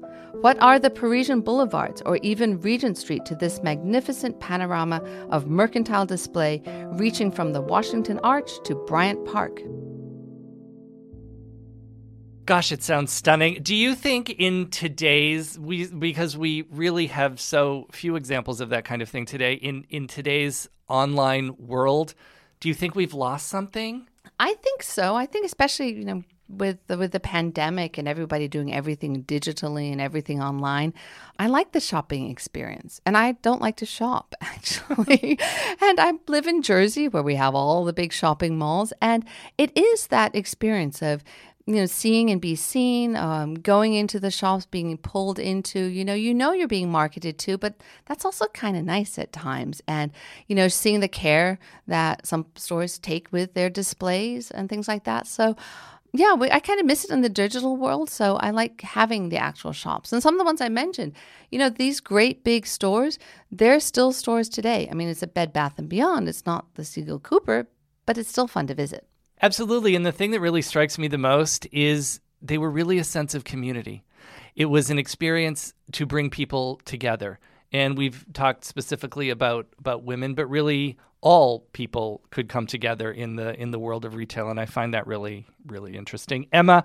What 0.45 0.61
are 0.61 0.77
the 0.77 0.91
Parisian 0.91 1.41
boulevards 1.41 2.03
or 2.05 2.17
even 2.17 2.61
Regent 2.61 2.99
Street 2.99 3.25
to 3.25 3.33
this 3.33 3.63
magnificent 3.63 4.39
panorama 4.39 4.97
of 5.31 5.47
mercantile 5.47 6.05
display 6.05 6.61
reaching 6.91 7.31
from 7.31 7.53
the 7.53 7.61
Washington 7.61 8.19
Arch 8.19 8.51
to 8.65 8.75
Bryant 8.75 9.25
Park? 9.25 9.59
Gosh, 12.45 12.71
it 12.71 12.83
sounds 12.83 13.11
stunning. 13.11 13.63
Do 13.63 13.73
you 13.73 13.95
think 13.95 14.29
in 14.29 14.69
today's 14.69 15.57
we 15.57 15.87
because 15.87 16.37
we 16.37 16.61
really 16.69 17.07
have 17.07 17.41
so 17.41 17.87
few 17.91 18.15
examples 18.15 18.61
of 18.61 18.69
that 18.69 18.85
kind 18.85 19.01
of 19.01 19.09
thing 19.09 19.25
today 19.25 19.55
in 19.55 19.87
in 19.89 20.05
today's 20.05 20.69
online 20.87 21.55
world. 21.57 22.13
Do 22.59 22.67
you 22.67 22.75
think 22.75 22.93
we've 22.93 23.15
lost 23.15 23.47
something? 23.47 24.07
I 24.39 24.53
think 24.53 24.83
so. 24.83 25.15
I 25.15 25.25
think 25.25 25.47
especially 25.47 25.95
you 25.95 26.05
know 26.05 26.23
with 26.47 26.77
the, 26.87 26.97
with 26.97 27.11
the 27.11 27.19
pandemic 27.19 27.97
and 27.97 28.07
everybody 28.07 28.47
doing 28.47 28.73
everything 28.73 29.23
digitally 29.23 29.91
and 29.91 29.99
everything 29.99 30.41
online, 30.41 30.93
I 31.39 31.47
like 31.47 31.71
the 31.71 31.79
shopping 31.79 32.29
experience. 32.29 33.01
And 33.05 33.17
I 33.17 33.33
don't 33.33 33.61
like 33.61 33.77
to 33.77 33.85
shop 33.85 34.35
actually. 34.41 35.39
and 35.81 35.99
I 35.99 36.13
live 36.27 36.47
in 36.47 36.61
Jersey 36.61 37.07
where 37.07 37.23
we 37.23 37.35
have 37.35 37.55
all 37.55 37.85
the 37.85 37.93
big 37.93 38.13
shopping 38.13 38.57
malls 38.57 38.93
and 39.01 39.25
it 39.57 39.75
is 39.77 40.07
that 40.07 40.35
experience 40.35 41.01
of 41.01 41.23
you 41.65 41.75
know 41.75 41.85
seeing 41.85 42.29
and 42.29 42.39
be 42.39 42.55
seen 42.55 43.15
um, 43.15 43.55
going 43.55 43.93
into 43.93 44.19
the 44.19 44.29
shops 44.29 44.65
being 44.65 44.97
pulled 44.97 45.39
into 45.39 45.79
you 45.79 46.05
know 46.05 46.13
you 46.13 46.33
know 46.33 46.51
you're 46.51 46.67
being 46.67 46.91
marketed 46.91 47.37
to 47.39 47.57
but 47.57 47.75
that's 48.05 48.23
also 48.23 48.45
kind 48.47 48.77
of 48.77 48.83
nice 48.83 49.17
at 49.17 49.31
times 49.31 49.81
and 49.87 50.11
you 50.47 50.55
know 50.55 50.67
seeing 50.67 50.99
the 50.99 51.07
care 51.07 51.57
that 51.87 52.25
some 52.25 52.45
stores 52.55 52.99
take 52.99 53.31
with 53.31 53.53
their 53.53 53.69
displays 53.69 54.51
and 54.51 54.69
things 54.69 54.87
like 54.87 55.05
that 55.05 55.25
so 55.25 55.55
yeah, 56.19 56.33
we, 56.33 56.51
I 56.51 56.59
kind 56.59 56.79
of 56.79 56.85
miss 56.85 57.03
it 57.03 57.11
in 57.11 57.21
the 57.21 57.29
digital 57.29 57.77
world. 57.77 58.09
So 58.09 58.35
I 58.37 58.51
like 58.51 58.81
having 58.81 59.29
the 59.29 59.37
actual 59.37 59.71
shops. 59.71 60.13
And 60.13 60.21
some 60.21 60.35
of 60.35 60.39
the 60.39 60.45
ones 60.45 60.61
I 60.61 60.69
mentioned, 60.69 61.13
you 61.51 61.59
know, 61.59 61.69
these 61.69 61.99
great 61.99 62.43
big 62.43 62.67
stores, 62.67 63.17
they're 63.51 63.79
still 63.79 64.11
stores 64.11 64.49
today. 64.49 64.87
I 64.89 64.93
mean, 64.93 65.09
it's 65.09 65.23
a 65.23 65.27
Bed 65.27 65.53
Bath 65.53 65.77
and 65.77 65.89
Beyond. 65.89 66.27
It's 66.27 66.45
not 66.45 66.73
the 66.75 66.85
Siegel 66.85 67.19
Cooper, 67.19 67.67
but 68.05 68.17
it's 68.17 68.29
still 68.29 68.47
fun 68.47 68.67
to 68.67 68.73
visit. 68.73 69.07
Absolutely. 69.41 69.95
And 69.95 70.05
the 70.05 70.11
thing 70.11 70.31
that 70.31 70.39
really 70.39 70.61
strikes 70.61 70.97
me 70.97 71.07
the 71.07 71.17
most 71.17 71.67
is 71.71 72.19
they 72.41 72.57
were 72.57 72.71
really 72.71 72.97
a 72.97 73.03
sense 73.03 73.35
of 73.35 73.43
community. 73.43 74.03
It 74.55 74.65
was 74.65 74.89
an 74.89 74.99
experience 74.99 75.73
to 75.93 76.05
bring 76.05 76.29
people 76.29 76.79
together. 76.85 77.39
And 77.75 77.97
we've 77.97 78.25
talked 78.31 78.63
specifically 78.63 79.29
about, 79.29 79.67
about 79.77 80.03
women, 80.03 80.33
but 80.33 80.45
really 80.45 80.97
all 81.19 81.59
people 81.73 82.21
could 82.29 82.47
come 82.47 82.67
together 82.67 83.11
in 83.11 83.35
the 83.35 83.59
in 83.59 83.71
the 83.71 83.79
world 83.79 84.05
of 84.05 84.13
retail 84.13 84.49
and 84.49 84.59
I 84.59 84.67
find 84.67 84.93
that 84.93 85.07
really 85.07 85.47
really 85.65 85.97
interesting. 85.97 86.47
Emma, 86.53 86.83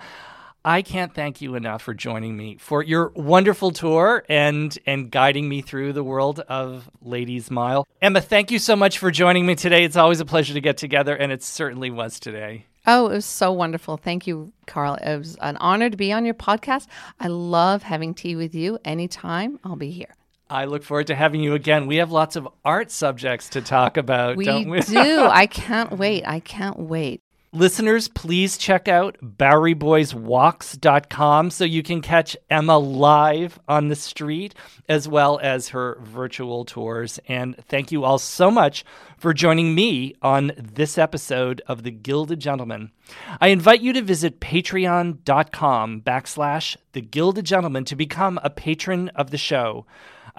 I 0.65 0.81
can't 0.81 1.15
thank 1.15 1.43
you 1.43 1.55
enough 1.55 1.83
for 1.83 1.93
joining 1.93 2.37
me 2.37 2.57
for 2.59 2.83
your 2.83 3.11
wonderful 3.11 3.71
tour 3.71 4.25
and 4.31 4.77
and 4.87 5.11
guiding 5.11 5.49
me 5.49 5.61
through 5.61 5.93
the 5.93 6.03
world 6.03 6.41
of 6.41 6.91
Ladies 7.03 7.51
Mile. 7.51 7.87
Emma, 8.01 8.23
thank 8.23 8.51
you 8.51 8.59
so 8.59 8.75
much 8.75 8.99
for 8.99 9.11
joining 9.11 9.45
me 9.45 9.55
today. 9.55 9.85
It's 9.85 9.97
always 9.97 10.21
a 10.21 10.25
pleasure 10.25 10.55
to 10.55 10.61
get 10.61 10.79
together 10.79 11.15
and 11.15 11.31
it 11.31 11.43
certainly 11.43 11.91
was 11.91 12.19
today. 12.19 12.65
Oh, 12.87 13.09
it 13.09 13.15
was 13.15 13.27
so 13.27 13.53
wonderful. 13.53 13.99
Thank 13.99 14.27
you, 14.27 14.55
Carl. 14.67 14.95
It 14.95 15.19
was 15.19 15.37
an 15.43 15.59
honor 15.59 15.91
to 15.91 15.97
be 15.99 16.13
on 16.13 16.25
your 16.25 16.35
podcast. 16.35 16.87
I 17.21 17.29
love 17.29 17.83
having 17.83 18.15
tea 18.15 18.37
with 18.37 18.55
you. 18.55 18.79
Anytime, 18.87 19.61
I'll 19.63 19.77
be 19.77 19.91
here. 19.91 20.15
I 20.51 20.65
look 20.65 20.83
forward 20.83 21.07
to 21.07 21.15
having 21.15 21.41
you 21.41 21.55
again. 21.55 21.87
We 21.87 21.97
have 21.97 22.11
lots 22.11 22.37
of 22.37 22.49
art 22.65 22.91
subjects 22.91 23.49
to 23.51 23.63
talk 23.63 23.97
about, 23.97 24.37
we 24.37 24.45
don't 24.45 24.69
we? 24.69 24.81
do. 24.81 25.21
I 25.31 25.47
can't 25.47 25.93
wait. 25.93 26.25
I 26.27 26.41
can't 26.41 26.79
wait. 26.79 27.23
Listeners, 27.53 28.07
please 28.07 28.57
check 28.57 28.87
out 28.87 29.19
BoweryBoysWalks.com 29.21 31.51
so 31.51 31.65
you 31.65 31.83
can 31.83 32.01
catch 32.01 32.37
Emma 32.49 32.79
live 32.79 33.59
on 33.67 33.89
the 33.89 33.97
street 33.97 34.55
as 34.89 35.09
well 35.09 35.41
as 35.43 35.71
her 35.71 35.99
virtual 36.01 36.65
tours. 36.65 37.19
And 37.27 37.57
thank 37.67 37.91
you 37.91 38.05
all 38.05 38.19
so 38.19 38.53
much 38.53 38.85
for 39.19 39.35
joining 39.35 39.75
me 39.75 40.15
on 40.23 40.53
this 40.57 40.97
episode 40.97 41.61
of 41.67 41.83
The 41.83 41.91
Gilded 41.91 42.39
Gentleman. 42.39 42.93
I 43.41 43.49
invite 43.49 43.81
you 43.81 43.93
to 43.95 44.03
visit 44.03 44.41
patreon.com 44.41 46.03
backslash 46.03 46.77
The 46.93 47.01
Gilded 47.01 47.47
Gentleman 47.47 47.85
to 47.87 47.97
become 47.97 48.39
a 48.45 48.51
patron 48.51 49.09
of 49.17 49.33
the 49.33 49.39
show. 49.39 49.87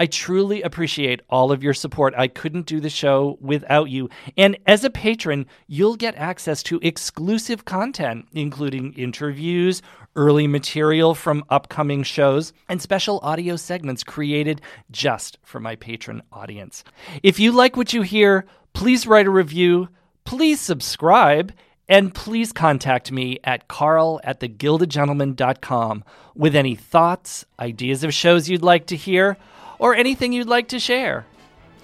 I 0.01 0.07
truly 0.07 0.63
appreciate 0.63 1.21
all 1.29 1.51
of 1.51 1.61
your 1.61 1.75
support. 1.75 2.15
I 2.17 2.27
couldn't 2.27 2.65
do 2.65 2.79
the 2.79 2.89
show 2.89 3.37
without 3.39 3.91
you. 3.91 4.09
And 4.35 4.57
as 4.65 4.83
a 4.83 4.89
patron, 4.89 5.45
you'll 5.67 5.95
get 5.95 6.15
access 6.15 6.63
to 6.63 6.79
exclusive 6.81 7.65
content, 7.65 8.25
including 8.33 8.93
interviews, 8.93 9.83
early 10.15 10.47
material 10.47 11.13
from 11.13 11.43
upcoming 11.51 12.01
shows, 12.01 12.51
and 12.67 12.81
special 12.81 13.19
audio 13.21 13.55
segments 13.55 14.03
created 14.03 14.59
just 14.89 15.37
for 15.43 15.59
my 15.59 15.75
patron 15.75 16.23
audience. 16.31 16.83
If 17.21 17.39
you 17.39 17.51
like 17.51 17.77
what 17.77 17.93
you 17.93 18.01
hear, 18.01 18.47
please 18.73 19.05
write 19.05 19.27
a 19.27 19.29
review, 19.29 19.87
please 20.23 20.59
subscribe. 20.59 21.53
And 21.87 22.15
please 22.15 22.53
contact 22.53 23.11
me 23.11 23.37
at 23.43 23.67
carl 23.67 24.21
at 24.23 24.39
thegildedgentleman.com 24.39 26.05
with 26.35 26.55
any 26.55 26.73
thoughts, 26.73 27.45
ideas 27.59 28.05
of 28.05 28.13
shows 28.13 28.47
you'd 28.47 28.61
like 28.61 28.85
to 28.87 28.95
hear, 28.95 29.37
or 29.81 29.95
anything 29.95 30.31
you'd 30.31 30.47
like 30.47 30.69
to 30.69 30.79
share. 30.79 31.25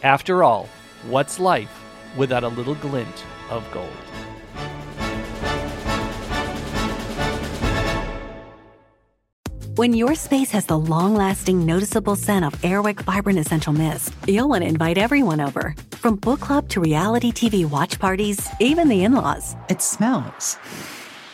After 0.04 0.44
all, 0.44 0.70
what's 1.08 1.40
life 1.40 1.84
without 2.16 2.44
a 2.44 2.48
little 2.48 2.76
glint 2.76 3.26
of 3.50 3.70
gold? 3.74 3.90
When 9.76 9.94
your 9.94 10.16
space 10.16 10.52
has 10.52 10.66
the 10.66 10.78
long 10.78 11.14
lasting, 11.14 11.66
noticeable 11.66 12.16
scent 12.16 12.46
of 12.46 12.54
Airwick 12.62 13.02
Vibrant 13.02 13.38
Essential 13.38 13.74
Mist, 13.74 14.12
you'll 14.28 14.50
want 14.50 14.64
to 14.64 14.68
invite 14.68 14.98
everyone 14.98 15.40
over. 15.40 15.76
From 15.92 16.16
book 16.16 16.40
club 16.40 16.70
to 16.70 16.82
reality 16.82 17.32
TV 17.32 17.70
watch 17.70 18.00
parties, 18.00 18.48
even 18.60 18.90
the 18.90 19.04
in 19.04 19.14
laws. 19.14 19.56
It 19.70 19.82
smells 19.84 20.58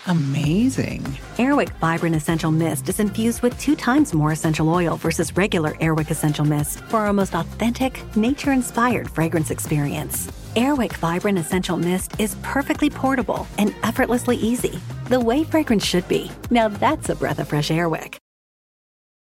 amazing. 0.08 1.01
Airwick 1.38 1.70
Vibrant 1.80 2.16
Essential 2.16 2.51
Mist 2.51 2.89
is 2.89 2.99
infused 2.99 3.41
with 3.41 3.58
two 3.60 3.76
times 3.76 4.14
more 4.14 4.32
essential 4.32 4.70
oil 4.70 4.97
versus 4.97 5.36
regular 5.38 5.72
Airwick 5.74 6.10
Essential 6.10 6.45
Mist 6.45 6.80
for 6.82 6.99
our 6.99 7.14
most 7.14 7.36
authentic, 7.36 8.04
nature 8.16 8.51
inspired 8.51 9.10
fragrance 9.10 9.51
experience. 9.51 10.28
Airwick 10.56 10.93
Vibrant 10.93 11.38
Essential 11.38 11.78
Mist 11.78 12.20
is 12.20 12.36
perfectly 12.41 12.89
portable 12.89 13.47
and 13.58 13.76
effortlessly 13.84 14.38
easy, 14.38 14.80
the 15.10 15.20
way 15.20 15.43
fragrance 15.43 15.86
should 15.86 16.08
be. 16.08 16.32
Now 16.49 16.68
that's 16.68 17.10
a 17.10 17.16
breath 17.16 17.39
of 17.39 17.47
fresh 17.47 17.70
Airwick. 17.70 18.22